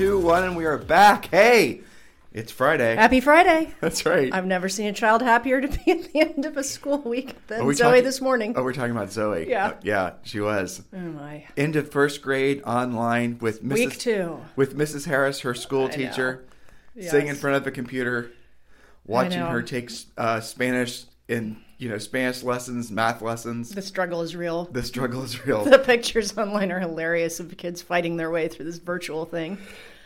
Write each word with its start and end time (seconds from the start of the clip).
Two, 0.00 0.18
one, 0.18 0.44
and 0.44 0.56
we 0.56 0.64
are 0.64 0.78
back. 0.78 1.26
Hey, 1.26 1.82
it's 2.32 2.50
Friday. 2.50 2.96
Happy 2.96 3.20
Friday. 3.20 3.74
That's 3.82 4.06
right. 4.06 4.32
I've 4.32 4.46
never 4.46 4.66
seen 4.66 4.86
a 4.86 4.94
child 4.94 5.20
happier 5.20 5.60
to 5.60 5.68
be 5.68 5.90
at 5.90 6.10
the 6.10 6.20
end 6.22 6.46
of 6.46 6.56
a 6.56 6.64
school 6.64 7.02
week 7.02 7.36
than 7.48 7.66
we 7.66 7.74
Zoe 7.74 7.84
talking- 7.90 8.04
this 8.04 8.18
morning. 8.22 8.54
Oh, 8.56 8.62
we're 8.62 8.72
talking 8.72 8.92
about 8.92 9.12
Zoe. 9.12 9.46
Yeah. 9.46 9.66
Uh, 9.66 9.74
yeah, 9.82 10.12
she 10.22 10.40
was. 10.40 10.82
Oh 10.94 10.96
my. 10.96 11.44
End 11.54 11.76
of 11.76 11.90
first 11.90 12.22
grade 12.22 12.62
online 12.62 13.36
with 13.40 13.62
Mrs. 13.62 13.74
Week 13.74 13.98
two. 13.98 14.40
With 14.56 14.74
Mrs. 14.74 15.04
Harris, 15.04 15.40
her 15.40 15.52
school 15.52 15.84
I 15.84 15.90
teacher, 15.90 16.46
know. 16.96 17.06
sitting 17.06 17.28
in 17.28 17.36
front 17.36 17.58
of 17.58 17.66
a 17.66 17.70
computer, 17.70 18.30
watching 19.06 19.42
her 19.42 19.60
take 19.60 19.90
uh, 20.16 20.40
Spanish 20.40 21.04
and 21.28 21.58
you 21.76 21.90
know 21.90 21.98
Spanish 21.98 22.42
lessons, 22.42 22.90
math 22.90 23.20
lessons. 23.20 23.70
The 23.74 23.82
struggle 23.82 24.22
is 24.22 24.34
real. 24.34 24.64
The 24.64 24.82
struggle 24.82 25.22
is 25.24 25.44
real. 25.46 25.64
The 25.70 25.78
pictures 25.78 26.38
online 26.38 26.72
are 26.72 26.80
hilarious 26.80 27.38
of 27.38 27.54
kids 27.58 27.82
fighting 27.82 28.16
their 28.16 28.30
way 28.30 28.48
through 28.48 28.64
this 28.64 28.78
virtual 28.78 29.26
thing. 29.26 29.58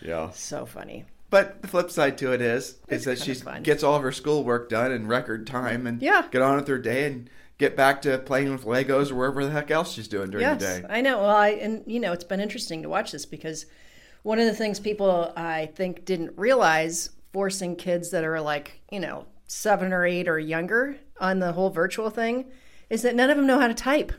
Yeah. 0.04 0.30
So 0.30 0.66
funny. 0.66 1.04
But 1.30 1.62
the 1.62 1.68
flip 1.68 1.90
side 1.90 2.16
to 2.18 2.32
it 2.32 2.40
is, 2.40 2.78
is 2.88 3.04
that 3.04 3.18
she 3.18 3.34
gets 3.62 3.82
all 3.82 3.96
of 3.96 4.02
her 4.02 4.12
schoolwork 4.12 4.68
done 4.68 4.92
in 4.92 5.08
record 5.08 5.46
time 5.46 5.86
and 5.86 6.00
Yeah. 6.00 6.26
get 6.30 6.42
on 6.42 6.56
with 6.56 6.68
her 6.68 6.78
day 6.78 7.06
and 7.06 7.28
get 7.58 7.76
back 7.76 8.02
to 8.02 8.18
playing 8.18 8.52
with 8.52 8.64
Legos 8.64 9.10
or 9.10 9.16
wherever 9.16 9.44
the 9.44 9.50
heck 9.50 9.70
else 9.70 9.92
she's 9.92 10.06
doing 10.08 10.30
during 10.30 10.46
yes, 10.46 10.60
the 10.60 10.82
day. 10.82 10.86
I 10.88 11.00
know. 11.00 11.18
Well, 11.18 11.30
I 11.34 11.48
and 11.50 11.82
you 11.86 11.98
know 12.00 12.12
it's 12.12 12.24
been 12.24 12.40
interesting 12.40 12.82
to 12.82 12.88
watch 12.88 13.12
this 13.12 13.26
because 13.26 13.66
one 14.22 14.38
of 14.38 14.46
the 14.46 14.54
things 14.54 14.78
people 14.78 15.32
I 15.36 15.66
think 15.74 16.04
didn't 16.04 16.32
realize 16.36 17.10
forcing 17.32 17.74
kids 17.76 18.10
that 18.10 18.24
are 18.24 18.40
like 18.40 18.80
you 18.90 19.00
know 19.00 19.26
seven 19.46 19.92
or 19.92 20.04
eight 20.04 20.28
or 20.28 20.38
younger 20.38 20.96
on 21.20 21.38
the 21.38 21.52
whole 21.52 21.70
virtual 21.70 22.10
thing 22.10 22.44
is 22.90 23.02
that 23.02 23.14
none 23.14 23.30
of 23.30 23.36
them 23.36 23.46
know 23.46 23.58
how 23.58 23.68
to 23.68 23.74
type. 23.74 24.12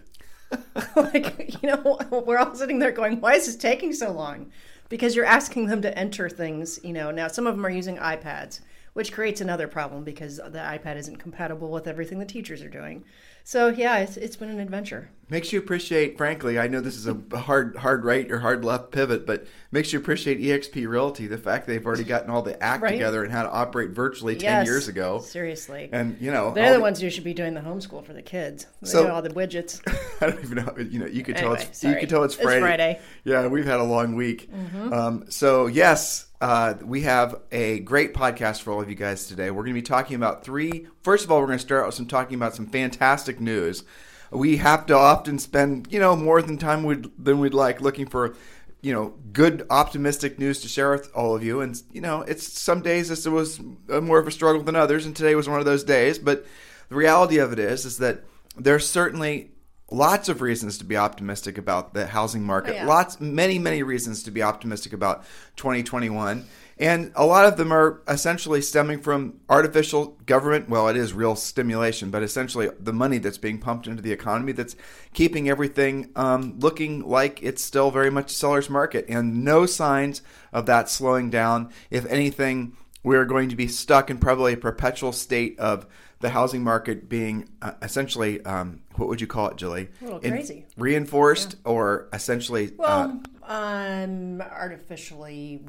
like 0.96 1.62
you 1.62 1.70
know 1.70 2.00
we're 2.26 2.38
all 2.38 2.56
sitting 2.56 2.80
there 2.80 2.92
going, 2.92 3.20
why 3.22 3.34
is 3.36 3.46
this 3.46 3.56
taking 3.56 3.94
so 3.94 4.12
long? 4.12 4.52
Because 4.90 5.16
you're 5.16 5.26
asking 5.26 5.68
them 5.68 5.82
to 5.82 5.98
enter 5.98 6.30
things. 6.30 6.80
You 6.84 6.94
know 6.94 7.12
now 7.12 7.28
some 7.28 7.48
of 7.48 7.56
them 7.56 7.66
are 7.66 7.70
using 7.70 7.98
iPads. 7.98 8.60
Which 8.96 9.12
creates 9.12 9.42
another 9.42 9.68
problem 9.68 10.06
because 10.06 10.38
the 10.38 10.60
iPad 10.60 10.96
isn't 10.96 11.18
compatible 11.18 11.70
with 11.70 11.86
everything 11.86 12.18
the 12.20 12.26
teachers 12.26 12.62
are 12.62 12.70
doing. 12.70 13.04
So 13.44 13.68
yeah, 13.68 13.98
it's, 13.98 14.16
it's 14.16 14.38
been 14.38 14.48
an 14.50 14.62
adventure. 14.62 15.10
Makes 15.30 15.52
you 15.52 15.60
appreciate, 15.60 16.18
frankly, 16.18 16.58
I 16.58 16.70
know 16.70 16.80
this 16.80 16.96
is 16.96 17.06
a 17.06 17.38
hard 17.38 17.76
hard 17.76 18.06
right 18.06 18.32
or 18.32 18.40
hard 18.40 18.64
left 18.64 18.92
pivot, 18.92 19.26
but 19.28 19.48
makes 19.70 19.92
you 19.92 20.00
appreciate 20.00 20.40
EXP 20.40 20.88
Realty, 20.88 21.28
the 21.28 21.38
fact 21.38 21.68
they've 21.68 21.86
already 21.86 22.06
gotten 22.06 22.30
all 22.30 22.42
the 22.42 22.62
act 22.64 22.84
Right. 22.84 22.92
together 22.94 23.22
and 23.26 23.34
how 23.34 23.44
to 23.44 23.52
operate 23.52 23.90
virtually 23.90 24.36
10 24.36 24.42
Yes, 24.44 24.66
years 24.66 24.88
ago. 24.88 25.20
Seriously. 25.20 25.90
And, 25.92 26.16
you 26.22 26.32
know, 26.32 26.54
They're 26.54 26.68
all 26.68 26.74
the 26.76 26.80
ones 26.80 27.02
who 27.02 27.10
should 27.10 27.26
be 27.26 27.34
doing 27.34 27.54
the 27.54 27.60
homeschool 27.62 28.06
for 28.06 28.14
the 28.14 28.22
kids. 28.22 28.66
They 28.82 28.88
So- 28.92 29.10
all 29.12 29.22
the 29.22 29.30
widgets. 29.30 29.82
I 30.22 30.30
don't 30.30 30.42
even 30.42 30.64
know. 30.66 30.74
You 30.78 31.00
know, 31.00 31.06
you 31.06 31.22
could 31.22 31.36
tell 31.36 31.52
Anyway, 31.54 31.68
it's 31.70 31.84
you 31.84 31.96
could 31.98 32.08
tell 32.08 32.24
it's 32.24 32.36
Friday. 32.36 32.56
It's 32.60 32.66
Friday. 32.66 33.00
Mm-hmm. 33.02 33.30
Yeah, 33.30 33.48
we've 33.48 33.66
had 33.66 33.82
a 33.82 33.84
long 33.84 34.16
week. 34.16 34.50
Um, 34.92 35.26
so 35.30 35.68
yes, 35.68 36.28
uh, 36.46 36.78
we 36.84 37.02
have 37.02 37.42
a 37.52 37.80
great 37.80 38.14
podcast 38.14 38.62
for 38.62 38.72
all 38.72 38.80
of 38.80 38.88
you 38.88 38.94
guys 38.94 39.26
today. 39.26 39.50
We're 39.50 39.64
going 39.64 39.74
to 39.74 39.82
be 39.82 39.82
talking 39.82 40.16
about 40.16 40.44
three. 40.44 40.86
First 41.02 41.26
of 41.26 41.32
all, 41.32 41.40
we're 41.40 41.48
going 41.48 41.58
to 41.58 41.66
start 41.66 41.82
out 41.82 41.88
with 41.88 41.96
some 41.96 42.06
talking 42.06 42.36
about 42.36 42.54
some 42.54 42.68
fantastic 42.68 43.40
news. 43.40 43.84
We 44.30 44.58
have 44.58 44.86
to 44.86 44.96
often 44.96 45.40
spend 45.40 45.92
you 45.92 46.00
know 46.00 46.16
more 46.16 46.44
than 46.44 46.60
time 46.60 46.84
we'd, 46.84 47.10
than 47.18 47.40
we'd 47.40 47.56
like 47.56 47.82
looking 47.82 48.06
for 48.06 48.36
you 48.82 48.94
know 48.94 49.16
good 49.34 49.66
optimistic 49.72 50.38
news 50.38 50.62
to 50.62 50.68
share 50.68 50.92
with 50.92 51.12
all 51.16 51.36
of 51.36 51.44
you 51.44 51.62
and 51.62 51.82
you 51.92 52.02
know 52.02 52.22
it's 52.22 52.46
some 52.48 52.84
days 52.84 53.10
this 53.10 53.26
was 53.26 53.60
more 53.88 54.20
of 54.20 54.28
a 54.28 54.32
struggle 54.32 54.62
than 54.62 54.76
others 54.76 55.08
and 55.08 55.16
today 55.16 55.34
was 55.34 55.50
one 55.50 55.58
of 55.58 55.66
those 55.66 55.84
days 55.84 56.20
but 56.20 56.46
the 56.90 56.96
reality 56.96 57.40
of 57.40 57.54
it 57.54 57.58
is 57.58 57.86
is 57.86 57.98
that 57.98 58.24
there's 58.56 58.88
certainly 58.88 59.50
lots 59.92 60.30
of 60.30 60.42
reasons 60.42 60.78
to 60.80 60.84
be 60.84 60.98
optimistic 60.98 61.58
about 61.58 61.94
the 61.94 62.08
housing 62.08 62.44
market. 62.44 62.72
Oh, 62.72 62.76
yeah. 62.76 62.86
lots 62.86 63.20
many 63.22 63.60
many 63.60 63.84
reasons 63.84 64.24
to 64.24 64.32
be 64.32 64.42
optimistic 64.42 64.94
about 64.94 65.24
2021 65.58 66.46
and 66.78 67.12
a 67.16 67.26
lot 67.26 67.46
of 67.46 67.56
them 67.56 67.72
are 67.72 68.02
essentially 68.08 68.62
stemming 68.62 69.00
from 69.00 69.40
artificial 69.48 70.18
government. 70.26 70.70
Well 70.70 70.88
it 70.88 70.98
is 70.98 71.14
real 71.14 71.36
stimulation 71.36 72.10
but 72.10 72.24
essentially 72.24 72.70
the 72.80 72.94
money 72.94 73.20
that's 73.20 73.38
being 73.38 73.60
pumped 73.60 73.86
into 73.86 74.02
the 74.02 74.12
economy 74.12 74.54
that's 74.54 74.76
keeping 75.14 75.50
everything 75.50 76.12
um, 76.16 76.56
looking 76.60 77.08
like 77.08 77.44
it's 77.44 77.64
still 77.64 77.92
very 77.92 78.10
much 78.10 78.32
a 78.32 78.36
seller's 78.36 78.70
market. 78.70 79.06
And 79.08 79.44
no 79.44 79.68
signs 79.68 80.24
of 80.52 80.66
that 80.66 80.90
slowing 80.90 81.30
down. 81.30 81.72
If 81.92 82.08
anything 82.08 82.76
we're 83.04 83.26
going 83.26 83.50
to 83.50 83.56
be 83.56 83.68
stuck 83.68 84.10
in 84.10 84.18
probably 84.18 84.54
a 84.54 84.58
perpetual 84.58 85.12
state 85.12 85.60
of 85.60 85.86
the 86.26 86.32
housing 86.32 86.64
market 86.64 87.08
being 87.08 87.48
uh, 87.62 87.74
essentially 87.84 88.44
um, 88.46 88.82
what 88.96 89.08
would 89.08 89.22
you 89.22 89.28
call 89.28 89.48
it, 89.50 89.58
Julie? 89.58 89.90
A 90.02 90.04
little 90.04 90.20
In- 90.22 90.32
crazy. 90.32 90.66
reinforced 90.76 91.56
or 91.66 92.08
essentially 92.14 92.70
uh, 92.80 93.12
Well, 93.12 93.22
um, 93.44 94.42
artificially 94.42 95.62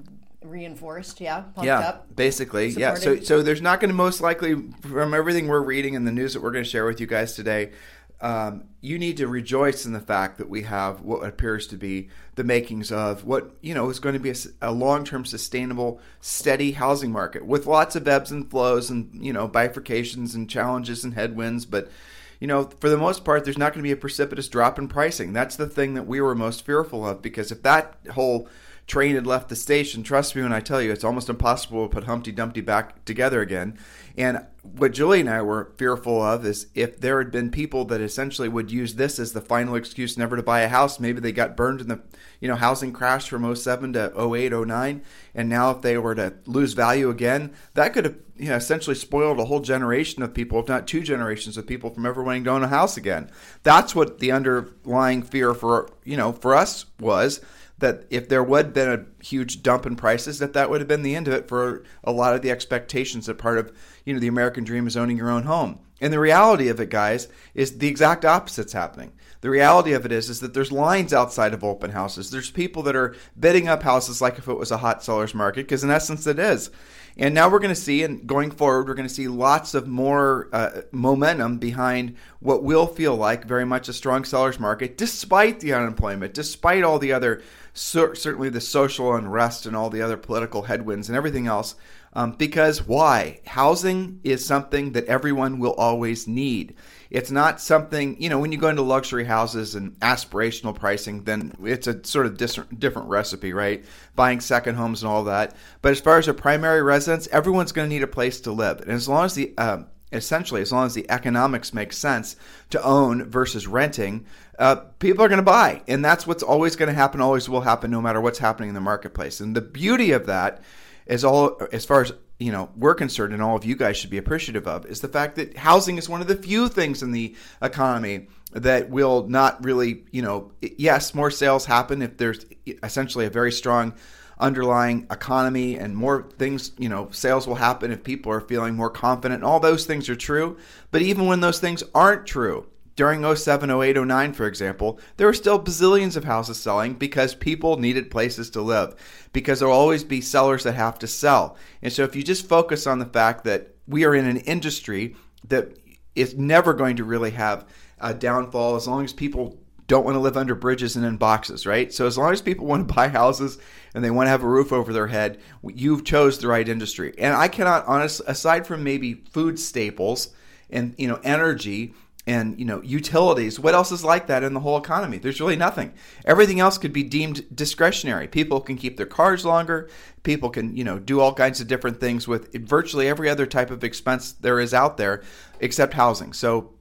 reinforced, 0.43 1.21
yeah, 1.21 1.41
pumped 1.41 1.65
yeah, 1.65 1.81
up. 1.81 2.17
basically, 2.17 2.69
yeah. 2.69 2.95
So, 2.95 3.21
so 3.21 3.43
there's 3.43 3.61
not 3.61 3.81
going 3.81 3.91
to 3.91 3.95
most 3.95 4.23
likely, 4.23 4.55
from 4.81 5.13
everything 5.13 5.47
we're 5.47 5.61
reading 5.61 5.95
and 5.95 6.07
the 6.07 6.13
news 6.13 6.33
that 6.33 6.43
we're 6.43 6.53
going 6.53 6.65
to 6.65 6.71
share 6.71 6.87
with 6.87 7.01
you 7.01 7.07
guys 7.07 7.35
today, 7.35 7.73
um, 8.21 8.65
you 8.81 8.99
need 8.99 9.19
to 9.19 9.29
rejoice 9.29 9.85
in 9.85 9.93
the 9.93 10.01
fact 10.01 10.39
that 10.39 10.49
we 10.49 10.63
have 10.63 11.03
what 11.03 11.27
appears 11.27 11.67
to 11.67 11.77
be 11.77 12.09
the 12.37 12.45
makings 12.45 12.91
of 12.91 13.25
what 13.25 13.51
you 13.61 13.75
know 13.75 13.91
is 13.91 13.99
going 13.99 14.15
to 14.15 14.19
be 14.19 14.33
a 14.63 14.73
long-term, 14.73 15.25
sustainable, 15.25 16.01
steady 16.21 16.73
housing 16.73 17.13
market 17.13 17.45
with 17.45 17.67
lots 17.67 17.95
of 17.95 18.09
ebbs 18.09 18.31
and 18.31 18.51
flows 18.51 18.89
and 18.89 19.11
you 19.25 19.33
know 19.33 19.49
bifurcations 19.49 20.35
and 20.35 20.49
challenges 20.49 21.05
and 21.05 21.15
headwinds, 21.15 21.65
but. 21.65 21.91
You 22.39 22.47
know, 22.47 22.65
for 22.65 22.91
the 22.91 22.99
most 22.99 23.25
part, 23.25 23.45
there's 23.45 23.57
not 23.57 23.73
going 23.73 23.83
to 23.83 23.89
be 23.89 23.93
a 23.93 23.97
precipitous 23.97 24.47
drop 24.47 24.79
in 24.79 24.89
pricing. 24.89 25.33
That's 25.33 25.57
the 25.57 25.67
thing 25.67 25.95
that 25.95 26.07
we 26.07 26.21
were 26.21 26.35
most 26.35 26.67
fearful 26.67 27.09
of 27.09 27.23
because 27.23 27.51
if 27.51 27.63
that 27.63 27.97
whole 28.13 28.47
train 28.87 29.17
had 29.17 29.27
left 29.27 29.49
the 29.49 29.57
station, 29.57 30.03
trust 30.03 30.37
me 30.37 30.43
when 30.43 30.53
I 30.53 30.61
tell 30.61 30.81
you, 30.81 30.93
it's 30.93 31.05
almost 31.05 31.29
impossible 31.29 31.89
to 31.89 31.93
put 31.93 32.05
Humpty 32.05 32.31
Dumpty 32.31 32.61
back 32.61 33.05
together 33.05 33.41
again. 33.41 33.79
And 34.17 34.47
what 34.63 34.93
Julie 34.93 35.21
and 35.21 35.29
I 35.29 35.43
were 35.43 35.73
fearful 35.77 36.23
of 36.23 36.47
is 36.47 36.69
if 36.75 37.01
there 37.01 37.19
had 37.19 37.31
been 37.31 37.51
people 37.51 37.85
that 37.87 38.01
essentially 38.01 38.49
would 38.49 38.71
use 38.71 38.95
this 38.95 39.19
as 39.19 39.33
the 39.33 39.41
final 39.41 39.75
excuse 39.75 40.17
never 40.17 40.37
to 40.37 40.43
buy 40.43 40.61
a 40.61 40.69
house, 40.69 41.01
maybe 41.01 41.21
they 41.21 41.33
got 41.33 41.57
burned 41.57 41.81
in 41.81 41.89
the 41.89 42.01
you 42.41 42.49
know 42.49 42.55
housing 42.55 42.93
crash 42.93 43.29
from 43.29 43.55
07 43.55 43.93
to 43.95 44.13
08, 44.35 44.53
09, 44.53 45.03
and 45.35 45.49
now 45.49 45.71
if 45.71 45.83
they 45.83 45.99
were 45.99 46.15
to 46.15 46.35
lose 46.47 46.73
value 46.73 47.11
again, 47.11 47.53
that 47.75 47.93
could 47.93 48.05
have 48.05 48.17
you 48.37 48.49
know 48.49 48.57
essentially 48.57 48.97
spoiled 48.97 49.41
a 49.41 49.45
whole 49.45 49.61
generation 49.61 50.23
of 50.23 50.35
people, 50.35 50.61
if 50.61 50.69
not 50.69 50.87
two 50.87 51.03
generations 51.03 51.57
of 51.57 51.67
people, 51.67 51.91
from 51.91 52.07
ever 52.07 52.23
wanting 52.23 52.45
to 52.45 52.51
own 52.51 52.63
a 52.63 52.69
house 52.69 52.97
again. 52.97 53.31
That's 53.63 53.95
what 53.95 54.19
the 54.19 54.33
underlying 54.33 55.23
fear 55.23 55.55
for 55.55 55.91
you 56.05 56.17
know 56.17 56.33
for 56.33 56.55
us 56.55 56.87
was 56.99 57.41
that 57.79 58.05
if 58.11 58.29
there 58.29 58.43
would 58.43 58.73
been 58.73 58.91
a 58.91 59.25
huge 59.25 59.63
dump 59.63 59.87
in 59.87 59.97
prices, 59.97 60.39
that 60.39 60.55
that 60.55 60.71
would 60.71 60.81
have 60.81 60.89
been 60.89 61.03
the 61.03 61.15
end 61.15 61.29
of 61.29 61.35
it 61.35 61.49
for 61.49 61.85
a 62.05 62.13
lot 62.13 62.35
of 62.35 62.43
the 62.43 62.51
expectations 62.51 63.27
that 63.27 63.39
part 63.39 63.59
of 63.59 63.73
you 64.05 64.15
know 64.15 64.21
the 64.21 64.27
American 64.29 64.65
dream 64.65 64.87
is 64.87 64.97
owning 64.97 65.17
your 65.17 65.31
own 65.31 65.45
home. 65.45 65.81
And 66.01 66.13
the 66.13 66.21
reality 66.21 66.69
of 66.69 66.79
it, 66.79 66.91
guys, 66.91 67.29
is 67.55 67.79
the 67.79 67.89
exact 67.89 68.25
opposite's 68.25 68.75
happening. 68.75 69.13
The 69.41 69.51
reality 69.51 69.93
of 69.93 70.05
it 70.05 70.13
is 70.13 70.29
is 70.29 70.41
that 70.41 70.55
there's 70.55 70.73
lines 70.73 71.13
outside 71.13 71.55
of 71.55 71.65
open 71.65 71.91
houses. 71.91 72.31
There's 72.31 72.51
people 72.51 72.83
that 72.85 72.97
are 72.97 73.15
bidding 73.39 73.69
up 73.69 73.83
houses 73.83 74.21
like 74.21 74.39
if 74.39 74.49
it 74.49 74.55
was 74.55 74.71
a 74.71 74.79
hot 74.79 75.03
seller's 75.03 75.35
market, 75.35 75.63
because 75.63 75.85
in 75.85 75.91
essence 75.91 76.27
it 76.27 76.39
is. 76.39 76.71
And 77.19 77.35
now 77.35 77.49
we're 77.49 77.61
going 77.61 77.75
to 77.75 77.81
see, 77.81 78.03
and 78.03 78.27
going 78.27 78.51
forward, 78.51 78.89
we're 78.89 78.95
going 78.95 79.09
to 79.09 79.15
see 79.15 79.27
lots 79.27 79.73
of 79.73 79.87
more 79.87 80.51
uh, 80.53 80.83
momentum 80.93 81.57
behind 81.57 82.17
what 82.41 82.63
will 82.63 82.87
feel 82.87 83.17
like 83.17 83.47
very 83.47 83.65
much 83.65 83.89
a 83.89 83.95
strong 83.95 84.25
seller's 84.25 84.61
market, 84.61 84.99
despite 84.99 85.61
the 85.61 85.73
unemployment, 85.73 86.35
despite 86.35 86.85
all 86.85 86.99
the 86.99 87.15
other, 87.15 87.41
cer- 87.77 88.15
certainly 88.15 88.49
the 88.49 88.61
social 88.61 89.15
unrest 89.15 89.67
and 89.67 89.77
all 89.77 89.91
the 89.91 90.03
other 90.03 90.17
political 90.17 90.63
headwinds 90.63 91.09
and 91.09 91.17
everything 91.17 91.47
else. 91.47 91.75
Um, 92.13 92.33
because 92.33 92.87
why? 92.87 93.41
Housing 93.47 94.21
is 94.25 94.45
something 94.45 94.93
that 94.93 95.05
everyone 95.05 95.59
will 95.59 95.75
always 95.75 96.27
need. 96.27 96.75
It's 97.11 97.31
not 97.31 97.61
something, 97.61 98.21
you 98.21 98.31
know, 98.31 98.39
when 98.39 98.53
you 98.53 98.59
go 98.59 98.69
into 98.69 98.81
luxury 98.81 99.25
houses 99.25 99.75
and 99.75 99.93
aspirational 100.01 100.75
pricing, 100.75 101.25
then 101.25 101.53
it's 101.63 101.87
a 101.87 102.03
sort 102.05 102.25
of 102.25 102.39
dis- 102.39 102.59
different 102.79 103.09
recipe, 103.09 103.53
right? 103.53 103.85
Buying 104.15 104.41
second 104.41 104.77
homes 104.77 105.03
and 105.03 105.13
all 105.13 105.25
that. 105.25 105.55
But 105.83 105.93
as 105.93 106.01
far 106.01 106.17
as 106.17 106.27
a 106.27 106.35
primary 106.35 106.83
residence, 106.83 107.29
everyone's 107.29 107.73
going 107.73 107.89
to 107.89 107.95
need 107.95 108.03
a 108.03 108.09
place 108.09 108.41
to 108.41 108.53
live. 108.53 108.81
And 108.81 108.91
as 108.91 109.09
long 109.09 109.27
as 109.27 109.35
the, 109.35 109.53
uh, 109.59 109.83
essentially, 110.11 110.63
as 110.63 110.73
long 110.73 110.87
as 110.87 110.95
the 110.95 111.09
economics 111.11 111.75
make 111.75 111.93
sense 111.93 112.37
to 112.71 112.83
own 112.83 113.29
versus 113.29 113.67
renting, 113.67 114.25
uh, 114.59 114.77
people 114.99 115.25
are 115.25 115.29
going 115.29 115.39
to 115.39 115.43
buy, 115.43 115.83
and 115.87 116.05
that's 116.05 116.27
what's 116.27 116.43
always 116.43 116.77
going 116.77 116.89
to 116.89 116.95
happen. 116.95 117.21
Always 117.21 117.49
will 117.49 117.61
happen, 117.61 117.91
no 117.91 118.01
matter 118.01 118.21
what's 118.21 118.39
happening 118.39 118.69
in 118.71 118.75
the 118.75 118.81
marketplace. 118.81 119.41
And 119.41 119.55
the 119.55 119.61
beauty 119.61 120.13
of 120.13 120.27
that 120.27 120.63
is 121.07 121.25
all 121.25 121.61
as 121.73 121.85
far 121.85 122.03
as 122.03 122.13
you 122.39 122.53
know 122.53 122.71
we're 122.77 122.95
concerned, 122.95 123.33
and 123.33 123.43
all 123.43 123.57
of 123.57 123.65
you 123.65 123.77
guys 123.77 123.97
should 123.97 124.11
be 124.11 124.19
appreciative 124.19 124.67
of, 124.67 124.87
is 124.87 125.01
the 125.01 125.09
fact 125.09 125.37
that 125.37 125.57
housing 125.57 125.99
is 125.99 126.09
one 126.09 126.21
of 126.21 126.27
the 126.27 126.37
few 126.37 126.69
things 126.69 127.03
in 127.03 127.13
the 127.13 127.37
economy 127.63 128.29
that 128.53 128.89
will 128.89 129.29
not 129.29 129.63
really, 129.65 130.05
you 130.13 130.23
know, 130.23 130.53
yes, 130.61 131.15
more 131.15 131.31
sales 131.31 131.67
happen 131.67 132.01
if 132.01 132.17
there's 132.17 132.47
essentially 132.83 133.27
a 133.27 133.31
very 133.31 133.53
strong 133.53 133.95
underlying 134.39 135.07
economy 135.11 135.79
and 135.79 135.97
more 135.97 136.29
things, 136.39 136.73
you 136.79 136.89
know, 136.89 137.09
sales 137.11 137.47
will 137.47 137.55
happen 137.55 137.91
if 137.91 138.05
people 138.05 138.31
are 138.33 138.41
feeling 138.41 138.75
more 138.75 138.91
confident. 138.91 139.43
All 139.43 139.61
those 139.61 139.87
things 139.87 140.09
are 140.09 140.17
true. 140.17 140.59
But 140.91 141.03
even 141.03 141.27
when 141.27 141.41
those 141.41 141.59
things 141.59 141.83
aren't 141.95 142.27
true, 142.27 142.67
during 142.97 143.37
07, 143.37 143.71
08, 143.71 143.97
09, 144.05 144.33
for 144.33 144.47
example, 144.47 144.99
there 145.17 145.27
were 145.27 145.35
still 145.35 145.63
bazillions 145.63 146.17
of 146.17 146.25
houses 146.25 146.59
selling 146.59 146.95
because 146.95 147.35
people 147.35 147.77
needed 147.77 148.11
places 148.11 148.51
to 148.51 148.63
live, 148.63 148.95
because 149.33 149.59
there 149.59 149.69
will 149.69 149.75
always 149.75 150.03
be 150.03 150.23
sellers 150.23 150.65
that 150.65 150.73
have 150.73 150.99
to 150.99 151.07
sell. 151.07 151.57
And 151.83 151.93
so 151.93 152.05
if 152.05 152.17
you 152.17 152.23
just 152.23 152.49
focus 152.49 152.87
on 152.87 152.99
the 152.99 153.05
fact 153.05 153.45
that 153.45 153.75
we 153.87 154.05
are 154.05 154.15
in 154.15 154.27
an 154.27 154.39
industry 154.39 155.15
that 155.49 155.79
is 156.15 156.37
never 156.37 156.73
going 156.73 156.97
to 156.97 157.05
really 157.05 157.33
have 157.33 157.67
a 158.01 158.15
downfall 158.15 158.77
as 158.77 158.89
long 158.89 159.05
as 159.05 159.13
people 159.13 159.59
don't 159.87 160.05
want 160.05 160.17
to 160.17 160.21
live 160.21 160.37
under 160.37 160.55
bridges 160.55 160.97
and 160.97 161.05
in 161.05 161.17
boxes, 161.17 161.67
right? 161.67 161.93
So 161.93 162.07
as 162.07 162.19
long 162.19 162.33
as 162.33 162.43
people 162.43 162.67
want 162.67 162.89
to 162.89 162.95
buy 162.97 163.09
houses 163.09 163.59
and 163.95 164.03
they 164.03 164.11
want 164.11 164.27
to 164.27 164.31
have 164.31 164.43
a 164.43 164.49
roof 164.49 164.73
over 164.73 164.93
their 164.93 165.07
head, 165.07 165.39
you've 165.63 166.05
chose 166.05 166.39
the 166.39 166.49
right 166.49 166.69
industry. 166.69 167.15
And 167.19 167.35
I 167.35 167.49
cannot 167.49 167.87
honest 167.87 168.23
aside 168.27 168.67
from 168.67 168.83
maybe 168.83 169.23
food 169.31 169.61
staples 169.61 170.31
and 170.71 170.95
you 170.99 171.07
know 171.07 171.21
energy 171.23 171.95
and 172.27 172.59
you 172.59 172.65
know 172.65 172.83
utilities 172.83 173.61
what 173.61 173.75
else 173.75 173.93
is 173.93 174.05
like 174.05 174.27
that 174.27 174.43
in 174.43 174.55
the 174.55 174.61
whole 174.61 174.79
economy? 174.79 175.19
There's 175.19 175.41
really 175.41 175.57
nothing. 175.57 175.93
Everything 176.25 176.61
else 176.61 176.79
could 176.79 176.93
be 176.93 177.03
deemed 177.03 177.45
discretionary. 177.55 178.29
People 178.29 178.61
can 178.61 178.77
keep 178.77 178.97
their 178.97 179.07
cars 179.07 179.45
longer. 179.45 179.89
People 180.23 180.51
can 180.51 180.77
you 180.77 180.85
know 180.85 180.99
do 180.99 181.21
all 181.21 181.35
kinds 181.35 181.61
of 181.61 181.67
different 181.67 182.01
things 182.01 182.27
with 182.27 182.53
virtually 182.55 183.09
every 183.09 183.29
other 183.29 183.47
type 183.47 183.71
of 183.71 183.85
expense 183.85 184.33
there 184.33 184.61
is 184.61 184.75
out 184.75 184.97
there 184.97 185.23
except 185.61 185.95
housing. 185.95 186.33
So 186.33 186.75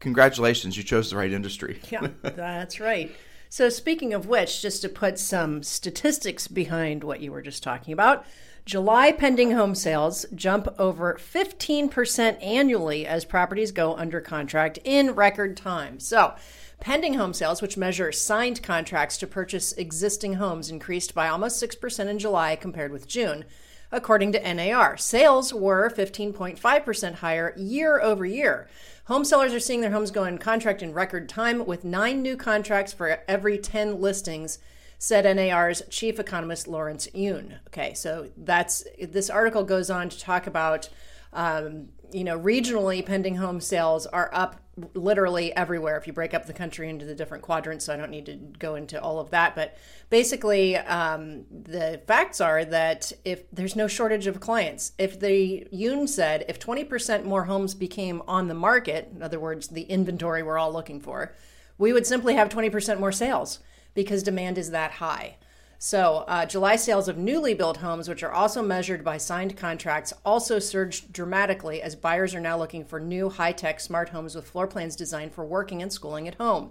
congratulations, 0.00 0.76
you 0.76 0.82
chose 0.82 1.10
the 1.10 1.16
right 1.16 1.32
industry. 1.32 1.80
yeah, 1.90 2.08
that's 2.22 2.80
right. 2.80 3.14
So, 3.48 3.68
speaking 3.68 4.12
of 4.14 4.26
which, 4.26 4.62
just 4.62 4.82
to 4.82 4.88
put 4.88 5.16
some 5.16 5.62
statistics 5.62 6.48
behind 6.48 7.04
what 7.04 7.20
you 7.20 7.30
were 7.30 7.40
just 7.40 7.62
talking 7.62 7.92
about, 7.92 8.26
July 8.64 9.12
pending 9.12 9.50
home 9.50 9.74
sales 9.74 10.24
jump 10.34 10.68
over 10.78 11.18
15% 11.20 12.42
annually 12.42 13.06
as 13.06 13.26
properties 13.26 13.72
go 13.72 13.94
under 13.94 14.22
contract 14.22 14.78
in 14.84 15.10
record 15.10 15.54
time. 15.54 16.00
So, 16.00 16.34
pending 16.80 17.14
home 17.14 17.34
sales, 17.34 17.60
which 17.60 17.76
measure 17.76 18.10
signed 18.10 18.62
contracts 18.62 19.18
to 19.18 19.26
purchase 19.26 19.72
existing 19.74 20.34
homes, 20.34 20.70
increased 20.70 21.14
by 21.14 21.28
almost 21.28 21.62
6% 21.62 22.06
in 22.06 22.18
July 22.18 22.56
compared 22.56 22.90
with 22.90 23.06
June. 23.06 23.44
According 23.92 24.32
to 24.32 24.54
NAR, 24.54 24.96
sales 24.96 25.52
were 25.52 25.90
15.5% 25.90 27.14
higher 27.16 27.52
year 27.58 28.00
over 28.00 28.24
year. 28.24 28.66
Home 29.04 29.26
sellers 29.26 29.52
are 29.52 29.60
seeing 29.60 29.82
their 29.82 29.90
homes 29.90 30.10
go 30.10 30.24
in 30.24 30.38
contract 30.38 30.82
in 30.82 30.94
record 30.94 31.28
time 31.28 31.66
with 31.66 31.84
nine 31.84 32.22
new 32.22 32.34
contracts 32.34 32.94
for 32.94 33.20
every 33.28 33.58
10 33.58 34.00
listings, 34.00 34.58
said 34.98 35.24
NAR's 35.36 35.82
chief 35.90 36.18
economist 36.18 36.68
Lawrence 36.68 37.08
Yun. 37.12 37.56
Okay, 37.68 37.94
so 37.94 38.30
that's 38.36 38.84
this 39.00 39.30
article 39.30 39.64
goes 39.64 39.90
on 39.90 40.08
to 40.08 40.18
talk 40.18 40.46
about 40.46 40.88
um, 41.34 41.88
you 42.12 42.22
know, 42.22 42.38
regionally, 42.38 43.04
pending 43.04 43.36
home 43.36 43.60
sales 43.60 44.06
are 44.06 44.30
up 44.32 44.60
literally 44.94 45.54
everywhere 45.56 45.96
if 45.96 46.06
you 46.06 46.12
break 46.12 46.32
up 46.32 46.46
the 46.46 46.52
country 46.52 46.88
into 46.88 47.04
the 47.04 47.14
different 47.14 47.42
quadrants. 47.42 47.84
So 47.84 47.92
I 47.92 47.96
don't 47.96 48.10
need 48.10 48.26
to 48.26 48.36
go 48.36 48.76
into 48.76 49.00
all 49.00 49.18
of 49.18 49.30
that. 49.30 49.56
But 49.56 49.76
basically, 50.10 50.76
um, 50.76 51.44
the 51.50 52.00
facts 52.06 52.40
are 52.40 52.64
that 52.66 53.12
if 53.24 53.50
there's 53.50 53.74
no 53.74 53.88
shortage 53.88 54.28
of 54.28 54.38
clients, 54.40 54.92
if 54.96 55.18
the 55.18 55.66
Yun 55.72 56.06
said 56.06 56.44
if 56.48 56.60
20% 56.60 57.24
more 57.24 57.44
homes 57.44 57.74
became 57.74 58.22
on 58.28 58.46
the 58.46 58.54
market, 58.54 59.10
in 59.14 59.22
other 59.22 59.40
words, 59.40 59.68
the 59.68 59.82
inventory 59.82 60.42
we're 60.42 60.58
all 60.58 60.72
looking 60.72 61.00
for, 61.00 61.34
we 61.78 61.92
would 61.92 62.06
simply 62.06 62.34
have 62.34 62.48
20% 62.48 63.00
more 63.00 63.12
sales 63.12 63.58
because 63.94 64.22
demand 64.22 64.58
is 64.58 64.70
that 64.70 64.92
high. 64.92 65.36
So, 65.78 66.24
uh, 66.28 66.46
July 66.46 66.76
sales 66.76 67.08
of 67.08 67.18
newly 67.18 67.52
built 67.52 67.78
homes, 67.78 68.08
which 68.08 68.22
are 68.22 68.32
also 68.32 68.62
measured 68.62 69.04
by 69.04 69.18
signed 69.18 69.56
contracts, 69.56 70.14
also 70.24 70.58
surged 70.58 71.12
dramatically 71.12 71.82
as 71.82 71.94
buyers 71.94 72.34
are 72.34 72.40
now 72.40 72.56
looking 72.56 72.84
for 72.84 72.98
new 72.98 73.28
high 73.28 73.52
tech 73.52 73.80
smart 73.80 74.08
homes 74.08 74.34
with 74.34 74.46
floor 74.46 74.66
plans 74.66 74.96
designed 74.96 75.32
for 75.32 75.44
working 75.44 75.82
and 75.82 75.92
schooling 75.92 76.26
at 76.26 76.36
home. 76.36 76.70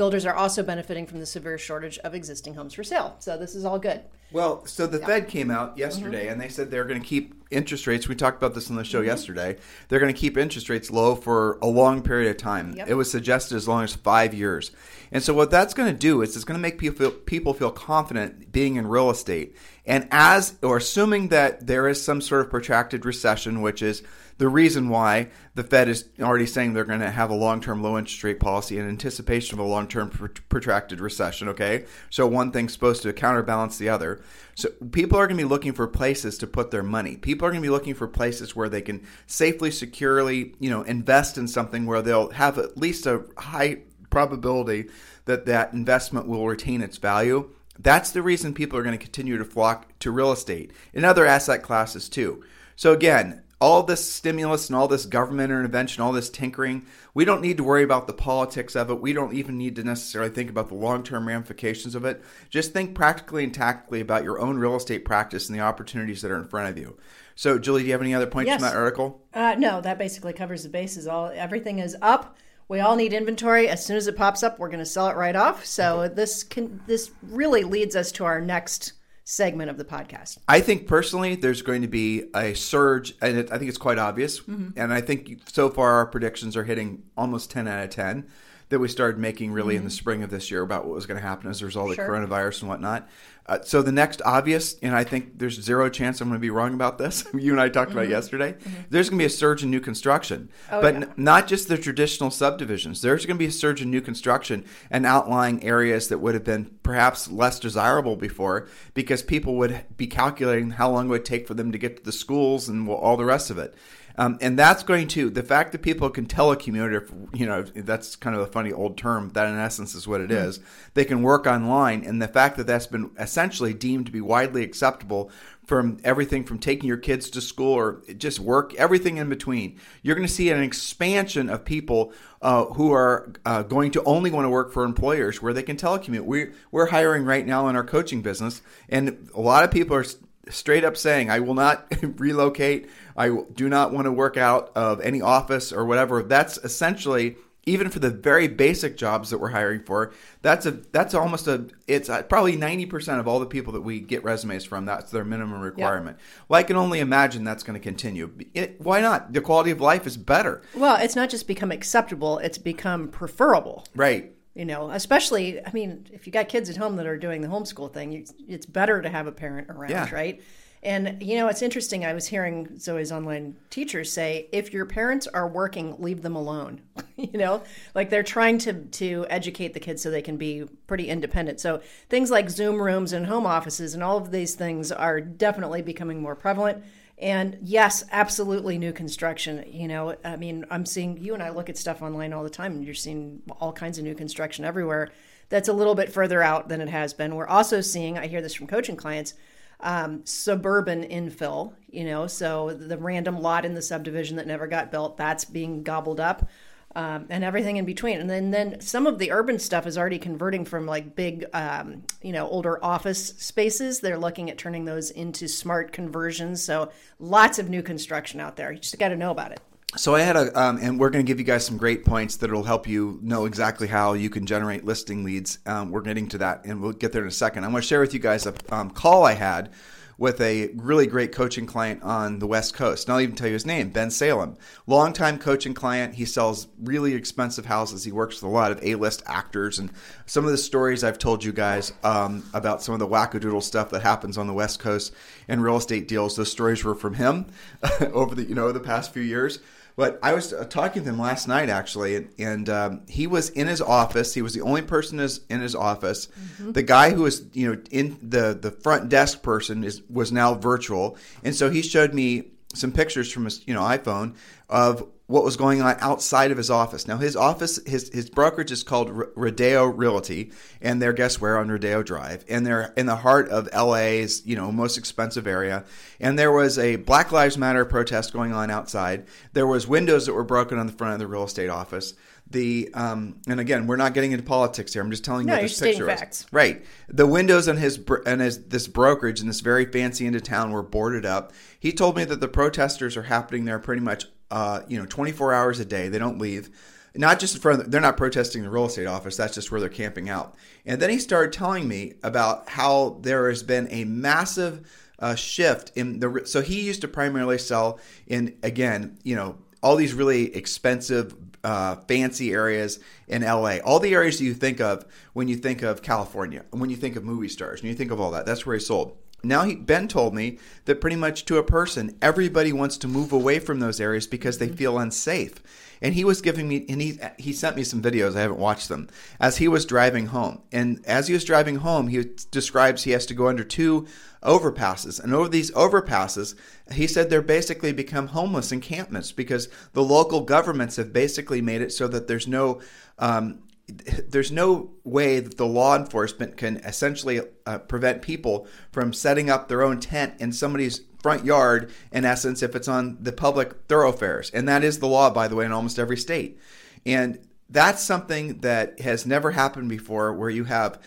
Builders 0.00 0.24
are 0.24 0.32
also 0.32 0.62
benefiting 0.62 1.04
from 1.04 1.18
the 1.18 1.26
severe 1.26 1.58
shortage 1.58 1.98
of 1.98 2.14
existing 2.14 2.54
homes 2.54 2.72
for 2.72 2.82
sale. 2.82 3.16
So, 3.18 3.36
this 3.36 3.54
is 3.54 3.66
all 3.66 3.78
good. 3.78 4.00
Well, 4.32 4.64
so 4.64 4.86
the 4.86 4.98
yeah. 4.98 5.04
Fed 5.04 5.28
came 5.28 5.50
out 5.50 5.76
yesterday 5.76 6.22
mm-hmm. 6.22 6.32
and 6.32 6.40
they 6.40 6.48
said 6.48 6.70
they're 6.70 6.86
going 6.86 7.02
to 7.02 7.06
keep 7.06 7.34
interest 7.50 7.86
rates. 7.86 8.08
We 8.08 8.14
talked 8.14 8.38
about 8.38 8.54
this 8.54 8.70
on 8.70 8.76
the 8.76 8.84
show 8.84 9.00
mm-hmm. 9.00 9.08
yesterday. 9.08 9.58
They're 9.88 10.00
going 10.00 10.14
to 10.14 10.18
keep 10.18 10.38
interest 10.38 10.70
rates 10.70 10.90
low 10.90 11.16
for 11.16 11.58
a 11.60 11.66
long 11.66 12.02
period 12.02 12.30
of 12.30 12.38
time. 12.38 12.72
Yep. 12.78 12.88
It 12.88 12.94
was 12.94 13.10
suggested 13.10 13.56
as 13.56 13.68
long 13.68 13.84
as 13.84 13.94
five 13.94 14.32
years. 14.32 14.70
And 15.12 15.22
so, 15.22 15.34
what 15.34 15.50
that's 15.50 15.74
going 15.74 15.92
to 15.92 15.98
do 15.98 16.22
is 16.22 16.34
it's 16.34 16.46
going 16.46 16.58
to 16.58 16.62
make 16.62 16.78
people 16.78 16.96
feel, 16.96 17.10
people 17.10 17.52
feel 17.52 17.70
confident 17.70 18.50
being 18.52 18.76
in 18.76 18.86
real 18.86 19.10
estate. 19.10 19.54
And 19.84 20.08
as, 20.10 20.54
or 20.62 20.78
assuming 20.78 21.28
that 21.28 21.66
there 21.66 21.86
is 21.88 22.02
some 22.02 22.22
sort 22.22 22.40
of 22.40 22.48
protracted 22.48 23.04
recession, 23.04 23.60
which 23.60 23.82
is 23.82 24.02
the 24.40 24.48
reason 24.48 24.88
why 24.88 25.28
the 25.54 25.62
Fed 25.62 25.86
is 25.86 26.08
already 26.18 26.46
saying 26.46 26.72
they're 26.72 26.86
going 26.86 27.00
to 27.00 27.10
have 27.10 27.28
a 27.28 27.34
long 27.34 27.60
term 27.60 27.82
low 27.82 27.98
interest 27.98 28.24
rate 28.24 28.40
policy 28.40 28.78
in 28.78 28.88
anticipation 28.88 29.58
of 29.58 29.66
a 29.66 29.68
long 29.68 29.86
term 29.86 30.08
protracted 30.48 30.98
recession. 30.98 31.46
Okay. 31.50 31.84
So 32.08 32.26
one 32.26 32.50
thing's 32.50 32.72
supposed 32.72 33.02
to 33.02 33.12
counterbalance 33.12 33.76
the 33.76 33.90
other. 33.90 34.22
So 34.54 34.70
people 34.92 35.18
are 35.18 35.26
going 35.26 35.36
to 35.36 35.44
be 35.44 35.48
looking 35.48 35.74
for 35.74 35.86
places 35.86 36.38
to 36.38 36.46
put 36.46 36.70
their 36.70 36.82
money. 36.82 37.18
People 37.18 37.46
are 37.46 37.50
going 37.50 37.60
to 37.60 37.66
be 37.66 37.70
looking 37.70 37.92
for 37.92 38.08
places 38.08 38.56
where 38.56 38.70
they 38.70 38.80
can 38.80 39.06
safely, 39.26 39.70
securely, 39.70 40.54
you 40.58 40.70
know, 40.70 40.84
invest 40.84 41.36
in 41.36 41.46
something 41.46 41.84
where 41.84 42.00
they'll 42.00 42.30
have 42.30 42.56
at 42.56 42.78
least 42.78 43.04
a 43.04 43.26
high 43.36 43.82
probability 44.08 44.88
that 45.26 45.44
that 45.44 45.74
investment 45.74 46.26
will 46.26 46.48
retain 46.48 46.80
its 46.80 46.96
value. 46.96 47.50
That's 47.78 48.10
the 48.10 48.22
reason 48.22 48.54
people 48.54 48.78
are 48.78 48.82
going 48.82 48.98
to 48.98 49.04
continue 49.04 49.36
to 49.36 49.44
flock 49.44 49.98
to 49.98 50.10
real 50.10 50.32
estate 50.32 50.72
and 50.94 51.04
other 51.04 51.26
asset 51.26 51.62
classes 51.62 52.08
too. 52.08 52.42
So 52.74 52.94
again, 52.94 53.42
all 53.60 53.82
this 53.82 54.10
stimulus 54.10 54.68
and 54.68 54.76
all 54.76 54.88
this 54.88 55.04
government 55.04 55.52
intervention, 55.52 56.02
all 56.02 56.12
this 56.12 56.30
tinkering, 56.30 56.86
we 57.12 57.26
don't 57.26 57.42
need 57.42 57.58
to 57.58 57.64
worry 57.64 57.82
about 57.82 58.06
the 58.06 58.12
politics 58.12 58.74
of 58.74 58.88
it. 58.88 59.00
We 59.00 59.12
don't 59.12 59.34
even 59.34 59.58
need 59.58 59.76
to 59.76 59.84
necessarily 59.84 60.30
think 60.30 60.48
about 60.48 60.68
the 60.68 60.74
long 60.74 61.02
term 61.02 61.28
ramifications 61.28 61.94
of 61.94 62.04
it. 62.04 62.22
Just 62.48 62.72
think 62.72 62.94
practically 62.94 63.44
and 63.44 63.52
tactically 63.52 64.00
about 64.00 64.24
your 64.24 64.40
own 64.40 64.56
real 64.56 64.76
estate 64.76 65.04
practice 65.04 65.48
and 65.48 65.58
the 65.58 65.62
opportunities 65.62 66.22
that 66.22 66.30
are 66.30 66.38
in 66.38 66.48
front 66.48 66.70
of 66.70 66.78
you. 66.78 66.96
So, 67.34 67.58
Julie, 67.58 67.82
do 67.82 67.86
you 67.86 67.92
have 67.92 68.02
any 68.02 68.14
other 68.14 68.26
points 68.26 68.48
yes. 68.48 68.60
from 68.60 68.68
that 68.68 68.76
article? 68.76 69.22
Uh, 69.34 69.56
no, 69.58 69.80
that 69.80 69.98
basically 69.98 70.32
covers 70.32 70.62
the 70.62 70.68
bases. 70.68 71.06
All 71.06 71.30
everything 71.34 71.78
is 71.80 71.96
up. 72.00 72.36
We 72.68 72.80
all 72.80 72.96
need 72.96 73.12
inventory. 73.12 73.68
As 73.68 73.84
soon 73.84 73.96
as 73.96 74.06
it 74.06 74.16
pops 74.16 74.42
up, 74.42 74.58
we're 74.58 74.68
going 74.68 74.78
to 74.78 74.86
sell 74.86 75.08
it 75.08 75.16
right 75.16 75.36
off. 75.36 75.66
So 75.66 76.08
this 76.08 76.44
can 76.44 76.80
this 76.86 77.10
really 77.22 77.64
leads 77.64 77.96
us 77.96 78.12
to 78.12 78.24
our 78.24 78.40
next 78.40 78.92
segment 79.30 79.70
of 79.70 79.78
the 79.78 79.84
podcast? 79.84 80.38
I 80.48 80.60
think 80.60 80.88
personally, 80.88 81.36
there's 81.36 81.62
going 81.62 81.82
to 81.82 81.88
be 81.88 82.24
a 82.34 82.54
surge, 82.54 83.14
and 83.22 83.38
it, 83.38 83.52
I 83.52 83.58
think 83.58 83.68
it's 83.68 83.78
quite 83.78 83.98
obvious. 83.98 84.40
Mm-hmm. 84.40 84.70
And 84.76 84.92
I 84.92 85.00
think 85.00 85.42
so 85.46 85.70
far 85.70 85.92
our 85.92 86.06
predictions 86.06 86.56
are 86.56 86.64
hitting 86.64 87.04
almost 87.16 87.50
10 87.50 87.68
out 87.68 87.84
of 87.84 87.90
10 87.90 88.26
that 88.70 88.78
we 88.78 88.88
started 88.88 89.18
making 89.18 89.52
really 89.52 89.74
mm-hmm. 89.74 89.78
in 89.78 89.84
the 89.84 89.90
mm-hmm. 89.90 89.96
spring 89.96 90.22
of 90.22 90.30
this 90.30 90.50
year 90.50 90.62
about 90.62 90.86
what 90.86 90.94
was 90.94 91.06
going 91.06 91.20
to 91.20 91.26
happen 91.26 91.50
as 91.50 91.60
a 91.60 91.66
result 91.66 91.94
sure. 91.94 92.04
of 92.04 92.10
coronavirus 92.10 92.62
and 92.62 92.68
whatnot. 92.68 93.08
Uh, 93.46 93.58
so 93.62 93.82
the 93.82 93.90
next 93.90 94.22
obvious, 94.24 94.76
and 94.80 94.94
I 94.94 95.02
think 95.02 95.38
there's 95.38 95.60
zero 95.60 95.90
chance 95.90 96.20
I'm 96.20 96.28
going 96.28 96.38
to 96.38 96.40
be 96.40 96.50
wrong 96.50 96.72
about 96.72 96.98
this. 96.98 97.26
you 97.34 97.50
and 97.50 97.60
I 97.60 97.68
talked 97.68 97.90
mm-hmm. 97.90 97.98
about 97.98 98.08
yesterday. 98.08 98.52
Mm-hmm. 98.52 98.82
There's 98.90 99.10
going 99.10 99.18
to 99.18 99.22
be 99.22 99.26
a 99.26 99.30
surge 99.30 99.64
in 99.64 99.70
new 99.70 99.80
construction, 99.80 100.50
oh, 100.70 100.80
but 100.80 100.94
yeah. 100.94 101.00
n- 101.00 101.14
not 101.16 101.48
just 101.48 101.66
the 101.66 101.76
traditional 101.76 102.30
subdivisions. 102.30 103.02
There's 103.02 103.26
going 103.26 103.36
to 103.36 103.40
be 103.40 103.46
a 103.46 103.52
surge 103.52 103.82
in 103.82 103.90
new 103.90 104.00
construction 104.00 104.64
and 104.88 105.04
outlying 105.04 105.64
areas 105.64 106.08
that 106.08 106.18
would 106.18 106.34
have 106.34 106.44
been 106.44 106.78
perhaps 106.84 107.28
less 107.28 107.58
desirable 107.58 108.14
before 108.14 108.68
because 108.94 109.22
people 109.22 109.56
would 109.56 109.84
be 109.96 110.06
calculating 110.06 110.70
how 110.70 110.90
long 110.90 111.06
it 111.06 111.10
would 111.10 111.24
take 111.24 111.48
for 111.48 111.54
them 111.54 111.72
to 111.72 111.78
get 111.78 111.96
to 111.96 112.02
the 112.04 112.12
schools 112.12 112.68
and 112.68 112.88
all 112.88 113.16
the 113.16 113.24
rest 113.24 113.50
of 113.50 113.58
it. 113.58 113.74
Um, 114.20 114.36
and 114.42 114.58
that's 114.58 114.82
going 114.82 115.08
to 115.08 115.30
the 115.30 115.42
fact 115.42 115.72
that 115.72 115.80
people 115.80 116.10
can 116.10 116.26
telecommute, 116.26 116.94
if 116.94 117.10
you 117.32 117.46
know, 117.46 117.62
that's 117.62 118.16
kind 118.16 118.36
of 118.36 118.42
a 118.42 118.46
funny 118.46 118.70
old 118.70 118.98
term. 118.98 119.30
That 119.30 119.46
in 119.46 119.56
essence 119.56 119.94
is 119.94 120.06
what 120.06 120.20
it 120.20 120.28
mm-hmm. 120.28 120.46
is. 120.46 120.60
They 120.92 121.06
can 121.06 121.22
work 121.22 121.46
online, 121.46 122.04
and 122.04 122.20
the 122.20 122.28
fact 122.28 122.58
that 122.58 122.66
that's 122.66 122.86
been 122.86 123.12
essentially 123.18 123.72
deemed 123.72 124.04
to 124.06 124.12
be 124.12 124.20
widely 124.20 124.62
acceptable 124.62 125.30
from 125.64 126.00
everything 126.04 126.44
from 126.44 126.58
taking 126.58 126.86
your 126.86 126.98
kids 126.98 127.30
to 127.30 127.40
school 127.40 127.72
or 127.72 128.02
just 128.18 128.40
work, 128.40 128.74
everything 128.74 129.16
in 129.16 129.30
between. 129.30 129.78
You're 130.02 130.16
going 130.16 130.28
to 130.28 130.32
see 130.32 130.50
an 130.50 130.62
expansion 130.62 131.48
of 131.48 131.64
people 131.64 132.12
uh, 132.42 132.66
who 132.66 132.92
are 132.92 133.32
uh, 133.46 133.62
going 133.62 133.92
to 133.92 134.04
only 134.04 134.30
want 134.30 134.44
to 134.44 134.50
work 134.50 134.70
for 134.70 134.84
employers 134.84 135.40
where 135.40 135.54
they 135.54 135.62
can 135.62 135.78
telecommute. 135.78 136.26
We, 136.26 136.50
we're 136.70 136.88
hiring 136.90 137.24
right 137.24 137.46
now 137.46 137.68
in 137.68 137.76
our 137.76 137.84
coaching 137.84 138.20
business, 138.20 138.60
and 138.90 139.30
a 139.34 139.40
lot 139.40 139.64
of 139.64 139.70
people 139.70 139.96
are 139.96 140.04
straight 140.48 140.84
up 140.84 140.96
saying, 140.96 141.30
I 141.30 141.40
will 141.40 141.54
not 141.54 141.86
relocate. 142.18 142.88
I 143.20 143.28
do 143.54 143.68
not 143.68 143.92
want 143.92 144.06
to 144.06 144.12
work 144.12 144.36
out 144.36 144.72
of 144.74 145.00
any 145.02 145.20
office 145.20 145.72
or 145.72 145.84
whatever. 145.84 146.22
That's 146.22 146.56
essentially 146.58 147.36
even 147.66 147.90
for 147.90 147.98
the 147.98 148.08
very 148.10 148.48
basic 148.48 148.96
jobs 148.96 149.28
that 149.30 149.38
we're 149.38 149.50
hiring 149.50 149.82
for, 149.82 150.12
that's 150.40 150.64
a 150.64 150.70
that's 150.70 151.12
almost 151.12 151.46
a 151.46 151.66
it's 151.86 152.08
a, 152.08 152.22
probably 152.22 152.56
ninety 152.56 152.86
percent 152.86 153.20
of 153.20 153.28
all 153.28 153.38
the 153.38 153.44
people 153.46 153.74
that 153.74 153.82
we 153.82 154.00
get 154.00 154.24
resumes 154.24 154.64
from. 154.64 154.86
That's 154.86 155.10
their 155.10 155.26
minimum 155.26 155.60
requirement. 155.60 156.16
Well, 156.48 156.58
I 156.58 156.62
can 156.62 156.76
only 156.76 157.00
imagine 157.00 157.44
that's 157.44 157.62
going 157.62 157.78
to 157.78 157.84
continue. 157.92 158.32
It, 158.54 158.80
why 158.80 159.02
not? 159.02 159.34
The 159.34 159.42
quality 159.42 159.70
of 159.72 159.80
life 159.80 160.06
is 160.06 160.16
better, 160.16 160.62
Well, 160.74 160.96
it's 161.04 161.14
not 161.14 161.28
just 161.28 161.46
become 161.46 161.70
acceptable, 161.70 162.38
it's 162.38 162.58
become 162.58 163.08
preferable. 163.08 163.86
right? 163.94 164.32
You 164.54 164.64
know, 164.64 164.90
especially, 164.90 165.64
I 165.64 165.70
mean, 165.72 166.06
if 166.12 166.26
you 166.26 166.32
got 166.32 166.48
kids 166.48 166.68
at 166.70 166.76
home 166.76 166.96
that 166.96 167.06
are 167.06 167.16
doing 167.18 167.40
the 167.40 167.48
homeschool 167.48 167.92
thing, 167.92 168.10
you, 168.10 168.24
it's 168.48 168.66
better 168.66 169.00
to 169.00 169.08
have 169.08 169.26
a 169.28 169.32
parent 169.32 169.68
around, 169.70 169.90
Yeah. 169.90 170.10
right? 170.12 170.42
And, 170.82 171.22
you 171.22 171.36
know, 171.36 171.48
it's 171.48 171.60
interesting. 171.60 172.06
I 172.06 172.14
was 172.14 172.26
hearing 172.26 172.78
Zoe's 172.78 173.12
online 173.12 173.56
teachers 173.68 174.10
say 174.10 174.48
if 174.50 174.72
your 174.72 174.86
parents 174.86 175.26
are 175.26 175.46
working, 175.46 175.96
leave 175.98 176.22
them 176.22 176.34
alone. 176.34 176.80
you 177.16 177.38
know, 177.38 177.62
like 177.94 178.08
they're 178.08 178.22
trying 178.22 178.56
to, 178.58 178.72
to 178.72 179.26
educate 179.28 179.74
the 179.74 179.80
kids 179.80 180.02
so 180.02 180.10
they 180.10 180.22
can 180.22 180.38
be 180.38 180.64
pretty 180.86 181.08
independent. 181.08 181.60
So 181.60 181.82
things 182.08 182.30
like 182.30 182.48
Zoom 182.48 182.80
rooms 182.80 183.12
and 183.12 183.26
home 183.26 183.44
offices 183.44 183.92
and 183.92 184.02
all 184.02 184.16
of 184.16 184.30
these 184.30 184.54
things 184.54 184.90
are 184.90 185.20
definitely 185.20 185.82
becoming 185.82 186.22
more 186.22 186.34
prevalent. 186.34 186.82
And 187.18 187.58
yes, 187.60 188.02
absolutely 188.10 188.78
new 188.78 188.94
construction. 188.94 189.62
You 189.70 189.86
know, 189.86 190.16
I 190.24 190.36
mean, 190.36 190.64
I'm 190.70 190.86
seeing 190.86 191.18
you 191.18 191.34
and 191.34 191.42
I 191.42 191.50
look 191.50 191.68
at 191.68 191.76
stuff 191.76 192.00
online 192.00 192.32
all 192.32 192.42
the 192.42 192.48
time, 192.48 192.72
and 192.72 192.84
you're 192.84 192.94
seeing 192.94 193.42
all 193.60 193.74
kinds 193.74 193.98
of 193.98 194.04
new 194.04 194.14
construction 194.14 194.64
everywhere 194.64 195.10
that's 195.50 195.68
a 195.68 195.72
little 195.72 195.94
bit 195.94 196.10
further 196.10 196.42
out 196.42 196.68
than 196.68 196.80
it 196.80 196.88
has 196.88 197.12
been. 197.12 197.34
We're 197.34 197.46
also 197.46 197.82
seeing, 197.82 198.16
I 198.16 198.28
hear 198.28 198.40
this 198.40 198.54
from 198.54 198.68
coaching 198.68 198.96
clients, 198.96 199.34
um, 199.82 200.20
suburban 200.24 201.04
infill, 201.04 201.74
you 201.90 202.04
know, 202.04 202.26
so 202.26 202.72
the 202.72 202.98
random 202.98 203.40
lot 203.40 203.64
in 203.64 203.74
the 203.74 203.82
subdivision 203.82 204.36
that 204.36 204.46
never 204.46 204.66
got 204.66 204.90
built, 204.90 205.16
that's 205.16 205.44
being 205.44 205.82
gobbled 205.82 206.20
up. 206.20 206.48
Um, 206.96 207.26
and 207.30 207.44
everything 207.44 207.76
in 207.76 207.84
between, 207.84 208.18
and 208.18 208.28
then 208.28 208.50
then 208.50 208.80
some 208.80 209.06
of 209.06 209.20
the 209.20 209.30
urban 209.30 209.60
stuff 209.60 209.86
is 209.86 209.96
already 209.96 210.18
converting 210.18 210.64
from 210.64 210.86
like 210.86 211.14
big, 211.14 211.46
um, 211.52 212.02
you 212.20 212.32
know, 212.32 212.48
older 212.48 212.84
office 212.84 213.28
spaces. 213.28 214.00
They're 214.00 214.18
looking 214.18 214.50
at 214.50 214.58
turning 214.58 214.86
those 214.86 215.12
into 215.12 215.46
smart 215.46 215.92
conversions. 215.92 216.64
So 216.64 216.90
lots 217.20 217.60
of 217.60 217.70
new 217.70 217.82
construction 217.82 218.40
out 218.40 218.56
there. 218.56 218.72
You 218.72 218.80
just 218.80 218.98
got 218.98 219.10
to 219.10 219.16
know 219.16 219.30
about 219.30 219.52
it. 219.52 219.60
So 219.96 220.14
I 220.14 220.20
had 220.20 220.36
a, 220.36 220.60
um, 220.60 220.78
and 220.80 221.00
we're 221.00 221.10
going 221.10 221.24
to 221.24 221.28
give 221.28 221.40
you 221.40 221.44
guys 221.44 221.66
some 221.66 221.76
great 221.76 222.04
points 222.04 222.36
that 222.36 222.52
will 222.52 222.62
help 222.62 222.86
you 222.86 223.18
know 223.22 223.44
exactly 223.44 223.88
how 223.88 224.12
you 224.12 224.30
can 224.30 224.46
generate 224.46 224.84
listing 224.84 225.24
leads. 225.24 225.58
Um, 225.66 225.90
we're 225.90 226.00
getting 226.02 226.28
to 226.28 226.38
that, 226.38 226.64
and 226.64 226.80
we'll 226.80 226.92
get 226.92 227.10
there 227.10 227.22
in 227.22 227.28
a 227.28 227.32
second. 227.32 227.64
I'm 227.64 227.72
going 227.72 227.82
to 227.82 227.86
share 227.86 228.00
with 228.00 228.14
you 228.14 228.20
guys 228.20 228.46
a 228.46 228.54
um, 228.70 228.90
call 228.90 229.24
I 229.24 229.32
had 229.32 229.72
with 230.16 230.40
a 230.42 230.68
really 230.76 231.06
great 231.06 231.32
coaching 231.32 231.64
client 231.66 232.02
on 232.02 232.38
the 232.38 232.46
West 232.46 232.74
Coast. 232.74 233.08
And 233.08 233.14
I'll 233.14 233.22
even 233.22 233.34
tell 233.34 233.46
you 233.48 233.54
his 233.54 233.64
name, 233.64 233.88
Ben 233.88 234.10
Salem. 234.10 234.58
Longtime 234.86 235.38
coaching 235.38 235.72
client. 235.72 236.14
He 236.14 236.26
sells 236.26 236.68
really 236.78 237.14
expensive 237.14 237.64
houses. 237.64 238.04
He 238.04 238.12
works 238.12 238.36
with 238.36 238.44
a 238.44 238.54
lot 238.54 238.70
of 238.70 238.78
A-list 238.82 239.22
actors. 239.24 239.78
And 239.78 239.90
some 240.26 240.44
of 240.44 240.50
the 240.50 240.58
stories 240.58 241.02
I've 241.02 241.18
told 241.18 241.42
you 241.42 241.52
guys 241.52 241.94
um, 242.04 242.44
about 242.52 242.82
some 242.82 242.92
of 242.92 242.98
the 242.98 243.08
wackadoodle 243.08 243.62
stuff 243.62 243.88
that 243.90 244.02
happens 244.02 244.36
on 244.36 244.46
the 244.46 244.52
West 244.52 244.78
Coast 244.78 245.14
in 245.48 245.62
real 245.62 245.78
estate 245.78 246.06
deals, 246.06 246.36
those 246.36 246.52
stories 246.52 246.84
were 246.84 246.94
from 246.94 247.14
him 247.14 247.46
over 248.12 248.34
the 248.34 248.44
you 248.44 248.54
know 248.54 248.70
the 248.72 248.78
past 248.78 249.14
few 249.14 249.22
years. 249.22 249.58
But 249.96 250.18
I 250.22 250.32
was 250.32 250.52
uh, 250.52 250.64
talking 250.64 251.04
to 251.04 251.08
him 251.08 251.18
last 251.18 251.48
night 251.48 251.68
actually, 251.68 252.16
and, 252.16 252.30
and 252.38 252.68
um, 252.68 253.02
he 253.08 253.26
was 253.26 253.50
in 253.50 253.66
his 253.66 253.80
office. 253.80 254.34
He 254.34 254.42
was 254.42 254.54
the 254.54 254.62
only 254.62 254.82
person 254.82 255.20
is, 255.20 255.40
in 255.48 255.60
his 255.60 255.74
office. 255.74 256.28
The 256.58 256.82
guy 256.82 257.10
who 257.10 257.22
was 257.22 257.44
you 257.52 257.72
know 257.72 257.82
in 257.90 258.18
the 258.22 258.58
the 258.60 258.70
front 258.70 259.08
desk 259.08 259.42
person 259.42 259.84
is 259.84 260.02
was 260.08 260.32
now 260.32 260.54
virtual, 260.54 261.16
and 261.44 261.54
so 261.54 261.70
he 261.70 261.82
showed 261.82 262.14
me 262.14 262.52
some 262.74 262.92
pictures 262.92 263.30
from 263.32 263.44
his 263.44 263.66
you 263.66 263.74
know 263.74 263.82
iPhone 263.82 264.34
of 264.68 265.06
what 265.30 265.44
was 265.44 265.56
going 265.56 265.80
on 265.80 265.96
outside 266.00 266.50
of 266.50 266.56
his 266.56 266.70
office. 266.70 267.06
Now 267.06 267.16
his 267.18 267.36
office, 267.36 267.78
his 267.86 268.10
his 268.12 268.28
brokerage 268.28 268.72
is 268.72 268.82
called 268.82 269.10
Rodeo 269.36 269.86
Realty, 269.86 270.50
and 270.82 271.00
they're 271.00 271.12
guess 271.12 271.40
where 271.40 271.56
on 271.58 271.68
Rodeo 271.70 272.02
Drive, 272.02 272.44
and 272.48 272.66
they're 272.66 272.92
in 272.96 273.06
the 273.06 273.16
heart 273.16 273.48
of 273.48 273.68
LA's 273.72 274.44
you 274.44 274.56
know 274.56 274.72
most 274.72 274.98
expensive 274.98 275.46
area. 275.46 275.84
And 276.18 276.38
there 276.38 276.52
was 276.52 276.78
a 276.78 276.96
Black 276.96 277.32
Lives 277.32 277.56
Matter 277.56 277.84
protest 277.84 278.32
going 278.32 278.52
on 278.52 278.70
outside. 278.70 279.26
There 279.52 279.66
was 279.66 279.86
windows 279.86 280.26
that 280.26 280.34
were 280.34 280.44
broken 280.44 280.78
on 280.78 280.86
the 280.86 280.92
front 280.92 281.14
of 281.14 281.18
the 281.20 281.26
real 281.28 281.44
estate 281.44 281.70
office. 281.70 282.14
The 282.50 282.90
um, 282.94 283.36
and 283.46 283.60
again, 283.60 283.86
we're 283.86 283.94
not 283.96 284.12
getting 284.12 284.32
into 284.32 284.42
politics 284.44 284.92
here. 284.92 285.02
I'm 285.02 285.10
just 285.12 285.24
telling 285.24 285.42
you 285.46 285.54
No, 285.54 285.54
what 285.54 285.62
this 285.62 285.78
picture 285.78 286.10
is. 286.10 286.18
facts. 286.18 286.46
Right. 286.50 286.84
The 287.08 287.26
windows 287.26 287.68
on 287.68 287.76
his 287.76 288.00
and 288.26 288.40
his 288.40 288.64
this 288.64 288.88
brokerage 288.88 289.40
in 289.40 289.46
this 289.46 289.60
very 289.60 289.84
fancy 289.84 290.26
end 290.26 290.34
of 290.34 290.42
town 290.42 290.72
were 290.72 290.82
boarded 290.82 291.24
up. 291.24 291.52
He 291.78 291.92
told 291.92 292.16
me 292.16 292.24
that 292.24 292.40
the 292.40 292.48
protesters 292.48 293.16
are 293.16 293.22
happening 293.22 293.66
there 293.66 293.78
pretty 293.78 294.02
much, 294.02 294.24
uh, 294.50 294.82
you 294.88 294.98
know, 294.98 295.06
24 295.06 295.52
hours 295.52 295.80
a 295.80 295.84
day. 295.84 296.08
They 296.08 296.18
don't 296.18 296.38
leave. 296.38 296.70
Not 297.14 297.40
just 297.40 297.56
in 297.56 297.60
front 297.60 297.80
of, 297.80 297.90
they're 297.90 298.00
not 298.00 298.16
protesting 298.16 298.62
the 298.62 298.70
real 298.70 298.86
estate 298.86 299.06
office. 299.06 299.36
That's 299.36 299.54
just 299.54 299.70
where 299.70 299.80
they're 299.80 299.88
camping 299.88 300.28
out. 300.28 300.54
And 300.86 301.00
then 301.00 301.10
he 301.10 301.18
started 301.18 301.52
telling 301.52 301.88
me 301.88 302.14
about 302.22 302.68
how 302.68 303.18
there 303.22 303.48
has 303.48 303.62
been 303.62 303.88
a 303.90 304.04
massive 304.04 304.88
uh, 305.18 305.34
shift 305.34 305.92
in 305.96 306.20
the. 306.20 306.42
So 306.44 306.62
he 306.62 306.82
used 306.82 307.00
to 307.00 307.08
primarily 307.08 307.58
sell 307.58 307.98
in 308.26 308.56
again, 308.62 309.18
you 309.24 309.34
know, 309.34 309.58
all 309.82 309.96
these 309.96 310.14
really 310.14 310.54
expensive, 310.54 311.34
uh, 311.64 311.96
fancy 312.08 312.52
areas 312.52 313.00
in 313.28 313.42
LA. 313.42 313.78
All 313.78 313.98
the 313.98 314.14
areas 314.14 314.38
that 314.38 314.44
you 314.44 314.54
think 314.54 314.80
of 314.80 315.04
when 315.32 315.48
you 315.48 315.56
think 315.56 315.82
of 315.82 316.02
California, 316.02 316.64
when 316.70 316.90
you 316.90 316.96
think 316.96 317.16
of 317.16 317.24
movie 317.24 317.48
stars, 317.48 317.80
and 317.80 317.88
you 317.88 317.94
think 317.94 318.10
of 318.10 318.20
all 318.20 318.30
that. 318.32 318.46
That's 318.46 318.64
where 318.64 318.76
he 318.76 318.80
sold. 318.80 319.16
Now 319.42 319.64
he 319.64 319.74
Ben 319.74 320.08
told 320.08 320.34
me 320.34 320.58
that 320.84 321.00
pretty 321.00 321.16
much 321.16 321.44
to 321.46 321.58
a 321.58 321.62
person, 321.62 322.16
everybody 322.20 322.72
wants 322.72 322.98
to 322.98 323.08
move 323.08 323.32
away 323.32 323.58
from 323.58 323.80
those 323.80 324.00
areas 324.00 324.26
because 324.26 324.58
they 324.58 324.68
feel 324.68 324.98
unsafe. 324.98 325.62
And 326.02 326.14
he 326.14 326.24
was 326.24 326.40
giving 326.40 326.66
me, 326.66 326.86
and 326.88 327.00
he 327.00 327.18
he 327.38 327.52
sent 327.52 327.76
me 327.76 327.84
some 327.84 328.00
videos. 328.00 328.34
I 328.34 328.40
haven't 328.40 328.58
watched 328.58 328.88
them 328.88 329.08
as 329.38 329.58
he 329.58 329.68
was 329.68 329.84
driving 329.84 330.26
home. 330.26 330.62
And 330.72 331.04
as 331.06 331.28
he 331.28 331.34
was 331.34 331.44
driving 331.44 331.76
home, 331.76 332.08
he 332.08 332.24
describes 332.50 333.04
he 333.04 333.10
has 333.10 333.26
to 333.26 333.34
go 333.34 333.48
under 333.48 333.64
two 333.64 334.06
overpasses. 334.42 335.22
And 335.22 335.34
over 335.34 335.48
these 335.48 335.70
overpasses, 335.72 336.54
he 336.90 337.06
said 337.06 337.28
they're 337.28 337.42
basically 337.42 337.92
become 337.92 338.28
homeless 338.28 338.72
encampments 338.72 339.32
because 339.32 339.68
the 339.92 340.02
local 340.02 340.40
governments 340.40 340.96
have 340.96 341.12
basically 341.12 341.60
made 341.60 341.82
it 341.82 341.92
so 341.92 342.08
that 342.08 342.28
there's 342.28 342.48
no 342.48 342.80
um, 343.18 343.58
there's 344.28 344.52
no 344.52 344.90
way 345.04 345.40
that 345.40 345.56
the 345.56 345.66
law 345.66 345.96
enforcement 345.96 346.56
can 346.56 346.78
essentially 346.78 347.40
uh, 347.66 347.78
prevent 347.78 348.22
people 348.22 348.66
from 348.92 349.12
setting 349.12 349.50
up 349.50 349.68
their 349.68 349.82
own 349.82 350.00
tent 350.00 350.34
in 350.40 350.52
somebody's 350.52 351.02
front 351.22 351.44
yard 351.44 351.90
in 352.12 352.24
essence 352.24 352.62
if 352.62 352.74
it's 352.74 352.88
on 352.88 353.18
the 353.20 353.32
public 353.32 353.86
thoroughfares. 353.88 354.50
And 354.50 354.68
that 354.68 354.84
is 354.84 354.98
the 354.98 355.06
law 355.06 355.30
by 355.30 355.48
the 355.48 355.56
way 355.56 355.64
in 355.64 355.72
almost 355.72 355.98
every 355.98 356.16
state. 356.16 356.58
And 357.04 357.38
that's 357.68 358.02
something 358.02 358.60
that 358.60 359.00
has 359.00 359.26
never 359.26 359.52
happened 359.52 359.88
before 359.88 360.32
where 360.32 360.50
you 360.50 360.64
have 360.64 361.00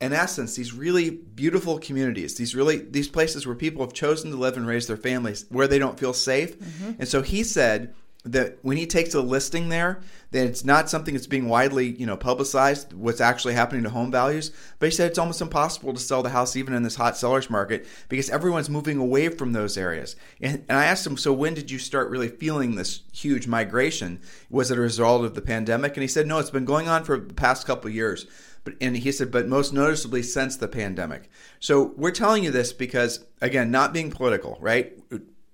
in 0.00 0.12
essence 0.12 0.56
these 0.56 0.72
really 0.72 1.10
beautiful 1.10 1.78
communities 1.78 2.36
these 2.36 2.54
really 2.54 2.78
these 2.78 3.08
places 3.08 3.46
where 3.46 3.56
people 3.56 3.84
have 3.84 3.92
chosen 3.92 4.30
to 4.30 4.36
live 4.36 4.56
and 4.56 4.66
raise 4.66 4.86
their 4.86 4.96
families 4.96 5.44
where 5.50 5.66
they 5.66 5.78
don't 5.78 5.98
feel 5.98 6.12
safe. 6.12 6.56
And 6.98 7.08
so 7.08 7.22
he 7.22 7.44
said 7.44 7.94
that 8.24 8.58
when 8.62 8.78
he 8.78 8.86
takes 8.86 9.14
a 9.14 9.20
listing 9.20 9.68
there, 9.68 10.00
that 10.30 10.46
it's 10.46 10.64
not 10.64 10.88
something 10.88 11.12
that's 11.12 11.26
being 11.26 11.46
widely, 11.46 11.90
you 11.90 12.06
know, 12.06 12.16
publicized 12.16 12.94
what's 12.94 13.20
actually 13.20 13.52
happening 13.52 13.84
to 13.84 13.90
home 13.90 14.10
values. 14.10 14.50
But 14.78 14.86
he 14.86 14.92
said 14.92 15.10
it's 15.10 15.18
almost 15.18 15.42
impossible 15.42 15.92
to 15.92 16.00
sell 16.00 16.22
the 16.22 16.30
house 16.30 16.56
even 16.56 16.72
in 16.72 16.82
this 16.82 16.96
hot 16.96 17.18
sellers 17.18 17.50
market 17.50 17.86
because 18.08 18.30
everyone's 18.30 18.70
moving 18.70 18.98
away 18.98 19.28
from 19.28 19.52
those 19.52 19.76
areas. 19.76 20.16
And, 20.40 20.64
and 20.68 20.78
I 20.78 20.86
asked 20.86 21.06
him, 21.06 21.18
so 21.18 21.34
when 21.34 21.52
did 21.52 21.70
you 21.70 21.78
start 21.78 22.10
really 22.10 22.28
feeling 22.28 22.74
this 22.74 23.02
huge 23.12 23.46
migration? 23.46 24.20
Was 24.48 24.70
it 24.70 24.78
a 24.78 24.82
result 24.82 25.24
of 25.24 25.34
the 25.34 25.42
pandemic? 25.42 25.94
And 25.94 26.02
he 26.02 26.08
said, 26.08 26.26
no, 26.26 26.38
it's 26.38 26.50
been 26.50 26.64
going 26.64 26.88
on 26.88 27.04
for 27.04 27.18
the 27.18 27.34
past 27.34 27.66
couple 27.66 27.90
years. 27.90 28.26
But 28.64 28.74
and 28.80 28.96
he 28.96 29.12
said, 29.12 29.30
but 29.30 29.46
most 29.46 29.74
noticeably 29.74 30.22
since 30.22 30.56
the 30.56 30.68
pandemic. 30.68 31.28
So 31.60 31.92
we're 31.98 32.10
telling 32.10 32.42
you 32.42 32.50
this 32.50 32.72
because 32.72 33.26
again, 33.42 33.70
not 33.70 33.92
being 33.92 34.10
political, 34.10 34.56
right? 34.60 34.98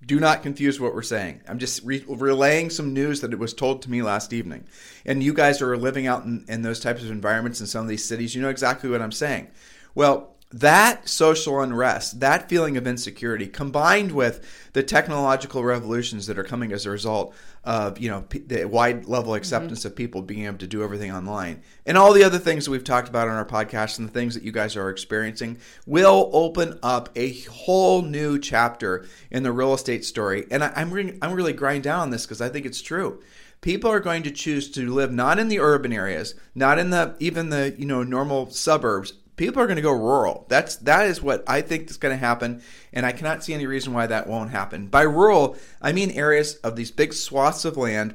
Do 0.05 0.19
not 0.19 0.41
confuse 0.41 0.79
what 0.79 0.95
we're 0.95 1.03
saying. 1.03 1.41
I'm 1.47 1.59
just 1.59 1.83
re- 1.83 2.03
relaying 2.07 2.71
some 2.71 2.93
news 2.93 3.21
that 3.21 3.33
it 3.33 3.39
was 3.39 3.53
told 3.53 3.83
to 3.83 3.91
me 3.91 4.01
last 4.01 4.33
evening. 4.33 4.65
And 5.05 5.21
you 5.21 5.33
guys 5.33 5.61
are 5.61 5.77
living 5.77 6.07
out 6.07 6.23
in, 6.23 6.43
in 6.47 6.63
those 6.63 6.79
types 6.79 7.03
of 7.03 7.11
environments 7.11 7.61
in 7.61 7.67
some 7.67 7.83
of 7.83 7.87
these 7.87 8.03
cities. 8.03 8.33
You 8.33 8.41
know 8.41 8.49
exactly 8.49 8.89
what 8.89 9.01
I'm 9.01 9.11
saying. 9.11 9.49
Well, 9.93 10.35
that 10.53 11.07
social 11.07 11.61
unrest, 11.61 12.19
that 12.19 12.49
feeling 12.49 12.77
of 12.77 12.85
insecurity, 12.85 13.47
combined 13.47 14.11
with 14.11 14.69
the 14.73 14.83
technological 14.83 15.63
revolutions 15.63 16.27
that 16.27 16.37
are 16.37 16.43
coming 16.43 16.71
as 16.71 16.85
a 16.85 16.89
result 16.89 17.33
of 17.63 17.99
you 17.99 18.09
know 18.09 18.25
the 18.47 18.65
wide 18.65 19.05
level 19.05 19.31
mm-hmm. 19.31 19.37
acceptance 19.37 19.85
of 19.85 19.95
people 19.95 20.21
being 20.21 20.45
able 20.45 20.57
to 20.57 20.67
do 20.67 20.83
everything 20.83 21.11
online, 21.11 21.61
and 21.85 21.97
all 21.97 22.13
the 22.13 22.23
other 22.23 22.39
things 22.39 22.65
that 22.65 22.71
we've 22.71 22.83
talked 22.83 23.07
about 23.07 23.27
on 23.27 23.35
our 23.35 23.45
podcast 23.45 23.99
and 23.99 24.07
the 24.07 24.13
things 24.13 24.33
that 24.33 24.43
you 24.43 24.51
guys 24.51 24.75
are 24.75 24.89
experiencing, 24.89 25.57
will 25.85 26.29
open 26.33 26.77
up 26.83 27.09
a 27.15 27.39
whole 27.41 28.01
new 28.01 28.37
chapter 28.39 29.05
in 29.29 29.43
the 29.43 29.51
real 29.51 29.73
estate 29.73 30.03
story. 30.03 30.45
And 30.51 30.63
I, 30.63 30.73
I'm 30.75 30.91
re- 30.91 31.17
I'm 31.21 31.33
really 31.33 31.53
grinding 31.53 31.83
down 31.83 31.99
on 31.99 32.09
this 32.09 32.25
because 32.25 32.41
I 32.41 32.49
think 32.49 32.65
it's 32.65 32.81
true 32.81 33.21
people 33.61 33.91
are 33.91 33.99
going 33.99 34.23
to 34.23 34.31
choose 34.31 34.69
to 34.71 34.91
live 34.91 35.11
not 35.11 35.39
in 35.39 35.47
the 35.47 35.59
urban 35.59 35.93
areas, 35.93 36.35
not 36.53 36.79
in 36.79 36.89
the 36.89 37.15
even 37.19 37.49
the 37.49 37.73
you 37.77 37.85
know 37.85 38.03
normal 38.03 38.49
suburbs. 38.49 39.13
People 39.41 39.63
are 39.63 39.65
going 39.65 39.77
to 39.77 39.81
go 39.81 39.91
rural. 39.91 40.45
That's 40.49 40.75
that 40.75 41.07
is 41.07 41.19
what 41.19 41.43
I 41.47 41.61
think 41.61 41.89
is 41.89 41.97
going 41.97 42.13
to 42.13 42.25
happen, 42.25 42.61
and 42.93 43.07
I 43.07 43.11
cannot 43.11 43.43
see 43.43 43.55
any 43.55 43.65
reason 43.65 43.91
why 43.91 44.05
that 44.05 44.27
won't 44.27 44.51
happen. 44.51 44.85
By 44.85 45.01
rural, 45.01 45.57
I 45.81 45.93
mean 45.93 46.11
areas 46.11 46.57
of 46.57 46.75
these 46.75 46.91
big 46.91 47.11
swaths 47.11 47.65
of 47.65 47.75
land 47.75 48.13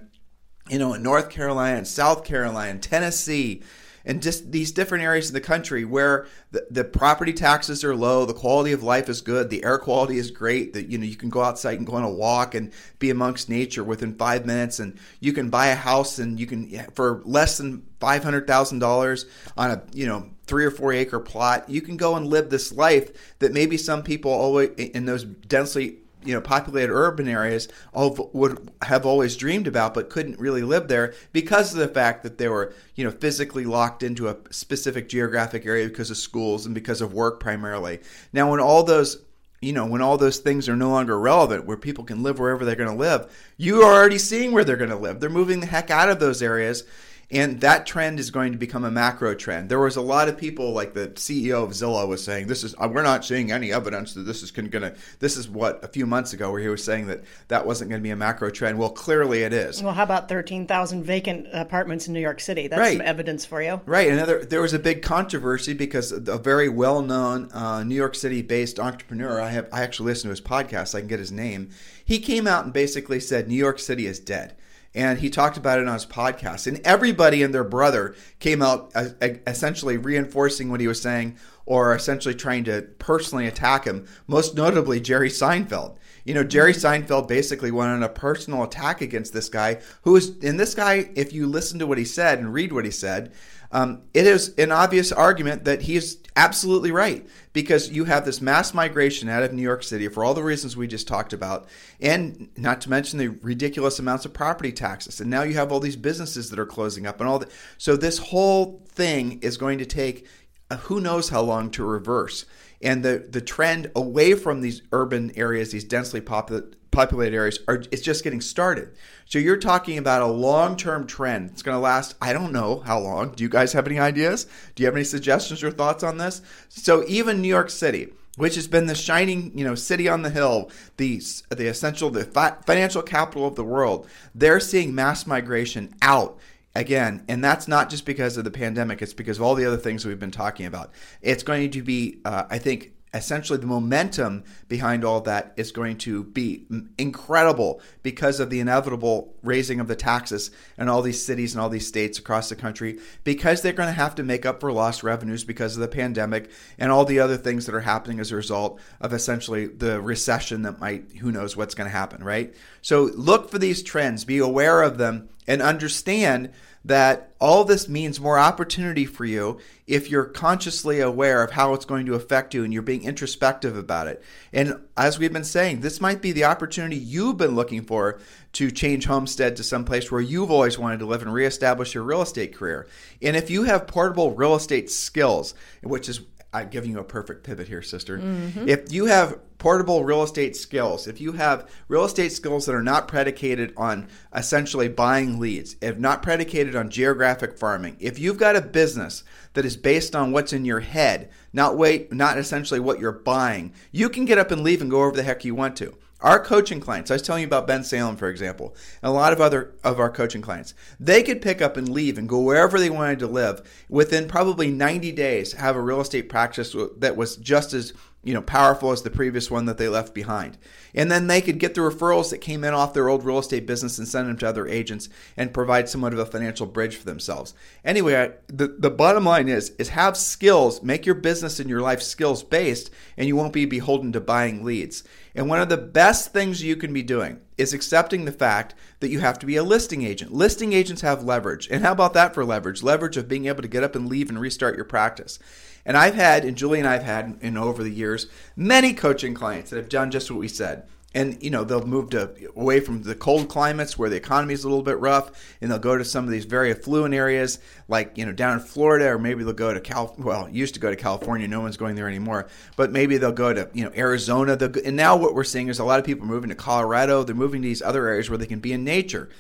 you 0.69 0.79
know, 0.79 0.95
in 0.95 1.03
North 1.03 1.31
Carolina, 1.31 1.79
and 1.79 1.89
South 1.89 2.25
Carolina, 2.25 2.79
Tennessee, 2.79 3.63
and 4.05 4.23
just 4.23 4.53
these 4.53 4.71
different 4.71 5.03
areas 5.03 5.29
of 5.29 5.33
the 5.33 5.41
country 5.41 5.85
where 5.85 6.29
the, 6.53 6.65
the 6.71 6.85
property 6.85 7.33
taxes 7.33 7.83
are 7.83 7.97
low, 7.97 8.25
the 8.25 8.33
quality 8.33 8.71
of 8.71 8.85
life 8.85 9.09
is 9.09 9.21
good, 9.21 9.51
the 9.51 9.65
air 9.65 9.79
quality 9.79 10.19
is 10.19 10.31
great. 10.31 10.75
That 10.75 10.89
you 10.89 10.97
know 10.97 11.05
you 11.05 11.17
can 11.17 11.29
go 11.29 11.43
outside 11.43 11.79
and 11.79 11.87
go 11.87 11.95
on 11.95 12.05
a 12.05 12.11
walk 12.11 12.55
and 12.55 12.73
be 13.01 13.11
amongst 13.11 13.49
nature 13.49 13.83
within 13.83 14.15
five 14.15 14.47
minutes, 14.47 14.79
and 14.79 14.97
you 15.19 15.33
can 15.33 15.51
buy 15.51 15.69
a 15.69 15.75
house 15.75 16.21
and 16.21 16.39
you 16.39 16.47
can 16.47 16.89
for 16.95 17.21
less 17.25 17.59
than 17.59 17.85
five 17.99 18.23
hundred 18.23 18.47
thousand 18.47 18.79
dollars 18.79 19.27
on 19.57 19.73
a 19.73 19.83
you 19.93 20.07
know 20.07 20.31
three 20.47 20.65
or 20.65 20.71
four 20.71 20.93
acre 20.93 21.21
plot. 21.21 21.69
You 21.69 21.81
can 21.81 21.97
go 21.97 22.17
and 22.17 22.27
live 22.27 22.51
this 22.51 22.73
life 22.73 23.37
that 23.39 23.53
maybe 23.53 23.77
some 23.77 24.03
people 24.03 24.31
always 24.31 24.71
in 24.71 25.07
those 25.07 25.25
densely 25.25 25.99
you 26.27 26.35
know 26.35 26.41
populated 26.41 26.93
urban 26.93 27.29
areas 27.29 27.69
all 27.95 28.31
would 28.33 28.71
have 28.83 29.07
always 29.07 29.37
dreamed 29.37 29.67
about 29.67 29.95
but 29.95 30.11
couldn't 30.11 30.39
really 30.41 30.63
live 30.63 30.89
there 30.89 31.15
because 31.33 31.73
of 31.73 31.79
the 31.79 31.89
fact 31.89 32.23
that 32.25 32.37
they 32.37 32.49
were 32.49 32.75
you 32.97 33.05
know 33.05 33.11
physically 33.11 33.65
locked 33.65 34.03
into 34.03 34.29
a 34.29 34.37
specific 34.51 35.09
geographic 35.09 35.65
area 35.65 35.87
because 35.89 36.11
of 36.11 36.17
schools 36.17 36.67
and 36.67 36.75
because 36.75 37.01
of 37.01 37.15
work 37.15 37.39
primarily 37.39 38.01
now 38.33 38.51
when 38.51 38.61
all 38.61 38.83
those 38.83 39.23
you 39.61 39.73
know 39.73 39.87
when 39.87 40.03
all 40.03 40.19
those 40.19 40.39
things 40.39 40.69
are 40.69 40.77
no 40.77 40.91
longer 40.91 41.19
relevant 41.19 41.65
where 41.65 41.77
people 41.77 42.05
can 42.05 42.23
live 42.23 42.39
wherever 42.39 42.65
they're 42.65 42.75
going 42.75 42.91
to 42.91 42.97
live 42.97 43.31
you 43.57 43.83
are 43.83 43.95
already 43.95 44.19
seeing 44.19 44.53
where 44.53 44.65
they're 44.65 44.77
going 44.77 44.91
to 44.91 44.97
live 44.97 45.21
they're 45.21 45.31
moving 45.31 45.61
the 45.61 45.67
heck 45.67 45.91
out 45.91 46.09
of 46.09 46.19
those 46.19 46.43
areas 46.43 46.85
and 47.31 47.61
that 47.61 47.87
trend 47.87 48.21
is 48.21 48.31
going 48.31 48.53
to 48.53 48.59
become 48.59 48.85
a 48.85 48.91
macro 48.91 49.35
trend. 49.35 49.69
There 49.69 49.81
was 49.81 49.97
a 49.97 50.01
lot 50.01 50.29
of 50.29 50.39
people, 50.39 50.73
like 50.73 50.95
the 50.95 51.09
CEO 51.09 51.65
of 51.65 51.71
Zillow, 51.71 52.07
was 52.07 52.23
saying, 52.23 52.47
"This 52.47 52.63
is 52.63 52.75
uh, 52.79 52.89
we're 52.93 53.03
not 53.03 53.25
seeing 53.25 53.51
any 53.51 53.73
evidence 53.73 54.15
that 54.15 54.23
this 54.23 54.45
is 54.45 54.53
going 54.53 54.71
to." 54.71 54.95
This 55.19 55.37
is 55.37 55.49
what 55.49 55.83
a 55.83 55.89
few 55.89 56.07
months 56.07 56.33
ago, 56.33 56.53
where 56.53 56.61
he 56.61 56.69
was 56.69 56.85
saying 56.85 57.09
that 57.09 57.25
that 57.49 57.67
wasn't 57.67 57.91
going 57.91 58.01
to 58.01 58.03
be 58.03 58.11
a 58.11 58.17
macro 58.17 58.51
trend. 58.51 58.79
Well, 58.79 58.91
clearly 58.91 59.43
it 59.43 59.53
is. 59.53 59.83
Well, 59.83 59.93
how 59.93 60.05
about 60.05 60.29
thirteen 60.29 60.67
thousand 60.67 61.03
vacant 61.03 61.49
apartments 61.53 62.07
in 62.07 62.15
New 62.15 62.21
York 62.21 62.39
City? 62.39 62.69
That's 62.69 62.79
right. 62.79 62.97
some 62.97 63.07
evidence 63.07 63.45
for 63.45 63.61
you, 63.61 63.81
right? 63.87 64.09
Another, 64.09 64.45
there 64.45 64.61
was 64.61 64.73
a 64.73 64.79
big 64.79 65.03
controversy 65.03 65.75
because 65.75 66.13
a 66.13 66.39
very 66.39 66.69
well-known 66.69 67.51
uh, 67.53 67.83
New 67.83 67.97
York 67.97 68.15
City-based 68.15 68.79
entrepreneur. 68.79 69.41
I 69.41 69.49
have 69.49 69.69
I 69.73 69.83
actually 69.83 70.07
listened 70.07 70.29
to 70.29 70.31
his 70.31 70.41
podcast. 70.41 70.89
So 70.89 70.99
I 70.99 71.01
can 71.01 71.09
get 71.09 71.19
his 71.19 71.33
name. 71.33 71.71
He 72.05 72.21
came 72.21 72.47
out 72.47 72.65
and 72.65 72.73
basically 72.73 73.19
said 73.19 73.49
New 73.49 73.57
York 73.57 73.81
City 73.81 74.07
is 74.07 74.21
dead 74.21 74.55
and 74.97 75.19
he 75.19 75.29
talked 75.29 75.59
about 75.59 75.79
it 75.79 75.87
on 75.87 75.93
his 75.93 76.07
podcast. 76.07 76.67
And 76.67 76.81
everybody 76.85 77.43
and 77.43 77.55
their 77.55 77.65
brother 77.65 78.17
came 78.41 78.63
out 78.63 78.91
uh, 78.95 79.11
essentially 79.47 79.99
reinforcing 79.99 80.71
what 80.71 80.81
he 80.81 80.89
was 80.89 81.01
saying 81.01 81.37
or 81.67 81.95
essentially 81.95 82.35
trying 82.35 82.65
to 82.65 82.83
personally 82.99 83.47
attack 83.47 83.85
him, 83.85 84.07
most 84.27 84.55
notably 84.55 84.99
Jerry 84.99 85.29
Seinfeld. 85.29 85.97
You 86.25 86.33
know, 86.35 86.45
Jerry 86.45 86.73
Seinfeld 86.73 87.29
basically 87.29 87.71
went 87.71 87.91
on 87.91 88.03
a 88.03 88.09
personal 88.09 88.63
attack 88.65 89.01
against 89.01 89.33
this 89.33 89.49
guy 89.49 89.81
who 90.03 90.17
is, 90.17 90.31
and 90.43 90.59
this 90.59 90.75
guy, 90.75 91.11
if 91.15 91.33
you 91.33 91.47
listen 91.47 91.79
to 91.81 91.87
what 91.87 91.99
he 91.99 92.05
said 92.05 92.39
and 92.39 92.53
read 92.53 92.73
what 92.73 92.85
he 92.85 92.91
said, 92.91 93.33
um, 93.73 94.03
it 94.15 94.27
is 94.27 94.55
an 94.57 94.73
obvious 94.73 95.13
argument 95.13 95.65
that 95.65 95.83
he 95.83 95.97
is 95.97 96.19
absolutely 96.37 96.91
right 96.91 97.27
because 97.53 97.91
you 97.91 98.05
have 98.05 98.25
this 98.25 98.41
mass 98.41 98.75
migration 98.75 99.29
out 99.29 99.43
of 99.43 99.53
New 99.53 99.63
York 99.63 99.83
City 99.83 100.09
for 100.09 100.25
all 100.25 100.35
the 100.35 100.43
reasons 100.43 100.77
we 100.77 100.87
just 100.87 101.09
talked 101.09 101.33
about, 101.33 101.67
and 102.01 102.49
not 102.57 102.81
to 102.83 102.91
mention 102.91 103.19
the 103.19 103.29
ridiculous 103.29 103.99
amounts 103.99 104.25
of 104.25 104.35
property 104.35 104.73
taxes. 104.73 105.21
And 105.21 105.31
now 105.31 105.43
you 105.43 105.55
have 105.55 105.73
all 105.73 105.81
these 105.81 105.97
businesses 105.97 106.51
that 106.51 106.59
are 106.59 106.67
closing 106.67 107.07
up 107.07 107.21
and 107.21 107.29
all 107.29 107.39
that. 107.39 107.51
So 107.79 107.97
this 107.97 108.19
whole 108.19 108.85
thing 108.89 109.41
is 109.41 109.57
going 109.57 109.79
to 109.79 109.87
take 109.87 110.27
uh, 110.71 110.77
who 110.77 111.01
knows 111.01 111.29
how 111.29 111.43
long 111.43 111.71
to 111.71 111.85
reverse. 111.85 112.45
And 112.83 113.03
the, 113.03 113.27
the 113.31 113.41
trend 113.41 113.91
away 113.97 114.35
from 114.35 114.61
these 114.61 114.83
urban 114.93 115.33
areas, 115.37 115.73
these 115.73 115.85
densely 115.85 116.21
populated 116.21 116.77
populated 116.97 117.37
areas 117.37 117.59
are 117.69 117.83
it's 117.93 118.01
just 118.01 118.25
getting 118.25 118.41
started. 118.41 118.89
So 119.27 119.39
you're 119.39 119.59
talking 119.59 119.99
about 119.99 120.23
a 120.23 120.27
long-term 120.27 121.07
trend. 121.07 121.51
It's 121.51 121.63
going 121.63 121.77
to 121.77 121.81
last 121.81 122.17
I 122.23 122.33
don't 122.33 122.53
know 122.53 122.81
how 122.87 122.99
long. 122.99 123.33
Do 123.33 123.45
you 123.45 123.51
guys 123.51 123.75
have 123.75 123.87
any 123.87 123.99
ideas? 123.99 124.47
Do 124.75 124.83
you 124.83 124.87
have 124.87 124.97
any 124.97 125.05
suggestions 125.05 125.63
or 125.63 125.71
thoughts 125.71 126.03
on 126.03 126.17
this? 126.17 126.41
So 126.71 127.05
even 127.07 127.43
New 127.43 127.49
York 127.49 127.69
City, 127.69 128.15
which 128.37 128.55
has 128.55 128.67
been 128.67 128.87
the 128.87 128.95
shining, 128.95 129.57
you 129.57 129.63
know, 129.63 129.75
city 129.75 130.09
on 130.09 130.23
the 130.23 130.31
hill, 130.31 130.71
the 130.97 131.21
the 131.55 131.67
essential 131.67 132.09
the 132.09 132.25
fi- 132.25 132.57
financial 132.65 133.03
capital 133.03 133.47
of 133.47 133.57
the 133.57 133.65
world, 133.65 134.09
they're 134.35 134.59
seeing 134.59 134.95
mass 134.95 135.27
migration 135.27 135.95
out 136.01 136.39
again, 136.75 137.25
and 137.29 137.45
that's 137.45 137.69
not 137.69 137.91
just 137.91 138.07
because 138.07 138.39
of 138.39 138.45
the 138.45 138.51
pandemic. 138.51 139.03
It's 139.03 139.13
because 139.13 139.37
of 139.37 139.43
all 139.43 139.55
the 139.55 139.67
other 139.67 139.77
things 139.77 140.07
we've 140.07 140.19
been 140.19 140.31
talking 140.31 140.65
about. 140.65 140.93
It's 141.21 141.43
going 141.43 141.71
to 141.71 141.83
be, 141.83 142.21
uh, 142.25 142.45
I 142.49 142.59
think, 142.59 142.93
essentially 143.17 143.59
the 143.59 143.67
momentum 143.67 144.45
behind 144.69 145.05
all 145.05 145.21
that 145.23 145.53
is 145.57 145.73
going 145.73 145.99
to 145.99 146.25
be 146.25 146.67
incredible 146.99 147.81
because 148.03 148.41
of 148.41 148.51
the 148.51 148.61
inevitable 148.61 149.35
raising 149.43 149.81
of 149.81 149.89
the 149.89 149.97
taxes 149.97 150.51
in 150.79 150.89
all 150.89 151.03
these 151.03 151.25
cities 151.25 151.55
and 151.55 151.61
all 151.61 151.69
these 151.69 151.87
states 151.87 152.19
across 152.19 152.49
the 152.49 152.57
country 152.57 152.99
because 153.25 153.63
they're 153.63 153.73
going 153.73 153.89
to 153.89 153.93
have 153.93 154.15
to 154.15 154.23
make 154.23 154.47
up 154.47 154.61
for 154.61 154.73
lost 154.73 155.03
revenues 155.03 155.45
because 155.45 155.77
of 155.77 155.81
the 155.81 155.89
pandemic 155.89 156.51
and 156.79 156.93
all 156.93 157.05
the 157.05 157.19
other 157.19 157.37
things 157.37 157.67
that 157.67 157.75
are 157.75 157.81
happening 157.81 158.21
as 158.21 158.33
a 158.33 158.37
result 158.37 158.81
of 159.01 159.13
essentially 159.13 159.67
the 159.67 160.01
recession 160.01 160.63
that 160.63 160.79
might 160.79 161.11
who 161.21 161.33
knows 161.33 161.57
what's 161.57 161.75
going 161.75 161.89
to 161.89 161.97
happen 161.97 162.23
right? 162.23 162.55
So 162.83 163.05
look 163.15 163.51
for 163.51 163.59
these 163.59 163.83
trends 163.83 164.25
be 164.25 164.39
aware 164.39 164.83
of 164.83 164.99
them 164.99 165.29
and 165.47 165.63
understand 165.63 166.53
that 166.87 167.35
all 167.41 167.65
this 167.65 167.89
means 167.89 168.21
more 168.21 168.39
opportunity 168.39 169.05
for 169.05 169.25
you 169.25 169.59
if 169.89 170.09
you're 170.09 170.25
consciously 170.25 171.01
aware 171.01 171.43
of 171.43 171.51
how 171.51 171.75
it's 171.75 171.85
going 171.85 172.07
to 172.07 172.15
affect 172.15 172.55
you 172.55 172.63
and 172.63 172.73
you're 172.73 172.83
being 172.83 173.03
introspective 173.03 173.77
about 173.77 174.07
it. 174.07 174.23
And 174.53 174.81
as 174.97 175.19
we've 175.19 175.33
been 175.33 175.45
saying, 175.45 175.81
this 175.81 176.01
might 176.01 176.23
be 176.23 176.31
the 176.31 176.45
opportunity 176.45 176.97
you've 176.97 177.37
been 177.37 177.57
looking 177.57 177.83
for 177.83 178.21
to 178.53 178.71
change 178.71 179.07
homestead 179.07 179.57
to 179.57 179.65
some 179.65 179.85
place 179.85 180.11
where 180.11 180.21
you've 180.21 180.51
always 180.51 180.79
wanted 180.79 181.01
to 181.01 181.07
live 181.07 181.23
and 181.23 181.33
reestablish 181.33 181.93
your 181.93 182.05
real 182.05 182.23
estate 182.23 182.55
career. 182.55 182.87
And 183.21 183.37
if 183.37 183.51
you 183.51 183.65
have 183.65 183.89
portable 183.89 184.33
real 184.33 184.55
estate 184.55 184.89
skills, 184.89 185.55
which 185.83 186.09
is 186.09 186.21
I'm 186.57 186.71
giving 186.71 186.91
you 186.91 186.99
a 186.99 187.05
perfect 187.05 187.45
pivot 187.45 187.69
here, 187.69 187.83
sister. 187.83 188.19
Mm-hmm. 188.19 188.69
If 188.69 188.91
you 188.91 189.07
have 189.07 189.39
portable 189.59 190.05
real 190.05 190.23
estate 190.23 190.57
skills, 190.57 191.07
if 191.07 191.21
you 191.21 191.33
have 191.33 191.71
real 191.89 192.05
estate 192.05 192.33
skills 192.33 192.67
that 192.67 192.75
are 192.75 192.83
not 192.83 193.09
predicated 193.09 193.75
on 193.77 194.09
essentially 194.35 194.89
buying 194.89 195.39
leads, 195.39 195.77
if 195.83 195.99
not 195.99 196.23
predicated 196.23 196.75
on 196.75 196.89
geographic 196.91 197.59
farming, 197.59 197.97
if 198.01 198.19
you've 198.19 198.39
got 198.39 198.57
a 198.57 198.63
business 198.63 199.23
that 199.53 199.67
is 199.67 199.77
based 199.77 200.17
on 200.17 200.33
what's 200.33 200.53
in 200.53 200.65
your 200.65 200.81
head, 200.81 201.31
not 201.53 201.77
wait, 201.77 202.13
not 202.13 202.39
essentially 202.39 202.81
what 202.81 203.01
you're 203.01 203.13
buying, 203.13 203.73
you 203.93 204.09
can 204.09 204.25
get 204.25 204.39
up 204.39 204.51
and 204.51 204.63
leave 204.63 204.81
and 204.81 204.91
go 204.91 205.03
over 205.03 205.17
the 205.17 205.23
heck 205.23 205.45
you 205.45 205.55
want 205.55 205.77
to. 205.77 205.95
Our 206.23 206.43
coaching 206.43 206.81
clients, 206.81 207.11
I 207.11 207.15
was 207.15 207.23
telling 207.23 207.43
you 207.43 207.47
about 207.47 207.67
Ben 207.67 207.85
Salem, 207.85 208.17
for 208.17 208.29
example, 208.29 208.75
and 209.03 209.11
a 209.11 209.13
lot 209.13 209.35
of 209.35 209.41
other 209.41 209.75
of 209.85 210.01
our 210.01 210.11
coaching 210.11 210.41
clients, 210.41 210.73
they 210.99 211.23
could 211.23 211.43
pick 211.43 211.61
up 211.61 211.77
and 211.77 211.89
leave 211.89 212.17
and 212.17 212.29
go 212.29 212.41
wherever 212.41 212.79
they 212.79 212.89
wanted 212.89 213.19
to 213.19 213.27
live 213.27 213.85
within 213.91 214.27
probably 214.27 214.71
90 214.71 215.13
days, 215.13 215.53
have 215.53 215.77
a 215.77 215.81
real 215.81 216.01
estate 216.01 216.31
practice 216.31 216.75
that 216.99 217.17
was 217.17 217.37
just 217.37 217.75
as 217.75 217.93
you 218.27 218.35
know 218.35 218.43
powerful 218.43 218.91
as 218.91 219.03
the 219.03 219.11
previous 219.11 219.51
one 219.51 219.67
that 219.67 219.79
they 219.79 219.89
left 219.89 220.13
behind 220.13 220.59
and 220.95 221.11
then 221.11 221.29
they 221.29 221.41
could 221.41 221.59
get 221.59 221.75
the 221.75 221.81
referrals 221.81 222.31
that 222.31 222.39
came 222.39 222.65
in 222.65 222.75
off 222.75 222.93
their 222.93 223.09
old 223.09 223.25
real 223.25 223.39
estate 223.39 223.67
business 223.67 223.99
and 223.99 224.09
send 224.09 224.29
them 224.29 224.37
to 224.37 224.49
other 224.49 224.67
agents 224.67 225.09
and 225.37 225.55
provide 225.55 225.89
somewhat 225.89 226.13
of 226.13 226.19
a 226.19 226.27
financial 226.27 226.67
bridge 226.67 226.97
for 226.97 227.05
themselves 227.05 227.55
anyway 227.85 228.33
the, 228.49 228.67
the 228.79 228.91
bottom 228.91 229.25
line 229.25 229.49
is 229.49 229.71
is 229.79 229.91
have 229.91 230.17
skills 230.17 230.83
make 230.83 231.07
your 231.07 231.15
business 231.15 231.61
and 231.61 231.71
your 231.71 231.81
life 231.81 232.03
skills 232.03 232.43
based 232.43 232.91
and 233.17 233.29
you 233.29 233.37
won't 233.37 233.53
be 233.53 233.65
beholden 233.65 234.13
to 234.13 234.21
buying 234.21 234.65
leads 234.65 235.05
and 235.37 235.51
one 235.51 235.61
of 235.61 235.69
the 235.69 235.77
best 235.77 236.33
things 236.33 236.63
you 236.63 236.77
can 236.77 236.95
be 236.95 237.03
doing 237.03 237.41
is 237.59 237.75
accepting 237.75 238.25
the 238.25 238.33
fact 238.33 238.75
that 239.01 239.11
you 239.11 239.21
have 239.21 239.39
to 239.39 239.47
be 239.47 239.57
a 239.57 239.63
listing 239.63 240.03
agent. 240.03 240.33
Listing 240.33 240.73
agents 240.73 241.03
have 241.03 241.25
leverage. 241.25 241.69
And 241.71 241.85
how 241.85 241.93
about 241.93 242.15
that 242.15 242.33
for 242.33 242.45
leverage? 242.45 242.83
Leverage 242.83 243.19
of 243.19 243.29
being 243.29 243.47
able 243.47 243.61
to 243.61 243.69
get 243.69 243.83
up 243.83 243.95
and 243.95 244.09
leave 244.09 244.31
and 244.31 244.41
restart 244.41 244.77
your 244.77 244.87
practice. 244.87 245.39
And 245.87 245.97
I've 245.97 246.17
had, 246.17 246.45
and 246.45 246.57
Julie 246.57 246.81
and 246.81 246.89
I've 246.89 247.05
had 247.05 247.39
in 247.41 247.57
over 247.57 247.85
the 247.85 247.91
years, 247.91 248.27
many 248.57 248.93
coaching 248.93 249.35
clients 249.35 249.71
that 249.71 249.77
have 249.77 249.89
done 249.89 250.11
just 250.11 250.31
what 250.31 250.41
we 250.41 250.49
said. 250.49 250.89
And 251.15 251.43
you 251.43 251.49
know 251.49 251.65
they'll 251.65 251.87
move 251.87 252.11
to 252.11 252.35
away 252.55 252.81
from 252.81 253.03
the 253.03 253.15
cold 253.15 253.49
climates 253.49 253.97
where 253.97 254.11
the 254.11 254.17
economy 254.17 254.53
is 254.53 254.65
a 254.65 254.69
little 254.69 254.85
bit 254.85 254.99
rough 254.99 255.31
and 255.63 255.71
they'll 255.71 255.79
go 255.79 255.97
to 255.97 256.05
some 256.05 256.27
of 256.27 256.31
these 256.31 256.45
very 256.45 256.71
affluent 256.71 257.15
areas 257.15 257.59
like 257.89 258.19
you 258.19 258.27
know 258.27 258.33
down 258.33 258.59
in 258.59 258.61
Florida 258.61 259.07
or 259.07 259.19
maybe 259.19 259.43
they'll 259.43 259.55
go 259.55 259.73
to 259.73 259.81
Cal 259.81 260.15
well 260.19 260.47
used 260.51 260.75
to 260.75 260.81
go 260.81 260.91
to 260.91 260.97
California 260.97 261.49
no 261.49 261.63
one's 261.63 261.79
going 261.79 261.95
there 261.95 262.07
anymore 262.07 262.49
but 262.77 262.93
maybe 262.93 263.17
they'll 263.17 263.33
go 263.33 263.55
to 263.55 263.71
you 263.73 263.83
know 263.83 263.93
Arizona 263.97 264.59
and 264.85 264.95
now 264.95 265.17
what 265.17 265.35
we're 265.35 265.43
seeing 265.43 265.69
is 265.69 265.79
a 265.79 265.85
lot 265.85 265.99
of 265.99 266.05
people 266.05 266.27
moving 266.27 266.51
to 266.51 266.55
Colorado 266.55 267.23
they're 267.23 267.35
moving 267.35 267.63
to 267.63 267.69
these 267.69 267.81
other 267.81 268.07
areas 268.09 268.29
where 268.29 268.37
they 268.37 268.45
can 268.45 268.61
be 268.61 268.75
in 268.75 268.85
nature 268.85 269.31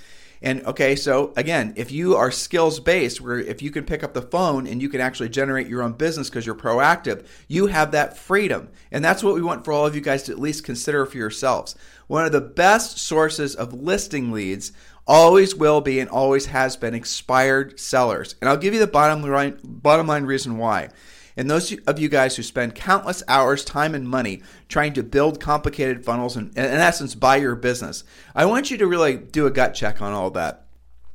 and 0.43 0.65
okay, 0.67 0.97
so 0.97 1.33
again, 1.37 1.73
if 1.77 1.91
you 1.91 2.15
are 2.17 2.31
skills 2.31 2.81
based, 2.81 3.21
where 3.21 3.39
if 3.39 3.63
you 3.63 3.71
can 3.71 3.85
pick 3.85 4.03
up 4.03 4.15
the 4.15 4.23
phone 4.23 4.67
and 4.67 4.83
you 4.83 4.89
can 4.89 5.01
actually 5.01 5.29
generate 5.29 5.67
your 5.67 5.83
own 5.83 5.93
business 5.93 6.29
because 6.29 6.45
you're 6.45 6.55
proactive, 6.55 7.27
you 7.49 7.67
have 7.67 7.93
that 7.93 8.17
freedom. 8.17 8.69
And 8.91 9.05
that's 9.05 9.23
what 9.23 9.35
we 9.35 9.43
want 9.43 9.65
for 9.65 9.73
all 9.73 9.87
of 9.87 9.95
you 9.95 10.01
guys 10.01 10.25
to 10.25 10.33
at 10.33 10.39
least 10.39 10.65
consider 10.65 11.07
for 11.07 11.17
yourselves. 11.17 11.75
One 12.07 12.25
of 12.25 12.33
the 12.33 12.41
best 12.41 12.99
sources 12.99 13.55
of 13.55 13.73
listing 13.73 14.31
leads 14.31 14.73
always 15.07 15.55
will 15.55 15.81
be 15.81 16.01
and 16.01 16.11
always 16.11 16.47
has 16.47 16.77
been 16.77 16.95
expired 16.95 17.79
sellers. 17.79 18.35
And 18.41 18.49
I'll 18.49 18.57
give 18.57 18.75
you 18.75 18.81
the 18.81 18.87
bottom 18.87 19.23
line, 19.23 19.59
bottom 19.63 20.07
line 20.07 20.25
reason 20.25 20.59
why. 20.59 20.91
And 21.37 21.51
those 21.51 21.77
of 21.87 21.99
you 21.99 22.09
guys 22.09 22.37
who 22.37 22.43
spend 22.43 22.75
countless 22.75 23.23
hours, 23.29 23.65
time, 23.65 23.95
and 23.95 24.09
money 24.09 24.43
trying 24.69 24.95
to 24.95 25.03
build 25.03 25.39
complicated 25.39 26.05
funnels 26.05 26.37
and, 26.37 26.57
in 26.57 26.65
essence, 26.65 27.15
buy 27.15 27.37
your 27.37 27.55
business, 27.55 28.05
I 28.35 28.47
want 28.47 28.71
you 28.71 28.79
to 28.79 28.87
really 28.87 29.17
do 29.17 29.47
a 29.47 29.51
gut 29.51 29.75
check 29.75 30.01
on 30.01 30.13
all 30.13 30.31
that. 30.31 30.67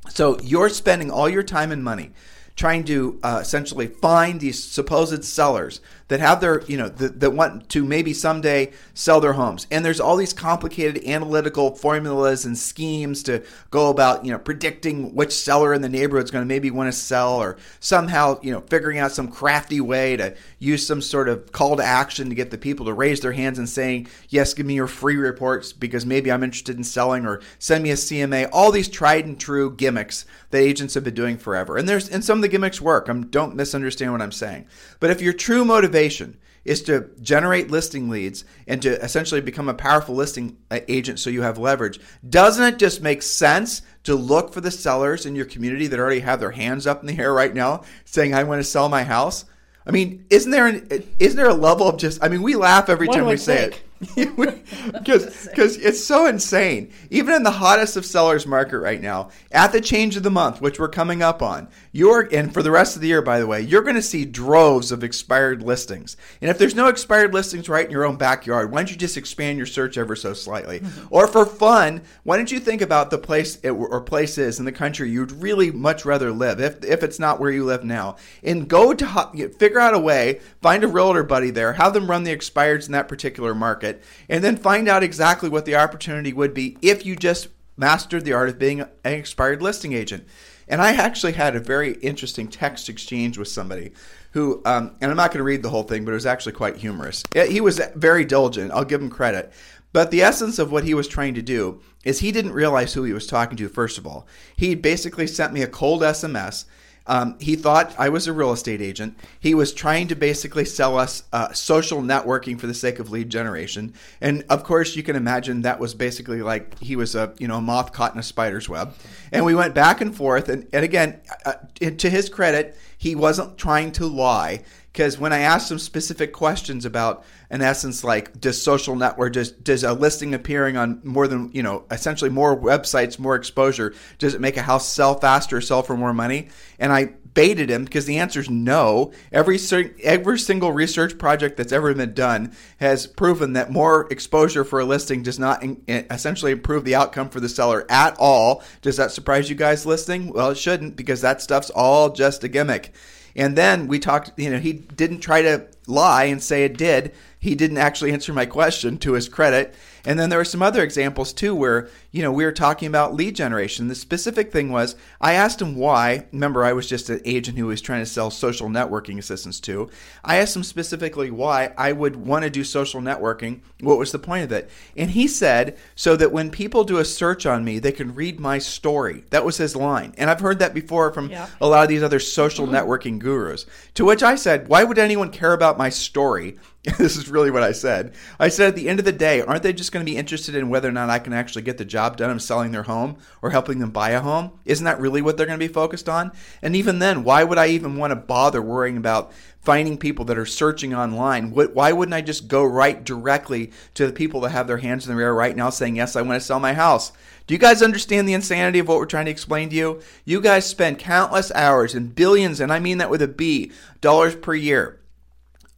So 0.10 0.39
you're 0.41 0.69
spending 0.69 1.10
all 1.10 1.29
your 1.29 1.43
time 1.43 1.71
and 1.71 1.84
money 1.84 2.12
trying 2.55 2.84
to 2.84 3.19
uh, 3.23 3.39
essentially 3.41 3.88
find 3.88 4.39
these 4.39 4.63
supposed 4.63 5.23
sellers 5.23 5.81
that 6.12 6.19
have 6.19 6.41
their, 6.41 6.62
you 6.63 6.76
know, 6.76 6.89
that, 6.89 7.21
that 7.21 7.32
want 7.32 7.69
to 7.69 7.86
maybe 7.86 8.13
someday 8.13 8.69
sell 8.93 9.21
their 9.21 9.32
homes. 9.32 9.65
And 9.71 9.86
there's 9.86 10.02
all 10.02 10.17
these 10.17 10.34
complicated 10.34 11.06
analytical 11.06 11.74
formulas 11.74 12.43
and 12.43 12.58
schemes 12.58 13.24
to 13.24 13.41
go 13.69 13.89
about, 13.89 14.26
you 14.26 14.32
know, 14.34 14.38
predicting 14.38 15.15
which 15.15 15.32
seller 15.32 15.74
in 15.74 15.82
the 15.82 15.88
neighborhood 15.88 16.26
is 16.26 16.30
going 16.30 16.41
to 16.41 16.54
maybe 16.54 16.69
want 16.69 16.91
to 16.91 17.00
sell 17.00 17.36
or 17.36 17.56
somehow, 17.80 18.41
you 18.41 18.52
know, 18.52 18.60
figuring 18.60 18.97
out 18.97 19.13
some 19.13 19.30
crafty 19.30 19.80
way 19.80 20.17
to 20.17 20.36
use 20.60 20.86
some 20.86 21.02
sort 21.02 21.30
of 21.30 21.54
call 21.54 21.78
to 21.78 21.84
action 21.84 22.28
to 22.28 22.36
get 22.36 22.52
the 22.52 22.58
people 22.58 22.88
to 22.88 22.93
raise 22.93 23.21
their 23.21 23.32
hands 23.32 23.58
and 23.58 23.69
saying, 23.69 24.06
yes, 24.28 24.54
give 24.54 24.65
me 24.65 24.74
your 24.74 24.88
free 24.88 25.15
reports 25.15 25.71
because 25.71 26.06
maybe 26.06 26.30
I'm 26.30 26.43
interested 26.43 26.76
in 26.76 26.84
selling 26.84 27.26
or 27.26 27.39
send 27.58 27.86
me 27.86 27.91
a 27.91 27.95
CMA. 27.95 28.50
All 28.52 28.74
these 28.74 28.89
tried 28.89 29.24
and 29.24 29.39
true 29.39 29.74
gimmicks 29.74 30.26
that 30.50 30.60
agents 30.60 30.93
have 30.95 31.06
been 31.06 31.13
doing 31.13 31.38
forever. 31.38 31.78
And 31.78 31.88
there's, 31.88 32.10
and 32.10 32.26
some 32.26 32.39
of 32.39 32.41
the 32.41 32.50
gimmicks 32.50 32.82
work. 32.82 33.08
I'm, 33.08 33.28
don't 33.28 33.56
misunderstand 33.56 34.12
what 34.12 34.21
I'm 34.21 34.34
saying. 34.34 34.65
But 35.00 35.10
if 35.10 35.21
your 35.21 35.32
true 35.32 35.63
motivation 35.63 36.00
motivation 36.01 36.37
is 36.63 36.83
to 36.83 37.09
generate 37.21 37.71
listing 37.71 38.07
leads 38.07 38.45
and 38.67 38.81
to 38.83 39.03
essentially 39.03 39.41
become 39.41 39.67
a 39.67 39.73
powerful 39.73 40.13
listing 40.13 40.55
uh, 40.69 40.79
agent 40.87 41.19
so 41.19 41.29
you 41.29 41.41
have 41.41 41.57
leverage. 41.57 41.99
Doesn't 42.27 42.63
it 42.63 42.77
just 42.77 43.01
make 43.01 43.23
sense 43.23 43.81
to 44.03 44.13
look 44.13 44.53
for 44.53 44.61
the 44.61 44.69
sellers 44.69 45.25
in 45.25 45.35
your 45.35 45.45
community 45.45 45.87
that 45.87 45.99
already 45.99 46.19
have 46.19 46.39
their 46.39 46.51
hands 46.51 46.85
up 46.85 47.01
in 47.01 47.07
the 47.07 47.19
air 47.19 47.33
right 47.33 47.53
now 47.53 47.81
saying, 48.05 48.35
I 48.35 48.43
want 48.43 48.59
to 48.59 48.63
sell 48.63 48.89
my 48.89 49.03
house? 49.03 49.45
I 49.87 49.91
mean, 49.91 50.25
isn't 50.29 50.51
there 50.51 50.67
an, 50.67 50.87
isn't 51.17 51.37
there 51.37 51.49
a 51.49 51.53
level 51.55 51.87
of 51.87 51.97
just? 51.97 52.23
I 52.23 52.29
mean, 52.29 52.43
we 52.43 52.53
laugh 52.53 52.89
every 52.89 53.07
time 53.07 53.25
we 53.25 53.37
say 53.37 53.57
think. 53.57 53.73
it 53.73 53.83
because 54.15 55.47
because 55.47 55.77
it's 55.77 56.03
so 56.03 56.25
insane. 56.25 56.91
Even 57.11 57.35
in 57.35 57.43
the 57.43 57.51
hottest 57.51 57.97
of 57.97 58.05
sellers 58.05 58.47
market 58.47 58.79
right 58.79 58.99
now, 58.99 59.29
at 59.51 59.71
the 59.71 59.79
change 59.79 60.15
of 60.17 60.23
the 60.23 60.31
month, 60.31 60.59
which 60.59 60.79
we're 60.79 60.89
coming 60.89 61.21
up 61.21 61.43
on, 61.43 61.67
you're 61.91 62.27
and 62.31 62.51
for 62.51 62.63
the 62.63 62.71
rest 62.71 62.95
of 62.95 63.01
the 63.01 63.07
year, 63.07 63.21
by 63.21 63.39
the 63.39 63.45
way, 63.45 63.61
you're 63.61 63.83
going 63.83 63.95
to 63.95 64.01
see 64.01 64.25
droves 64.25 64.91
of 64.91 65.03
expired 65.03 65.61
listings. 65.61 66.17
And 66.41 66.49
if 66.49 66.57
there's 66.57 66.73
no 66.73 66.87
expired 66.87 67.31
listings 67.31 67.69
right 67.69 67.85
in 67.85 67.91
your 67.91 68.05
own 68.05 68.15
backyard, 68.15 68.71
why 68.71 68.79
don't 68.79 68.91
you 68.91 68.97
just 68.97 69.17
expand 69.17 69.57
your 69.57 69.67
search 69.67 69.99
ever 69.99 70.15
so 70.15 70.33
slightly? 70.33 70.79
Mm-hmm. 70.79 71.07
Or 71.11 71.27
for 71.27 71.45
fun, 71.45 72.01
why 72.23 72.37
don't 72.37 72.51
you 72.51 72.59
think 72.59 72.81
about 72.81 73.11
the 73.11 73.19
place 73.19 73.63
or 73.63 74.01
places 74.01 74.57
in 74.57 74.65
the 74.65 74.71
country 74.71 75.11
you'd 75.11 75.31
really 75.31 75.69
much 75.69 76.05
rather 76.05 76.31
live 76.31 76.59
if 76.59 76.83
if 76.83 77.03
it's 77.03 77.19
not 77.19 77.39
where 77.39 77.51
you 77.51 77.65
live 77.65 77.83
now, 77.83 78.15
and 78.43 78.67
go 78.67 78.93
to 78.93 79.49
figure 79.59 79.79
out 79.79 79.93
a 79.93 79.99
way, 79.99 80.39
find 80.61 80.83
a 80.83 80.87
realtor 80.87 81.23
buddy 81.23 81.51
there, 81.51 81.73
have 81.73 81.93
them 81.93 82.09
run 82.09 82.23
the 82.23 82.35
expireds 82.35 82.87
in 82.87 82.93
that 82.93 83.07
particular 83.07 83.53
market 83.53 83.90
it, 83.91 84.04
and 84.27 84.43
then 84.43 84.58
find 84.58 84.88
out 84.88 85.04
exactly 85.04 85.49
what 85.49 85.65
the 85.65 85.75
opportunity 85.75 86.34
would 86.34 86.54
be 86.54 86.77
if 86.82 87.06
you 87.06 87.15
just 87.15 87.47
mastered 87.77 88.25
the 88.25 88.34
art 88.34 88.49
of 88.49 88.60
being 88.60 88.82
an 88.82 88.89
expired 89.04 89.62
listing 89.62 89.93
agent. 89.93 90.25
And 90.67 90.82
I 90.82 90.93
actually 90.93 91.34
had 91.34 91.56
a 91.56 91.60
very 91.60 91.93
interesting 91.95 92.47
text 92.47 92.88
exchange 92.88 93.38
with 93.38 93.47
somebody 93.49 93.91
who, 94.32 94.62
um, 94.65 94.95
and 95.01 95.12
I'm 95.12 95.17
not 95.17 95.32
going 95.32 95.39
to 95.39 95.43
read 95.43 95.63
the 95.63 95.69
whole 95.69 95.84
thing, 95.84 96.06
but 96.06 96.12
it 96.12 96.15
was 96.15 96.25
actually 96.25 96.54
quite 96.54 96.77
humorous. 96.77 97.23
He 97.34 97.60
was 97.60 97.82
very 97.95 98.23
diligent. 98.23 98.71
I'll 98.71 98.86
give 98.86 99.01
him 99.01 99.10
credit. 99.10 99.51
But 99.93 100.12
the 100.12 100.21
essence 100.21 100.58
of 100.58 100.71
what 100.71 100.86
he 100.86 100.93
was 100.93 101.08
trying 101.08 101.34
to 101.34 101.41
do 101.41 101.82
is 102.06 102.19
he 102.19 102.32
didn't 102.32 102.54
realize 102.54 102.93
who 102.93 103.04
he 103.04 103.12
was 103.12 103.27
talking 103.27 103.58
to, 103.58 103.67
first 103.67 103.97
of 103.97 104.08
all. 104.08 104.25
He 104.56 104.73
basically 104.73 105.27
sent 105.27 105.51
me 105.51 105.62
a 105.62 105.67
cold 105.67 106.01
SMS 106.01 106.65
um, 107.07 107.37
he 107.39 107.55
thought 107.55 107.95
I 107.97 108.09
was 108.09 108.27
a 108.27 108.33
real 108.33 108.51
estate 108.51 108.81
agent. 108.81 109.17
He 109.39 109.53
was 109.53 109.73
trying 109.73 110.07
to 110.09 110.15
basically 110.15 110.65
sell 110.65 110.97
us 110.97 111.23
uh, 111.33 111.51
social 111.51 112.01
networking 112.01 112.59
for 112.59 112.67
the 112.67 112.73
sake 112.73 112.99
of 112.99 113.09
lead 113.09 113.29
generation. 113.29 113.93
And 114.21 114.43
of 114.49 114.63
course, 114.63 114.95
you 114.95 115.03
can 115.03 115.15
imagine 115.15 115.63
that 115.63 115.79
was 115.79 115.95
basically 115.95 116.41
like 116.41 116.77
he 116.79 116.95
was 116.95 117.15
a 117.15 117.33
you 117.39 117.47
know 117.47 117.57
a 117.57 117.61
moth 117.61 117.91
caught 117.91 118.13
in 118.13 118.19
a 118.19 118.23
spider's 118.23 118.69
web. 118.69 118.93
And 119.31 119.45
we 119.45 119.55
went 119.55 119.73
back 119.73 120.01
and 120.01 120.15
forth. 120.15 120.49
And, 120.49 120.67
and 120.73 120.83
again, 120.83 121.21
uh, 121.45 121.53
to 121.79 122.09
his 122.09 122.29
credit, 122.29 122.77
he 122.97 123.15
wasn't 123.15 123.57
trying 123.57 123.91
to 123.93 124.05
lie 124.05 124.63
because 124.91 125.17
when 125.17 125.32
I 125.32 125.39
asked 125.39 125.71
him 125.71 125.80
specific 125.80 126.34
questions 126.34 126.84
about, 126.84 127.23
in 127.49 127.62
essence, 127.62 128.04
like 128.04 128.39
does 128.39 128.62
social 128.62 128.95
network, 128.95 129.34
does 129.34 129.51
does 129.51 129.84
a 129.84 129.93
listing 129.93 130.34
appearing 130.34 130.77
on 130.77 130.99
more 131.04 131.27
than 131.27 131.49
you 131.54 131.63
know, 131.63 131.86
essentially 131.91 132.30
more 132.30 132.58
websites, 132.58 133.17
more 133.17 133.36
exposure, 133.36 133.93
does 134.17 134.34
it 134.34 134.41
make 134.41 134.58
a 134.58 134.63
house 134.63 134.88
sell 134.88 135.17
faster, 135.19 135.62
sell 135.62 135.82
for 135.82 135.95
more 135.95 136.13
money? 136.13 136.49
And 136.77 136.91
I 136.91 137.13
baited 137.34 137.69
him 137.69 137.86
because 137.86 138.06
the 138.06 138.17
answer 138.17 138.41
is 138.41 138.49
no. 138.49 139.13
Every 139.32 139.58
every 140.04 140.39
single 140.39 140.73
research 140.73 141.17
project 141.17 141.56
that's 141.56 141.71
ever 141.71 141.93
been 141.93 142.13
done 142.13 142.54
has 142.77 143.08
proven 143.08 143.54
that 143.54 143.71
more 143.71 144.08
exposure 144.12 144.65
for 144.65 144.82
a 144.82 144.86
listing 144.86 145.23
does 145.23 145.39
not 145.39 145.63
in, 145.63 145.82
essentially 145.88 146.51
improve 146.51 146.84
the 146.84 146.95
outcome 146.95 147.30
for 147.30 147.39
the 147.39 147.49
seller 147.49 147.86
at 147.89 148.17
all. 148.19 148.63
Does 148.82 148.97
that 148.97 149.12
surprise 149.12 149.49
you 149.49 149.56
guys 149.56 149.86
listening? 149.86 150.34
Well, 150.34 150.49
it 150.49 150.58
shouldn't 150.58 150.97
because 150.97 151.21
that 151.21 151.41
stuff's 151.41 151.69
all 151.69 152.10
just 152.10 152.43
a 152.43 152.49
gimmick. 152.49 152.93
And 153.35 153.55
then 153.55 153.87
we 153.87 153.99
talked, 153.99 154.31
you 154.37 154.49
know, 154.49 154.59
he 154.59 154.73
didn't 154.73 155.19
try 155.19 155.41
to 155.41 155.67
lie 155.87 156.25
and 156.25 156.41
say 156.41 156.63
it 156.63 156.77
did. 156.77 157.13
He 157.41 157.56
didn't 157.56 157.80
actually 157.80 158.12
answer 158.13 158.32
my 158.34 158.45
question 158.45 158.99
to 158.99 159.13
his 159.13 159.27
credit. 159.27 159.73
And 160.06 160.19
then 160.19 160.30
there 160.30 160.39
were 160.39 160.45
some 160.45 160.62
other 160.62 160.84
examples 160.84 161.34
too 161.34 161.56
where, 161.56 161.89
you 162.12 162.21
know, 162.21 162.32
we 162.32 162.45
were 162.45 162.51
talking 162.51 162.88
about 162.88 163.15
lead 163.15 163.36
generation. 163.36 163.88
The 163.88 163.95
specific 163.95 164.51
thing 164.51 164.71
was 164.71 164.95
I 165.19 165.34
asked 165.34 165.62
him 165.62 165.75
why. 165.75 166.27
Remember, 166.32 166.63
I 166.63 166.73
was 166.73 166.88
just 166.88 167.10
an 167.10 167.19
agent 167.25 167.58
who 167.58 167.65
was 167.67 167.82
trying 167.82 168.01
to 168.01 168.06
sell 168.06 168.30
social 168.30 168.69
networking 168.69 169.17
assistance 169.17 169.60
to. 169.62 169.89
I 170.23 170.38
asked 170.38 170.56
him 170.56 170.63
specifically 170.63 171.32
why 171.32 171.73
I 171.77 171.93
would 171.93 172.15
want 172.15 172.43
to 172.43 172.51
do 172.51 172.63
social 172.63 173.01
networking. 173.01 173.62
What 173.80 173.97
was 173.97 174.12
the 174.12 174.19
point 174.19 174.43
of 174.43 174.51
it? 174.51 174.69
And 174.95 175.10
he 175.10 175.27
said, 175.27 175.77
so 175.95 176.15
that 176.17 176.32
when 176.32 176.51
people 176.51 176.84
do 176.84 176.99
a 176.99 177.06
search 177.06 177.47
on 177.47 177.65
me, 177.65 177.80
they 177.80 177.91
can 177.91 178.13
read 178.13 178.39
my 178.39 178.60
story. 178.60 179.23
That 179.32 179.45
was 179.45 179.58
his 179.58 179.75
line. 179.75 180.13
And 180.17 180.30
I've 180.30 180.39
heard 180.39 180.60
that 180.60 180.75
before 180.75 181.12
from 181.12 181.32
yeah. 181.32 181.47
a 181.60 181.67
lot 181.67 181.84
of 181.84 181.89
these 181.89 182.04
other 182.04 182.19
social 182.19 182.67
mm-hmm. 182.67 182.75
networking 182.75 183.17
gurus. 183.17 183.65
To 183.95 184.06
which 184.06 184.21
I 184.21 184.36
said, 184.36 184.67
why 184.67 184.84
would 184.84 184.99
anyone 184.99 185.32
care 185.32 185.54
about 185.54 185.80
my 185.80 185.89
story 185.89 186.58
this 186.97 187.15
is 187.15 187.29
really 187.29 187.51
what 187.51 187.61
I 187.61 187.73
said. 187.73 188.15
I 188.39 188.47
said 188.47 188.69
at 188.69 188.75
the 188.75 188.89
end 188.89 188.97
of 188.97 189.05
the 189.05 189.11
day, 189.11 189.41
aren't 189.41 189.61
they 189.61 189.71
just 189.71 189.91
going 189.91 190.03
to 190.03 190.11
be 190.11 190.17
interested 190.17 190.55
in 190.55 190.69
whether 190.69 190.89
or 190.89 190.91
not 190.91 191.11
I 191.11 191.19
can 191.19 191.31
actually 191.31 191.61
get 191.61 191.77
the 191.77 191.85
job 191.85 192.17
done 192.17 192.31
of 192.31 192.41
selling 192.41 192.71
their 192.71 192.81
home 192.81 193.17
or 193.43 193.51
helping 193.51 193.77
them 193.77 193.91
buy 193.91 194.11
a 194.11 194.19
home? 194.19 194.53
Isn't 194.65 194.85
that 194.85 194.99
really 194.99 195.21
what 195.21 195.37
they're 195.37 195.45
going 195.45 195.59
to 195.59 195.67
be 195.67 195.71
focused 195.71 196.09
on? 196.09 196.31
And 196.63 196.75
even 196.75 196.97
then, 196.97 197.23
why 197.23 197.43
would 197.43 197.59
I 197.59 197.67
even 197.67 197.97
want 197.97 198.11
to 198.11 198.15
bother 198.15 198.63
worrying 198.63 198.97
about 198.97 199.31
finding 199.59 199.95
people 199.95 200.25
that 200.25 200.39
are 200.39 200.45
searching 200.45 200.95
online? 200.95 201.51
Why 201.51 201.91
wouldn't 201.91 202.15
I 202.15 202.21
just 202.21 202.47
go 202.47 202.63
right 202.63 203.03
directly 203.03 203.71
to 203.93 204.07
the 204.07 204.13
people 204.13 204.41
that 204.41 204.49
have 204.49 204.65
their 204.65 204.77
hands 204.77 205.07
in 205.07 205.15
the 205.15 205.21
air 205.21 205.35
right 205.35 205.55
now 205.55 205.69
saying, 205.69 205.97
Yes, 205.97 206.15
I 206.15 206.23
want 206.23 206.41
to 206.41 206.45
sell 206.45 206.59
my 206.59 206.73
house? 206.73 207.11
Do 207.45 207.53
you 207.53 207.59
guys 207.59 207.83
understand 207.83 208.27
the 208.27 208.33
insanity 208.33 208.79
of 208.79 208.87
what 208.87 208.97
we're 208.97 209.05
trying 209.05 209.25
to 209.25 209.31
explain 209.31 209.69
to 209.69 209.75
you? 209.75 210.01
You 210.25 210.41
guys 210.41 210.65
spend 210.65 210.97
countless 210.97 211.51
hours 211.51 211.93
and 211.93 212.15
billions, 212.15 212.59
and 212.59 212.73
I 212.73 212.79
mean 212.79 212.97
that 212.97 213.11
with 213.11 213.21
a 213.21 213.27
B, 213.27 213.71
dollars 213.99 214.35
per 214.35 214.55
year 214.55 215.00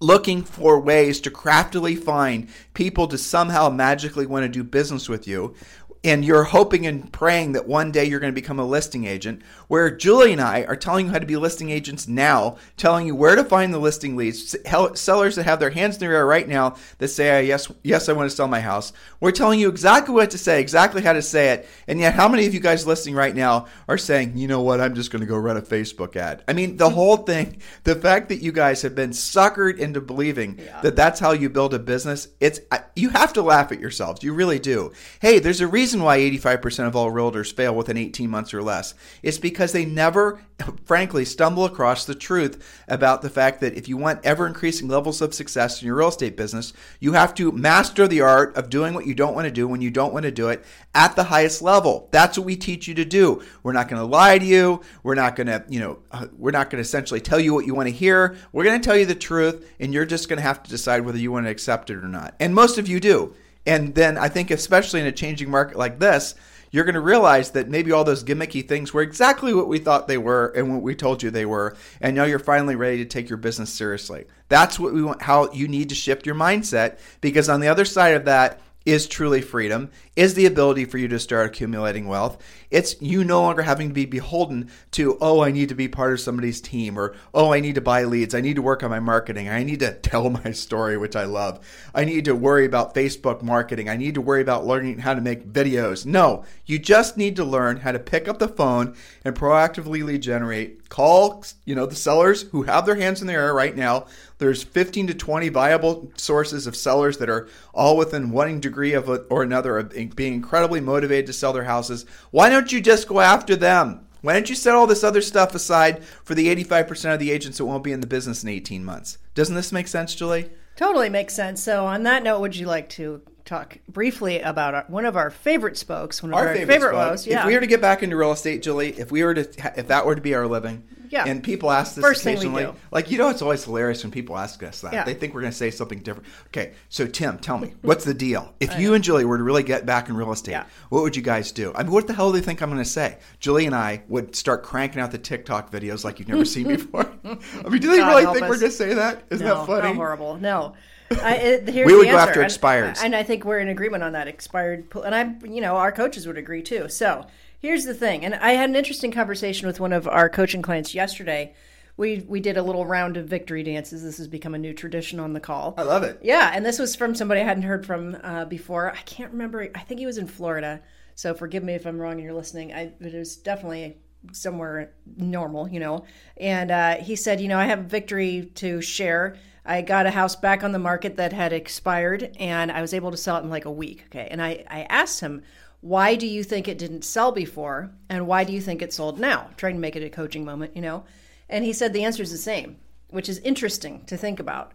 looking 0.03 0.43
for 0.43 0.81
ways 0.81 1.21
to 1.21 1.31
craftily 1.31 1.95
find 1.95 2.49
people 2.73 3.07
to 3.07 3.17
somehow 3.17 3.69
magically 3.69 4.25
want 4.25 4.43
to 4.43 4.49
do 4.49 4.63
business 4.63 5.07
with 5.07 5.27
you 5.27 5.55
and 6.03 6.25
you're 6.25 6.43
hoping 6.43 6.85
and 6.85 7.11
praying 7.13 7.53
that 7.53 7.67
one 7.67 7.91
day 7.91 8.03
you're 8.03 8.19
going 8.19 8.33
to 8.33 8.41
become 8.41 8.59
a 8.59 8.65
listing 8.65 9.05
agent. 9.05 9.41
Where 9.67 9.89
Julie 9.89 10.33
and 10.33 10.41
I 10.41 10.63
are 10.63 10.75
telling 10.75 11.07
you 11.07 11.11
how 11.11 11.19
to 11.19 11.25
be 11.25 11.37
listing 11.37 11.69
agents 11.69 12.07
now, 12.07 12.57
telling 12.77 13.07
you 13.07 13.15
where 13.15 13.35
to 13.35 13.43
find 13.43 13.73
the 13.73 13.79
listing 13.79 14.15
leads, 14.15 14.55
sellers 14.95 15.35
that 15.35 15.45
have 15.45 15.59
their 15.59 15.69
hands 15.69 15.95
in 15.95 16.01
the 16.01 16.13
air 16.13 16.25
right 16.25 16.47
now 16.47 16.75
that 16.97 17.07
say, 17.07 17.45
"Yes, 17.45 17.71
yes, 17.83 18.09
I 18.09 18.13
want 18.13 18.29
to 18.29 18.35
sell 18.35 18.47
my 18.47 18.59
house." 18.59 18.91
We're 19.19 19.31
telling 19.31 19.59
you 19.59 19.69
exactly 19.69 20.13
what 20.13 20.31
to 20.31 20.37
say, 20.37 20.59
exactly 20.59 21.01
how 21.01 21.13
to 21.13 21.21
say 21.21 21.49
it, 21.49 21.67
and 21.87 21.99
yet, 21.99 22.13
how 22.13 22.27
many 22.27 22.45
of 22.45 22.53
you 22.53 22.59
guys 22.59 22.85
listening 22.85 23.15
right 23.15 23.35
now 23.35 23.67
are 23.87 23.97
saying, 23.97 24.37
"You 24.37 24.47
know 24.47 24.61
what? 24.61 24.81
I'm 24.81 24.95
just 24.95 25.11
going 25.11 25.21
to 25.21 25.25
go 25.25 25.37
run 25.37 25.57
a 25.57 25.61
Facebook 25.61 26.15
ad." 26.15 26.43
I 26.47 26.53
mean, 26.53 26.77
the 26.77 26.89
whole 26.89 27.17
thing, 27.17 27.61
the 27.83 27.95
fact 27.95 28.29
that 28.29 28.41
you 28.41 28.51
guys 28.51 28.81
have 28.81 28.95
been 28.95 29.11
suckered 29.11 29.77
into 29.77 30.01
believing 30.01 30.59
yeah. 30.59 30.81
that 30.81 30.95
that's 30.95 31.19
how 31.19 31.31
you 31.31 31.49
build 31.49 31.73
a 31.73 31.79
business, 31.79 32.27
it's 32.39 32.59
you 32.95 33.09
have 33.09 33.33
to 33.33 33.41
laugh 33.41 33.71
at 33.71 33.79
yourselves. 33.79 34.21
You 34.23 34.33
really 34.33 34.59
do. 34.59 34.91
Hey, 35.21 35.39
there's 35.39 35.61
a 35.61 35.67
reason 35.67 35.92
reason 35.93 36.03
why 36.03 36.17
85% 36.19 36.88
of 36.88 36.95
all 36.95 37.12
realtors 37.12 37.53
fail 37.53 37.75
within 37.75 37.97
18 37.97 38.27
months 38.27 38.51
or 38.51 38.63
less 38.63 38.95
is 39.21 39.38
because 39.38 39.73
they 39.73 39.86
never, 39.86 40.39
frankly, 40.86 41.23
stumble 41.23 41.65
across 41.65 42.06
the 42.06 42.15
truth 42.15 42.84
about 42.88 43.21
the 43.21 43.29
fact 43.29 43.62
that 43.62 43.75
if 43.75 43.88
you 43.88 43.95
want 43.95 44.25
ever 44.25 44.47
increasing 44.47 44.88
levels 44.88 45.21
of 45.21 45.36
success 45.36 45.79
in 45.79 45.86
your 45.86 45.97
real 45.97 46.08
estate 46.08 46.36
business, 46.36 46.73
you 46.99 47.13
have 47.13 47.36
to 47.36 47.51
master 47.51 48.08
the 48.08 48.21
art 48.21 48.58
of 48.58 48.71
doing 48.71 48.95
what 48.95 49.06
you 49.06 49.13
don't 49.13 49.36
want 49.36 49.45
to 49.45 49.51
do 49.51 49.67
when 49.67 49.82
you 49.82 49.91
don't 49.91 50.13
want 50.13 50.23
to 50.23 50.32
do 50.32 50.49
it 50.49 50.65
at 50.95 51.15
the 51.15 51.25
highest 51.25 51.62
level. 51.62 52.10
That's 52.12 52.39
what 52.39 52.45
we 52.45 52.56
teach 52.56 52.88
you 52.88 52.95
to 52.95 53.06
do. 53.06 53.43
We're 53.62 53.73
not 53.73 53.88
going 53.88 54.01
to 54.01 54.08
lie 54.08 54.39
to 54.39 54.45
you. 54.45 54.82
We're 55.03 55.13
not 55.13 55.36
going 55.36 55.47
to, 55.47 55.63
you 55.69 55.79
know, 55.79 55.99
we're 56.36 56.49
not 56.49 56.71
going 56.71 56.82
to 56.84 56.88
essentially 56.88 57.21
tell 57.21 57.39
you 57.39 57.53
what 57.53 57.67
you 57.67 57.75
want 57.75 57.88
to 57.88 57.93
hear. 57.93 58.36
We're 58.51 58.63
going 58.63 58.82
to 58.82 58.86
tell 58.86 58.97
you 58.97 59.06
the 59.06 59.13
truth, 59.13 59.71
and 59.79 59.93
you're 59.93 60.06
just 60.06 60.27
going 60.27 60.38
to 60.38 60.43
have 60.43 60.63
to 60.63 60.71
decide 60.71 61.06
whether 61.06 61.19
you 61.19 61.32
want 61.32 61.45
to 61.45 61.51
accept 61.51 61.91
it 61.91 61.97
or 61.97 62.08
not. 62.08 62.34
And 62.39 62.56
most 62.56 62.79
of 62.79 62.88
you 62.88 62.99
do. 62.99 63.36
And 63.65 63.95
then 63.95 64.17
I 64.17 64.30
think, 64.30 64.52
especially 64.52 64.99
in 64.99 65.06
a 65.08 65.12
changing 65.12 65.49
market 65.49 65.78
like 65.78 65.99
this, 65.99 66.36
you're 66.73 66.86
going 66.86 66.95
to 66.95 67.02
realize 67.02 67.52
that 67.52 67.69
maybe 67.69 67.91
all 67.91 68.04
those 68.04 68.23
gimmicky 68.23 68.67
things 68.67 68.93
were 68.93 69.04
exactly 69.04 69.54
what 69.54 69.67
we 69.67 69.78
thought 69.78 70.08
they 70.08 70.17
were 70.17 70.47
and 70.56 70.73
what 70.73 70.82
we 70.82 70.95
told 70.95 71.21
you 71.21 71.30
they 71.30 71.45
were. 71.45 71.78
And 72.02 72.15
now 72.15 72.23
you're 72.23 72.39
finally 72.39 72.76
ready 72.76 72.97
to 72.97 73.06
take 73.06 73.30
your 73.30 73.38
business 73.38 73.71
seriously. 73.71 74.26
That's 74.49 74.80
what 74.80 74.91
we 74.91 75.04
want, 75.04 75.21
how 75.21 75.52
you 75.52 75.67
need 75.67 75.89
to 75.89 75.95
shift 75.95 76.26
your 76.26 76.36
mindset 76.36 76.97
because 77.21 77.47
on 77.47 77.60
the 77.60 77.67
other 77.67 77.86
side 77.86 78.15
of 78.15 78.26
that 78.26 78.60
is 78.86 79.08
truly 79.08 79.41
freedom, 79.41 79.91
is 80.15 80.34
the 80.34 80.45
ability 80.47 80.86
for 80.86 80.97
you 80.97 81.08
to 81.08 81.19
start 81.19 81.45
accumulating 81.45 82.08
wealth. 82.08 82.43
It's 82.73 82.99
you 82.99 83.23
no 83.23 83.39
longer 83.39 83.62
having 83.62 83.89
to 83.89 83.93
be 83.93 84.07
beholden 84.07 84.71
to, 84.93 85.15
oh, 85.21 85.43
I 85.43 85.51
need 85.51 85.69
to 85.69 85.75
be 85.75 85.88
part 85.88 86.12
of 86.12 86.19
somebody's 86.19 86.59
team, 86.59 86.97
or 86.97 87.15
oh, 87.31 87.53
I 87.53 87.59
need 87.59 87.75
to 87.75 87.81
buy 87.81 88.03
leads, 88.03 88.33
I 88.33 88.41
need 88.41 88.55
to 88.55 88.63
work 88.63 88.81
on 88.81 88.89
my 88.89 88.99
marketing, 88.99 89.47
I 89.47 89.62
need 89.62 89.81
to 89.81 89.93
tell 90.01 90.31
my 90.31 90.51
story, 90.51 90.97
which 90.97 91.15
I 91.15 91.25
love. 91.25 91.63
I 91.93 92.03
need 92.03 92.25
to 92.25 92.36
worry 92.36 92.65
about 92.65 92.95
Facebook 92.95 93.43
marketing, 93.43 93.89
I 93.89 93.95
need 93.95 94.15
to 94.15 94.21
worry 94.21 94.41
about 94.41 94.65
learning 94.65 94.97
how 94.97 95.13
to 95.13 95.21
make 95.21 95.53
videos. 95.53 96.03
No, 96.03 96.45
you 96.65 96.79
just 96.79 97.15
need 97.15 97.36
to 97.36 97.43
learn 97.43 97.77
how 97.77 97.91
to 97.91 97.99
pick 97.99 98.27
up 98.27 98.39
the 98.39 98.47
phone 98.47 98.95
and 99.23 99.36
proactively 99.36 100.03
lead 100.03 100.23
generate, 100.23 100.89
call, 100.89 101.45
you 101.65 101.75
know, 101.75 101.86
the 101.86 101.95
sellers 101.95 102.43
who 102.43 102.63
have 102.63 102.88
their 102.88 102.95
hands 102.95 103.21
in 103.21 103.27
the 103.27 103.33
air 103.33 103.53
right 103.53 103.75
now. 103.75 104.07
There's 104.39 104.63
15 104.63 105.07
to 105.07 105.13
20 105.13 105.49
viable 105.49 106.12
sources 106.17 106.67
of 106.67 106.75
sellers 106.75 107.17
that 107.19 107.29
are 107.29 107.47
all 107.73 107.95
within 107.95 108.31
one 108.31 108.59
degree 108.59 108.93
of 108.93 109.07
a, 109.07 109.17
or 109.23 109.41
another 109.41 109.77
of 109.77 110.15
being 110.15 110.33
incredibly 110.33 110.81
motivated 110.81 111.27
to 111.27 111.33
sell 111.33 111.53
their 111.53 111.63
houses. 111.63 112.05
Why 112.31 112.49
don't 112.63 112.71
you 112.71 112.80
just 112.80 113.10
go 113.10 113.19
after 113.19 113.58
them? 113.58 114.08
Why 114.21 114.32
don't 114.32 114.49
you 114.49 114.56
set 114.56 114.73
all 114.73 114.88
this 114.88 115.04
other 115.04 115.21
stuff 115.21 115.54
aside 115.54 116.02
for 116.23 116.34
the 116.34 116.47
85% 116.63 117.13
of 117.13 117.19
the 117.19 117.30
agents 117.30 117.58
that 117.58 117.65
won't 117.65 117.84
be 117.84 117.91
in 117.91 117.99
the 117.99 118.08
business 118.08 118.41
in 118.41 118.47
18 118.47 118.86
months? 118.86 119.17
Doesn't 119.36 119.56
this 119.56 119.73
make 119.73 119.89
sense, 119.89 120.15
Julie? 120.15 120.49
Totally 120.78 121.10
makes 121.10 121.34
sense. 121.34 121.62
So, 121.62 121.86
on 121.86 122.04
that 122.04 122.23
note, 122.23 122.39
would 122.39 122.56
you 122.56 122.65
like 122.65 122.88
to 122.91 123.21
talk 123.45 123.77
briefly 123.88 124.39
about 124.39 124.73
our, 124.73 124.86
one 124.88 125.06
of 125.06 125.17
our 125.17 125.29
favorite 125.29 125.77
spokes? 125.77 126.23
One 126.23 126.32
of 126.34 126.38
our, 126.38 126.47
our 126.47 126.56
favorite, 126.56 126.73
favorite 126.73 127.17
spoke. 127.17 127.32
Yeah. 127.32 127.41
If 127.41 127.47
we 127.47 127.53
were 127.56 127.60
to 127.62 127.67
get 127.67 127.82
back 127.82 128.03
into 128.03 128.15
real 128.15 128.32
estate, 128.32 128.62
Julie, 128.62 128.89
if 128.97 129.12
we 129.12 129.23
were 129.23 129.34
to, 129.34 129.41
if 129.77 129.88
that 129.88 130.06
were 130.06 130.15
to 130.15 130.21
be 130.21 130.34
our 130.36 130.47
living, 130.47 130.84
Yeah. 131.10 131.25
and 131.27 131.43
people 131.43 131.69
ask 131.69 131.95
this 131.95 132.03
First 132.03 132.25
occasionally, 132.25 132.67
like 132.91 133.12
you 133.12 133.17
know, 133.17 133.29
it's 133.29 133.41
always 133.41 133.63
hilarious 133.63 134.03
when 134.03 134.12
people 134.12 134.38
ask 134.38 134.63
us 134.63 134.82
that. 134.82 134.93
Yeah. 134.93 135.03
They 135.03 135.13
think 135.13 135.34
we're 135.34 135.41
going 135.41 135.51
to 135.51 135.58
say 135.58 135.71
something 135.71 135.99
different. 135.99 136.27
Okay, 136.47 136.73
so 136.89 137.06
Tim, 137.06 137.38
tell 137.38 137.58
me, 137.58 137.73
what's 137.82 138.06
the 138.06 138.13
deal? 138.13 138.53
If 138.60 138.79
you 138.79 138.93
and 138.93 139.03
Julie 139.03 139.25
were 139.25 139.38
to 139.38 139.43
really 139.43 139.63
get 139.63 139.86
back 139.86 140.10
in 140.10 140.15
real 140.15 140.32
estate, 140.32 140.51
Yeah. 140.51 140.65
what 140.89 141.03
would 141.03 141.15
you 141.15 141.21
guys 141.21 141.51
do? 141.51 141.71
I 141.75 141.84
mean, 141.84 141.91
what 141.91 142.08
the 142.08 142.13
hell 142.13 142.32
do 142.32 142.39
they 142.39 142.45
think 142.45 142.62
I'm 142.62 142.69
going 142.69 142.82
to 142.84 142.89
say? 142.89 143.17
Julie 143.39 143.65
and 143.65 143.75
I 143.75 144.03
would 144.08 144.36
start 144.36 144.63
cranking 144.63 145.01
out 145.01 145.12
the 145.12 145.17
TikTok 145.17 145.71
videos 145.71 146.03
like 146.03 146.19
you've 146.19 146.29
never 146.29 146.45
seen 146.45 146.67
before. 146.67 147.12
I 147.25 147.69
mean, 147.69 147.82
do 147.82 147.89
they 147.91 147.97
God 147.97 148.08
really 148.10 148.25
think 148.34 148.41
we're 148.49 148.60
going 148.60 148.71
to 148.71 148.71
say 148.71 148.93
that? 148.95 149.23
Isn't 149.29 149.45
no, 149.45 149.65
that 149.65 149.67
funny? 149.67 149.93
Horrible. 149.95 150.38
No. 150.38 150.73
I, 151.21 151.36
it, 151.36 151.69
here's 151.69 151.86
We 151.91 151.95
would 151.95 152.08
the 152.08 152.12
go 152.12 152.17
after 152.17 152.41
And- 152.41 152.52
expireds. 152.52 153.04
and, 153.04 153.15
I 153.15 153.23
think 153.23 153.45
we're 153.45 153.60
in 153.60 153.67
agreement 153.67 154.04
on 154.04 154.13
that 154.13 154.28
expired. 154.28 154.89
pl- 154.89 155.04
And 155.04 155.13
I, 155.15 155.36
you 155.47 155.62
know, 155.62 155.76
our 155.76 155.91
coaches 155.91 156.26
would 156.28 156.38
agree 156.38 156.62
too. 156.62 156.89
So 156.89 157.26
here's 157.60 157.86
the 157.86 157.93
thing, 157.93 158.26
and 158.26 158.36
I 158.36 158.52
had 158.54 158.69
an 158.69 158.76
interesting 158.76 159.12
conversation 159.12 159.67
with 159.67 159.80
one 159.80 159.93
of 159.93 160.08
our 160.08 160.30
coaching 160.30 160.62
clients 160.62 160.93
yesterday. 160.95 161.54
We 161.95 162.26
we 162.28 162.39
did 162.39 162.58
a 162.58 162.63
little 162.63 162.86
round 162.88 163.17
of 163.17 163.28
victory 163.28 163.62
dances. 163.62 164.02
This 164.04 164.17
has 164.17 164.28
become 164.28 164.56
a 164.56 164.58
new 164.58 164.73
tradition 164.73 165.19
on 165.19 165.34
the 165.34 165.39
call. 165.39 165.76
I 165.78 165.84
love 165.84 166.02
it. 166.04 166.19
Yeah, 166.23 166.52
and 166.54 166.65
this 166.65 166.80
was 166.80 166.95
from 166.95 167.13
somebody 167.13 167.41
I 167.41 167.43
hadn't 167.43 167.63
heard 167.63 167.86
from 167.86 168.17
uh, 168.23 168.45
before. 168.45 168.91
I 168.91 169.02
can't 169.02 169.32
remember. 169.32 169.67
I 169.76 169.80
think 169.82 169.99
he 169.99 170.08
was 170.08 170.17
in 170.17 170.26
Florida. 170.28 170.82
So 171.15 171.36
forgive 171.36 171.63
me 171.63 171.76
if 171.76 171.86
I'm 171.86 171.99
wrong 171.99 172.13
and 172.13 172.23
you're 172.23 172.34
listening. 172.34 172.73
I, 172.73 172.91
it 172.99 173.13
was 173.13 173.36
definitely 173.36 173.97
somewhere 174.32 174.93
normal, 175.17 175.67
you 175.69 175.80
know. 175.80 176.06
And 176.38 176.71
uh, 176.71 176.95
he 176.95 177.15
said, 177.15 177.39
you 177.39 177.47
know, 177.47 177.60
I 177.60 177.65
have 177.65 177.80
a 177.80 177.84
victory 177.84 178.49
to 178.56 178.82
share. 178.82 179.36
I 179.65 179.82
got 179.82 180.06
a 180.06 180.12
house 180.12 180.36
back 180.36 180.63
on 180.63 180.71
the 180.71 180.80
market 180.80 181.15
that 181.17 181.34
had 181.34 181.54
expired, 181.54 182.36
and 182.39 182.71
I 182.71 182.82
was 182.82 182.93
able 182.93 183.12
to 183.12 183.17
sell 183.17 183.38
it 183.38 183.43
in 183.43 183.49
like 183.49 183.65
a 183.65 183.71
week. 183.71 184.06
Okay, 184.08 184.28
and 184.30 184.41
I, 184.41 184.63
I 184.69 184.82
asked 184.84 185.21
him, 185.21 185.43
why 185.82 186.15
do 186.15 186.28
you 186.28 186.43
think 186.43 186.67
it 186.67 186.78
didn't 186.78 187.04
sell 187.04 187.32
before, 187.32 187.91
and 188.10 188.28
why 188.28 188.43
do 188.43 188.54
you 188.54 188.62
think 188.62 188.82
it 188.82 188.93
sold 188.93 189.19
now? 189.19 189.49
trying 189.58 189.76
to 189.76 189.80
make 189.80 189.95
it 189.95 190.04
a 190.04 190.10
coaching 190.10 190.45
moment, 190.45 190.76
you 190.76 190.82
know. 190.82 191.04
And 191.49 191.65
he 191.65 191.73
said 191.73 191.93
the 191.93 192.04
answer 192.04 192.23
is 192.23 192.32
the 192.32 192.38
same, 192.38 192.78
which 193.10 193.30
is 193.30 193.39
interesting 193.39 194.06
to 194.06 194.17
think 194.17 194.39
about. 194.39 194.73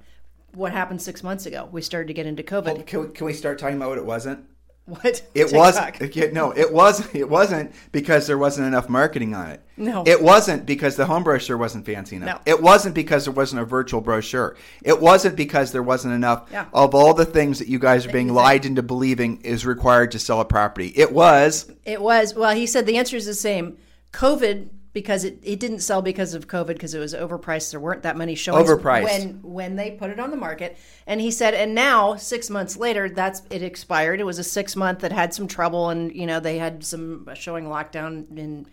What 0.53 0.73
happened 0.73 1.03
six 1.03 1.23
months 1.23 1.47
ago? 1.47 1.69
We 1.71 1.83
started 1.83 2.09
to 2.09 2.15
get 2.15 2.27
into 2.27 2.43
COVID. 2.43 2.87
Can 2.87 3.01
we, 3.01 3.09
can 3.09 3.27
we 3.27 3.33
start 3.33 3.59
talking 3.59 3.77
about 3.77 3.91
what 3.91 3.99
it 3.99 4.07
wasn't? 4.07 4.47
What? 5.03 5.05
It 5.35 5.49
TikTok. 5.49 5.53
wasn't. 6.01 6.33
No, 6.33 6.51
it 6.53 6.73
wasn't. 6.73 7.15
It 7.15 7.29
wasn't 7.29 7.73
because 7.93 8.27
there 8.27 8.39
wasn't 8.39 8.69
enough 8.69 8.89
marketing 8.89 9.35
on 9.35 9.51
it. 9.51 9.61
No. 9.77 10.03
It 10.07 10.23
wasn't 10.23 10.65
because 10.65 10.97
the 10.97 11.05
home 11.05 11.25
brochure 11.25 11.59
wasn't 11.59 11.85
fancy 11.85 12.17
enough. 12.17 12.41
No. 12.47 12.53
It 12.53 12.63
wasn't 12.63 12.95
because 12.95 13.25
there 13.27 13.35
wasn't 13.35 13.61
a 13.61 13.65
virtual 13.67 14.01
brochure. 14.01 14.57
It 14.83 14.99
wasn't 14.99 15.37
because 15.37 15.73
there 15.73 15.83
wasn't 15.83 16.15
enough 16.15 16.49
Yeah. 16.51 16.65
of 16.73 16.95
all 16.95 17.13
the 17.13 17.27
things 17.27 17.59
that 17.59 17.69
you 17.69 17.79
guys 17.79 18.07
are 18.07 18.13
being 18.13 18.33
lied 18.33 18.65
into 18.65 18.83
believing 18.83 19.43
is 19.43 19.67
required 19.67 20.11
to 20.13 20.19
sell 20.19 20.41
a 20.41 20.45
property. 20.47 20.89
It 20.97 21.13
was. 21.13 21.71
It 21.85 22.01
was. 22.01 22.35
Well, 22.35 22.55
he 22.57 22.67
said 22.67 22.87
the 22.87 22.97
answer 22.97 23.17
is 23.17 23.27
the 23.27 23.35
same. 23.35 23.77
COVID, 24.15 24.69
because 24.99 25.23
it, 25.23 25.39
it 25.45 25.61
didn't 25.61 25.79
sell 25.79 26.03
because 26.03 26.35
of 26.35 26.49
COVID, 26.49 26.67
because 26.67 26.93
it 26.93 26.99
was 26.99 27.15
overpriced. 27.15 27.71
There 27.71 27.79
weren't 27.79 28.03
that 28.03 28.17
many 28.17 28.35
showings 28.35 28.69
Overpriced. 28.69 29.05
when 29.05 29.43
when 29.45 29.77
they 29.77 29.93
put 29.93 30.11
it 30.11 30.19
on 30.19 30.33
the 30.33 30.37
market. 30.37 30.77
And 31.07 31.21
he 31.21 31.31
said, 31.31 31.55
and 31.55 31.73
now 31.73 32.17
six 32.17 32.51
months 32.51 32.77
later, 32.77 33.09
that's 33.09 33.43
it 33.49 33.63
expired. 33.63 34.19
It 34.19 34.25
was 34.25 34.41
a 34.41 34.45
six 34.45 34.75
month 34.75 34.99
that 35.01 35.13
had 35.13 35.33
some 35.33 35.47
trouble, 35.47 35.91
and 35.91 36.13
you 36.13 36.27
know 36.27 36.41
they 36.41 36.59
had 36.59 36.85
some 36.85 37.29
showing 37.35 37.67
lockdown 37.67 38.37
in, 38.37 38.67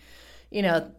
you 0.49 0.63
know, 0.63 0.91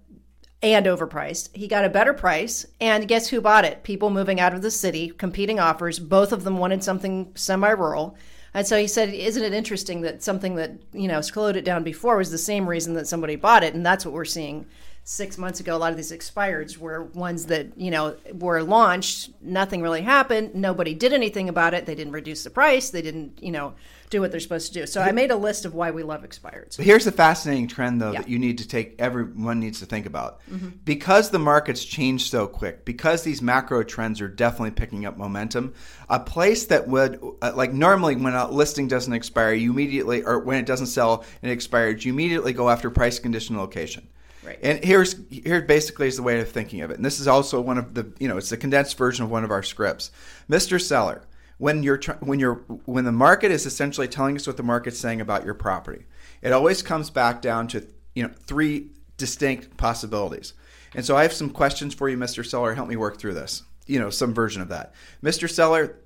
and 0.62 0.86
overpriced. 0.86 1.56
He 1.56 1.66
got 1.66 1.84
a 1.84 1.88
better 1.90 2.12
price, 2.12 2.64
and 2.80 3.08
guess 3.08 3.26
who 3.26 3.40
bought 3.40 3.64
it? 3.64 3.82
People 3.82 4.10
moving 4.10 4.38
out 4.38 4.54
of 4.54 4.62
the 4.62 4.70
city, 4.70 5.08
competing 5.08 5.58
offers. 5.58 5.98
Both 5.98 6.30
of 6.30 6.44
them 6.44 6.58
wanted 6.58 6.84
something 6.84 7.32
semi-rural. 7.34 8.16
And 8.54 8.64
so 8.64 8.78
he 8.78 8.86
said, 8.86 9.12
"Isn't 9.12 9.42
it 9.42 9.52
interesting 9.52 10.02
that 10.02 10.22
something 10.22 10.54
that 10.54 10.70
you 10.92 11.08
know 11.08 11.20
slowed 11.20 11.56
it 11.56 11.64
down 11.64 11.82
before 11.82 12.16
was 12.16 12.30
the 12.30 12.38
same 12.38 12.68
reason 12.68 12.94
that 12.94 13.08
somebody 13.08 13.34
bought 13.34 13.64
it?" 13.64 13.74
And 13.74 13.84
that's 13.84 14.06
what 14.06 14.14
we're 14.14 14.24
seeing. 14.24 14.66
Six 15.08 15.38
months 15.38 15.60
ago, 15.60 15.76
a 15.76 15.78
lot 15.78 15.92
of 15.92 15.96
these 15.96 16.10
expireds 16.10 16.78
were 16.78 17.04
ones 17.04 17.46
that 17.46 17.68
you 17.76 17.92
know 17.92 18.16
were 18.34 18.60
launched. 18.64 19.30
Nothing 19.40 19.80
really 19.80 20.02
happened. 20.02 20.56
Nobody 20.56 20.94
did 20.94 21.12
anything 21.12 21.48
about 21.48 21.74
it. 21.74 21.86
They 21.86 21.94
didn't 21.94 22.12
reduce 22.12 22.42
the 22.42 22.50
price. 22.50 22.90
They 22.90 23.02
didn't, 23.02 23.40
you 23.40 23.52
know, 23.52 23.74
do 24.10 24.20
what 24.20 24.32
they're 24.32 24.40
supposed 24.40 24.72
to 24.72 24.80
do. 24.80 24.84
So 24.84 25.00
I 25.00 25.12
made 25.12 25.30
a 25.30 25.36
list 25.36 25.64
of 25.64 25.74
why 25.74 25.92
we 25.92 26.02
love 26.02 26.24
expireds. 26.24 26.76
Here's 26.76 27.04
the 27.04 27.12
fascinating 27.12 27.68
trend, 27.68 28.00
though, 28.02 28.10
Yeah. 28.10 28.22
that 28.22 28.28
you 28.28 28.40
need 28.40 28.58
to 28.58 28.66
take, 28.66 28.96
everyone 28.98 29.60
needs 29.60 29.78
to 29.78 29.86
think 29.86 30.06
about. 30.06 30.40
Because 30.84 31.30
the 31.30 31.38
markets 31.38 31.84
change 31.84 32.28
so 32.28 32.48
quick, 32.48 32.84
because 32.84 33.22
these 33.22 33.40
macro 33.40 33.84
trends 33.84 34.20
are 34.20 34.28
definitely 34.28 34.72
picking 34.72 35.06
up 35.06 35.16
momentum, 35.16 35.72
a 36.08 36.18
place 36.18 36.66
that 36.66 36.88
would, 36.88 37.20
uh, 37.42 37.52
like 37.54 37.72
normally 37.72 38.16
when 38.16 38.34
a 38.34 38.50
listing 38.50 38.88
doesn't 38.88 39.12
expire, 39.12 39.52
you 39.52 39.70
immediately, 39.70 40.24
or 40.24 40.40
when 40.40 40.58
it 40.58 40.66
doesn't 40.66 40.86
sell 40.88 41.24
and 41.42 41.50
it 41.50 41.54
expired, 41.54 42.04
you 42.04 42.12
immediately 42.12 42.52
go 42.52 42.68
after 42.70 42.90
price, 42.90 43.20
condition, 43.20 43.56
location. 43.56 44.08
Right. 44.46 44.58
And 44.62 44.84
here's 44.84 45.16
here 45.28 45.60
basically 45.60 46.06
is 46.06 46.16
the 46.16 46.22
way 46.22 46.38
of 46.40 46.48
thinking 46.48 46.82
of 46.82 46.90
it. 46.90 46.96
And 46.96 47.04
this 47.04 47.18
is 47.18 47.26
also 47.26 47.60
one 47.60 47.78
of 47.78 47.94
the 47.94 48.12
you 48.20 48.28
know 48.28 48.36
it's 48.36 48.52
a 48.52 48.56
condensed 48.56 48.96
version 48.96 49.24
of 49.24 49.30
one 49.30 49.42
of 49.42 49.50
our 49.50 49.62
scripts. 49.62 50.12
Mr. 50.48 50.80
Seller, 50.80 51.22
when 51.58 51.82
you're 51.82 52.00
when 52.20 52.38
you're 52.38 52.62
when 52.84 53.04
the 53.04 53.12
market 53.12 53.50
is 53.50 53.66
essentially 53.66 54.06
telling 54.06 54.36
us 54.36 54.46
what 54.46 54.56
the 54.56 54.62
market's 54.62 54.98
saying 54.98 55.20
about 55.20 55.44
your 55.44 55.54
property, 55.54 56.04
it 56.42 56.52
always 56.52 56.80
comes 56.82 57.10
back 57.10 57.42
down 57.42 57.66
to 57.68 57.86
you 58.14 58.22
know 58.22 58.30
three 58.46 58.90
distinct 59.16 59.76
possibilities. 59.76 60.54
And 60.94 61.04
so 61.04 61.16
I 61.16 61.22
have 61.22 61.32
some 61.32 61.50
questions 61.50 61.92
for 61.92 62.08
you, 62.08 62.16
Mr. 62.16 62.46
Seller. 62.46 62.74
Help 62.74 62.88
me 62.88 62.96
work 62.96 63.18
through 63.18 63.34
this. 63.34 63.64
You 63.86 63.98
know, 63.98 64.10
some 64.10 64.32
version 64.32 64.62
of 64.62 64.68
that, 64.68 64.94
Mr. 65.22 65.50
Seller. 65.50 65.98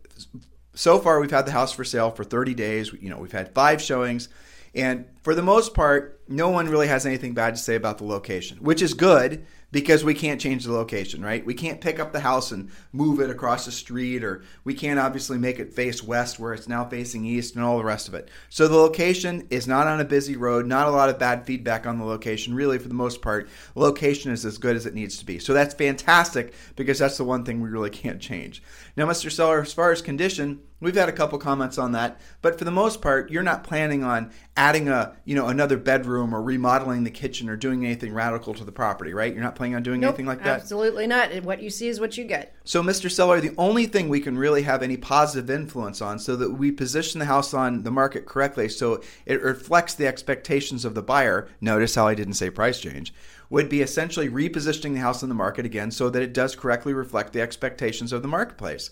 So 0.74 0.98
far, 0.98 1.20
we've 1.20 1.30
had 1.30 1.46
the 1.46 1.52
house 1.52 1.72
for 1.72 1.84
sale 1.84 2.10
for 2.10 2.24
30 2.24 2.54
days. 2.54 2.92
You 2.92 3.10
know, 3.10 3.18
we've 3.18 3.32
had 3.32 3.52
five 3.54 3.82
showings. 3.82 4.28
And 4.74 5.06
for 5.22 5.34
the 5.34 5.42
most 5.42 5.74
part, 5.74 6.20
no 6.28 6.48
one 6.48 6.68
really 6.68 6.86
has 6.86 7.06
anything 7.06 7.34
bad 7.34 7.54
to 7.54 7.60
say 7.60 7.74
about 7.74 7.98
the 7.98 8.04
location, 8.04 8.58
which 8.58 8.82
is 8.82 8.94
good 8.94 9.44
because 9.72 10.02
we 10.02 10.14
can't 10.14 10.40
change 10.40 10.64
the 10.64 10.72
location, 10.72 11.22
right? 11.22 11.44
We 11.44 11.54
can't 11.54 11.80
pick 11.80 12.00
up 12.00 12.12
the 12.12 12.20
house 12.20 12.50
and 12.50 12.70
move 12.92 13.20
it 13.20 13.30
across 13.30 13.66
the 13.66 13.72
street, 13.72 14.24
or 14.24 14.42
we 14.64 14.74
can't 14.74 14.98
obviously 14.98 15.38
make 15.38 15.58
it 15.58 15.72
face 15.72 16.02
west 16.02 16.38
where 16.38 16.52
it's 16.52 16.68
now 16.68 16.84
facing 16.84 17.24
east 17.24 17.54
and 17.54 17.64
all 17.64 17.78
the 17.78 17.84
rest 17.84 18.08
of 18.08 18.14
it. 18.14 18.30
So 18.48 18.66
the 18.66 18.76
location 18.76 19.46
is 19.50 19.68
not 19.68 19.86
on 19.86 20.00
a 20.00 20.04
busy 20.04 20.36
road, 20.36 20.66
not 20.66 20.88
a 20.88 20.90
lot 20.90 21.08
of 21.08 21.18
bad 21.18 21.46
feedback 21.46 21.86
on 21.86 21.98
the 21.98 22.04
location. 22.04 22.54
Really, 22.54 22.78
for 22.78 22.88
the 22.88 22.94
most 22.94 23.22
part, 23.22 23.48
location 23.74 24.32
is 24.32 24.44
as 24.44 24.58
good 24.58 24.76
as 24.76 24.86
it 24.86 24.94
needs 24.94 25.18
to 25.18 25.26
be. 25.26 25.38
So 25.38 25.52
that's 25.52 25.74
fantastic 25.74 26.52
because 26.74 26.98
that's 26.98 27.16
the 27.16 27.24
one 27.24 27.44
thing 27.44 27.60
we 27.60 27.68
really 27.68 27.90
can't 27.90 28.20
change. 28.20 28.62
Now, 29.00 29.06
Mr. 29.06 29.32
Seller, 29.32 29.62
as 29.62 29.72
far 29.72 29.92
as 29.92 30.02
condition, 30.02 30.60
We've 30.80 30.94
had 30.94 31.10
a 31.10 31.12
couple 31.12 31.38
comments 31.38 31.76
on 31.76 31.92
that, 31.92 32.18
but 32.40 32.58
for 32.58 32.64
the 32.64 32.70
most 32.70 33.02
part, 33.02 33.30
you're 33.30 33.42
not 33.42 33.64
planning 33.64 34.02
on 34.02 34.32
adding 34.56 34.88
a, 34.88 35.14
you 35.26 35.34
know, 35.34 35.48
another 35.48 35.76
bedroom 35.76 36.34
or 36.34 36.42
remodeling 36.42 37.04
the 37.04 37.10
kitchen 37.10 37.50
or 37.50 37.56
doing 37.56 37.84
anything 37.84 38.14
radical 38.14 38.54
to 38.54 38.64
the 38.64 38.72
property, 38.72 39.12
right? 39.12 39.34
You're 39.34 39.42
not 39.42 39.54
planning 39.54 39.76
on 39.76 39.82
doing 39.82 40.00
Nope, 40.00 40.10
anything 40.10 40.26
like 40.26 40.42
that. 40.42 40.60
Absolutely 40.60 41.06
not. 41.06 41.30
What 41.44 41.62
you 41.62 41.68
see 41.68 41.88
is 41.88 42.00
what 42.00 42.16
you 42.16 42.24
get. 42.24 42.54
So, 42.64 42.82
Mr. 42.82 43.10
Seller, 43.10 43.42
the 43.42 43.54
only 43.58 43.84
thing 43.84 44.08
we 44.08 44.20
can 44.20 44.38
really 44.38 44.62
have 44.62 44.82
any 44.82 44.96
positive 44.96 45.50
influence 45.50 46.00
on 46.00 46.18
so 46.18 46.34
that 46.36 46.52
we 46.52 46.72
position 46.72 47.18
the 47.18 47.26
house 47.26 47.52
on 47.52 47.82
the 47.82 47.90
market 47.90 48.24
correctly 48.24 48.70
so 48.70 49.02
it 49.26 49.42
reflects 49.42 49.94
the 49.94 50.06
expectations 50.06 50.86
of 50.86 50.94
the 50.94 51.02
buyer, 51.02 51.46
notice 51.60 51.94
how 51.94 52.06
I 52.06 52.14
didn't 52.14 52.34
say 52.34 52.48
price 52.48 52.80
change, 52.80 53.12
would 53.50 53.68
be 53.68 53.82
essentially 53.82 54.28
repositioning 54.28 54.94
the 54.94 55.00
house 55.00 55.22
in 55.22 55.28
the 55.28 55.34
market 55.34 55.66
again 55.66 55.90
so 55.90 56.08
that 56.08 56.22
it 56.22 56.32
does 56.32 56.56
correctly 56.56 56.94
reflect 56.94 57.32
the 57.32 57.40
expectations 57.40 58.12
of 58.12 58.22
the 58.22 58.28
marketplace. 58.28 58.90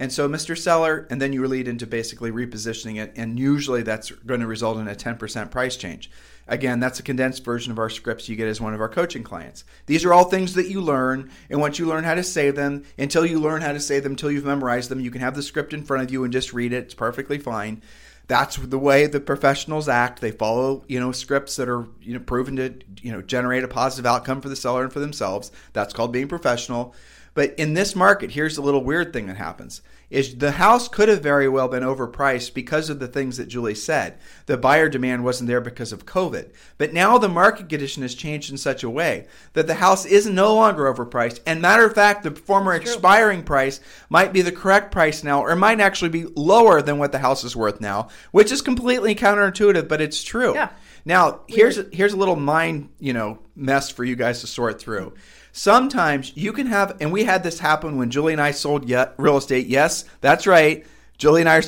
And 0.00 0.12
so, 0.12 0.28
Mr. 0.28 0.56
Seller, 0.56 1.08
and 1.10 1.20
then 1.20 1.32
you 1.32 1.46
lead 1.46 1.66
into 1.66 1.84
basically 1.84 2.30
repositioning 2.30 3.02
it, 3.02 3.12
and 3.16 3.38
usually 3.38 3.82
that's 3.82 4.12
going 4.12 4.40
to 4.40 4.46
result 4.46 4.78
in 4.78 4.86
a 4.86 4.94
10% 4.94 5.50
price 5.50 5.76
change. 5.76 6.08
Again, 6.46 6.78
that's 6.78 7.00
a 7.00 7.02
condensed 7.02 7.44
version 7.44 7.72
of 7.72 7.80
our 7.80 7.90
scripts 7.90 8.28
you 8.28 8.36
get 8.36 8.46
as 8.46 8.60
one 8.60 8.74
of 8.74 8.80
our 8.80 8.88
coaching 8.88 9.24
clients. 9.24 9.64
These 9.86 10.04
are 10.04 10.14
all 10.14 10.24
things 10.24 10.54
that 10.54 10.68
you 10.68 10.80
learn, 10.80 11.30
and 11.50 11.60
once 11.60 11.80
you 11.80 11.86
learn 11.86 12.04
how 12.04 12.14
to 12.14 12.22
say 12.22 12.52
them, 12.52 12.84
until 12.96 13.26
you 13.26 13.40
learn 13.40 13.60
how 13.60 13.72
to 13.72 13.80
say 13.80 13.98
them, 13.98 14.12
until 14.12 14.30
you've 14.30 14.44
memorized 14.44 14.88
them, 14.88 15.00
you 15.00 15.10
can 15.10 15.20
have 15.20 15.34
the 15.34 15.42
script 15.42 15.74
in 15.74 15.84
front 15.84 16.04
of 16.04 16.12
you 16.12 16.22
and 16.22 16.32
just 16.32 16.54
read 16.54 16.72
it. 16.72 16.84
It's 16.84 16.94
perfectly 16.94 17.38
fine. 17.38 17.82
That's 18.28 18.56
the 18.56 18.78
way 18.78 19.06
the 19.06 19.20
professionals 19.20 19.88
act. 19.88 20.20
They 20.20 20.30
follow, 20.30 20.84
you 20.86 21.00
know, 21.00 21.12
scripts 21.12 21.56
that 21.56 21.68
are, 21.68 21.88
you 22.02 22.12
know, 22.12 22.20
proven 22.20 22.56
to, 22.56 22.74
you 23.00 23.10
know, 23.10 23.22
generate 23.22 23.64
a 23.64 23.68
positive 23.68 24.04
outcome 24.06 24.42
for 24.42 24.50
the 24.50 24.56
seller 24.56 24.82
and 24.84 24.92
for 24.92 25.00
themselves. 25.00 25.50
That's 25.72 25.94
called 25.94 26.12
being 26.12 26.28
professional. 26.28 26.94
But 27.34 27.54
in 27.58 27.74
this 27.74 27.94
market, 27.94 28.32
here's 28.32 28.58
a 28.58 28.62
little 28.62 28.84
weird 28.84 29.12
thing 29.12 29.26
that 29.26 29.36
happens 29.36 29.82
is 30.10 30.36
the 30.36 30.52
house 30.52 30.88
could 30.88 31.08
have 31.08 31.22
very 31.22 31.48
well 31.48 31.68
been 31.68 31.82
overpriced 31.82 32.54
because 32.54 32.88
of 32.88 32.98
the 32.98 33.08
things 33.08 33.36
that 33.36 33.48
Julie 33.48 33.74
said. 33.74 34.18
The 34.46 34.56
buyer 34.56 34.88
demand 34.88 35.22
wasn't 35.24 35.48
there 35.48 35.60
because 35.60 35.92
of 35.92 36.06
COVID. 36.06 36.50
But 36.78 36.94
now 36.94 37.18
the 37.18 37.28
market 37.28 37.68
condition 37.68 38.02
has 38.02 38.14
changed 38.14 38.50
in 38.50 38.56
such 38.56 38.82
a 38.82 38.90
way 38.90 39.26
that 39.52 39.66
the 39.66 39.74
house 39.74 40.06
is 40.06 40.26
no 40.26 40.54
longer 40.54 40.84
overpriced. 40.84 41.40
And 41.46 41.60
matter 41.60 41.84
of 41.84 41.94
fact, 41.94 42.22
the 42.22 42.30
former 42.30 42.74
expiring 42.74 43.42
price 43.42 43.80
might 44.08 44.32
be 44.32 44.40
the 44.40 44.52
correct 44.52 44.92
price 44.92 45.22
now 45.22 45.42
or 45.42 45.54
might 45.54 45.80
actually 45.80 46.10
be 46.10 46.24
lower 46.34 46.80
than 46.80 46.98
what 46.98 47.12
the 47.12 47.18
house 47.18 47.44
is 47.44 47.54
worth 47.54 47.80
now, 47.80 48.08
which 48.30 48.50
is 48.50 48.62
completely 48.62 49.14
counterintuitive, 49.14 49.88
but 49.88 50.00
it's 50.00 50.22
true. 50.22 50.54
Yeah. 50.54 50.70
Now, 51.04 51.40
here's 51.48 51.78
a, 51.78 51.86
here's 51.92 52.12
a 52.12 52.16
little 52.16 52.36
mind, 52.36 52.90
you 52.98 53.12
know, 53.12 53.38
mess 53.54 53.90
for 53.90 54.04
you 54.04 54.16
guys 54.16 54.40
to 54.40 54.46
sort 54.46 54.80
through. 54.80 55.14
Sometimes 55.52 56.32
you 56.36 56.52
can 56.52 56.66
have, 56.66 56.96
and 57.00 57.12
we 57.12 57.24
had 57.24 57.42
this 57.42 57.58
happen 57.58 57.96
when 57.96 58.10
Julie 58.10 58.32
and 58.32 58.42
I 58.42 58.50
sold 58.50 58.88
yet, 58.88 59.14
real 59.16 59.36
estate. 59.36 59.66
Yes, 59.66 60.04
that's 60.20 60.46
right. 60.46 60.86
Julie 61.16 61.42
and 61.42 61.48
I, 61.48 61.58
are, 61.58 61.62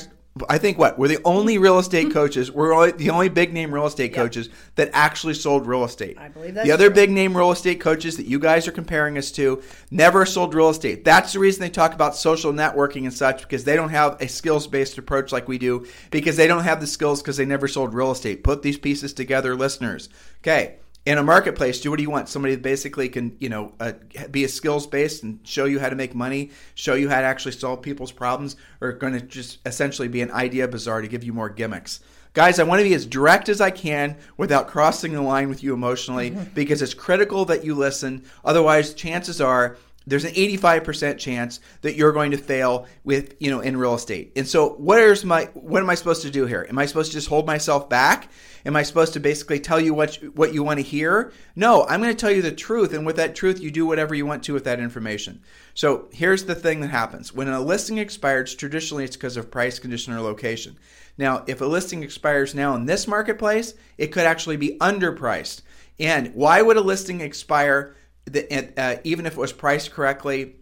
I 0.49 0.57
think 0.57 0.77
what 0.77 0.97
we're 0.97 1.09
the 1.09 1.19
only 1.25 1.57
real 1.57 1.77
estate 1.77 2.13
coaches. 2.13 2.49
We're 2.51 2.73
only, 2.73 2.91
the 2.91 3.09
only 3.09 3.27
big 3.27 3.53
name 3.53 3.73
real 3.73 3.85
estate 3.85 4.13
coaches 4.13 4.49
that 4.75 4.89
actually 4.93 5.33
sold 5.33 5.67
real 5.67 5.83
estate. 5.83 6.17
I 6.17 6.29
believe 6.29 6.53
that's 6.53 6.65
the 6.65 6.71
other 6.71 6.87
true. 6.87 6.95
big 6.95 7.11
name 7.11 7.35
real 7.35 7.51
estate 7.51 7.81
coaches 7.81 8.15
that 8.17 8.27
you 8.27 8.39
guys 8.39 8.67
are 8.67 8.71
comparing 8.71 9.17
us 9.17 9.29
to 9.31 9.61
never 9.89 10.25
sold 10.25 10.53
real 10.53 10.69
estate. 10.69 11.03
That's 11.03 11.33
the 11.33 11.39
reason 11.39 11.61
they 11.61 11.69
talk 11.69 11.93
about 11.93 12.15
social 12.15 12.53
networking 12.53 13.03
and 13.03 13.13
such 13.13 13.41
because 13.41 13.65
they 13.65 13.75
don't 13.75 13.89
have 13.89 14.21
a 14.21 14.27
skills 14.27 14.67
based 14.67 14.97
approach 14.97 15.33
like 15.33 15.49
we 15.49 15.57
do 15.57 15.85
because 16.11 16.37
they 16.37 16.47
don't 16.47 16.63
have 16.63 16.79
the 16.79 16.87
skills 16.87 17.21
because 17.21 17.35
they 17.35 17.45
never 17.45 17.67
sold 17.67 17.93
real 17.93 18.11
estate. 18.11 18.43
Put 18.43 18.61
these 18.61 18.77
pieces 18.77 19.11
together, 19.11 19.55
listeners. 19.55 20.07
Okay. 20.41 20.77
In 21.03 21.17
a 21.17 21.23
marketplace, 21.23 21.81
do 21.81 21.89
what 21.89 21.97
do 21.97 22.03
you 22.03 22.11
want? 22.11 22.29
Somebody 22.29 22.53
that 22.53 22.61
basically 22.61 23.09
can, 23.09 23.35
you 23.39 23.49
know, 23.49 23.73
uh, 23.79 23.93
be 24.29 24.43
a 24.43 24.47
skills 24.47 24.85
based 24.85 25.23
and 25.23 25.39
show 25.43 25.65
you 25.65 25.79
how 25.79 25.89
to 25.89 25.95
make 25.95 26.13
money, 26.13 26.51
show 26.75 26.93
you 26.93 27.09
how 27.09 27.19
to 27.19 27.25
actually 27.25 27.53
solve 27.53 27.81
people's 27.81 28.11
problems, 28.11 28.55
or 28.81 28.91
going 28.91 29.13
to 29.13 29.21
just 29.21 29.57
essentially 29.65 30.07
be 30.07 30.21
an 30.21 30.29
idea 30.29 30.67
bazaar 30.67 31.01
to 31.01 31.07
give 31.07 31.23
you 31.23 31.33
more 31.33 31.49
gimmicks. 31.49 32.01
Guys, 32.33 32.59
I 32.59 32.63
want 32.63 32.79
to 32.79 32.87
be 32.87 32.93
as 32.93 33.07
direct 33.07 33.49
as 33.49 33.59
I 33.59 33.71
can 33.71 34.15
without 34.37 34.67
crossing 34.67 35.13
the 35.13 35.21
line 35.21 35.49
with 35.49 35.63
you 35.63 35.73
emotionally 35.73 36.29
because 36.53 36.81
it's 36.81 36.93
critical 36.93 37.45
that 37.45 37.65
you 37.65 37.75
listen. 37.75 38.23
Otherwise, 38.45 38.93
chances 38.93 39.41
are 39.41 39.77
there's 40.07 40.25
an 40.25 40.33
85% 40.33 41.19
chance 41.19 41.59
that 41.81 41.95
you're 41.95 42.11
going 42.11 42.31
to 42.31 42.37
fail 42.37 42.87
with, 43.03 43.35
you 43.39 43.51
know, 43.51 43.59
in 43.59 43.77
real 43.77 43.93
estate. 43.93 44.31
And 44.35 44.47
so 44.47 44.75
where's 44.79 45.23
my 45.23 45.45
what 45.53 45.81
am 45.81 45.89
I 45.89 45.95
supposed 45.95 46.23
to 46.23 46.31
do 46.31 46.45
here? 46.45 46.65
Am 46.67 46.79
I 46.79 46.85
supposed 46.87 47.11
to 47.11 47.17
just 47.17 47.27
hold 47.27 47.45
myself 47.45 47.87
back? 47.87 48.29
Am 48.65 48.75
I 48.75 48.83
supposed 48.83 49.13
to 49.13 49.19
basically 49.19 49.59
tell 49.59 49.79
you 49.79 49.93
what 49.93 50.15
what 50.33 50.53
you 50.53 50.63
want 50.63 50.79
to 50.79 50.85
hear? 50.85 51.31
No, 51.55 51.85
I'm 51.85 52.01
going 52.01 52.13
to 52.13 52.19
tell 52.19 52.31
you 52.31 52.41
the 52.41 52.51
truth 52.51 52.93
and 52.93 53.05
with 53.05 53.17
that 53.17 53.35
truth 53.35 53.59
you 53.59 53.69
do 53.69 53.85
whatever 53.85 54.15
you 54.15 54.25
want 54.25 54.43
to 54.43 54.53
with 54.53 54.63
that 54.63 54.79
information. 54.79 55.41
So, 55.73 56.09
here's 56.11 56.45
the 56.45 56.55
thing 56.55 56.81
that 56.81 56.89
happens. 56.89 57.33
When 57.33 57.47
a 57.47 57.61
listing 57.61 57.97
expires, 57.97 58.55
traditionally 58.55 59.03
it's 59.03 59.15
because 59.15 59.37
of 59.37 59.51
price, 59.51 59.79
condition 59.79 60.13
or 60.13 60.21
location. 60.21 60.77
Now, 61.17 61.43
if 61.47 61.61
a 61.61 61.65
listing 61.65 62.03
expires 62.03 62.55
now 62.55 62.75
in 62.75 62.85
this 62.85 63.07
marketplace, 63.07 63.75
it 63.97 64.07
could 64.07 64.25
actually 64.25 64.57
be 64.57 64.77
underpriced. 64.79 65.61
And 65.99 66.33
why 66.33 66.61
would 66.61 66.77
a 66.77 66.81
listing 66.81 67.21
expire 67.21 67.95
the, 68.25 68.73
uh, 68.77 68.97
even 69.03 69.25
if 69.25 69.33
it 69.33 69.39
was 69.39 69.53
priced 69.53 69.91
correctly? 69.91 70.55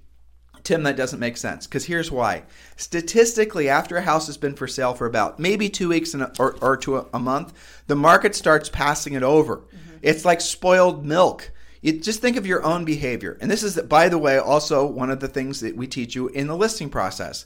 Tim, 0.64 0.84
that 0.84 0.98
doesn't 0.98 1.20
make 1.20 1.38
sense. 1.38 1.68
Because 1.68 1.86
here's 1.86 2.12
why. 2.12 2.44
Statistically, 2.76 3.70
after 3.70 3.98
a 3.98 4.02
house 4.02 4.28
has 4.28 4.38
been 4.38 4.56
for 4.56 4.68
sale 4.68 4.94
for 4.94 5.08
about 5.08 5.40
maybe 5.40 5.70
two 5.70 5.90
weeks 5.90 6.14
a, 6.14 6.32
or, 6.38 6.58
or 6.62 6.78
to 6.78 6.98
a, 6.98 7.06
a 7.14 7.20
month, 7.20 7.54
the 7.88 7.96
market 7.96 8.36
starts 8.36 8.70
passing 8.70 9.14
it 9.14 9.24
over. 9.24 9.64
It's 10.02 10.26
like 10.26 10.42
spoiled 10.42 11.06
milk. 11.06 11.52
You 11.82 12.00
just 12.00 12.20
think 12.20 12.36
of 12.36 12.46
your 12.46 12.64
own 12.64 12.84
behavior. 12.84 13.38
And 13.40 13.50
this 13.50 13.64
is, 13.64 13.82
by 13.84 14.10
the 14.10 14.18
way, 14.18 14.38
also 14.38 14.86
one 14.86 15.10
of 15.10 15.22
the 15.22 15.30
things 15.30 15.62
that 15.62 15.78
we 15.78 15.88
teach 15.88 16.14
you 16.14 16.28
in 16.28 16.48
the 16.48 16.58
listing 16.58 16.90
process. 16.90 17.46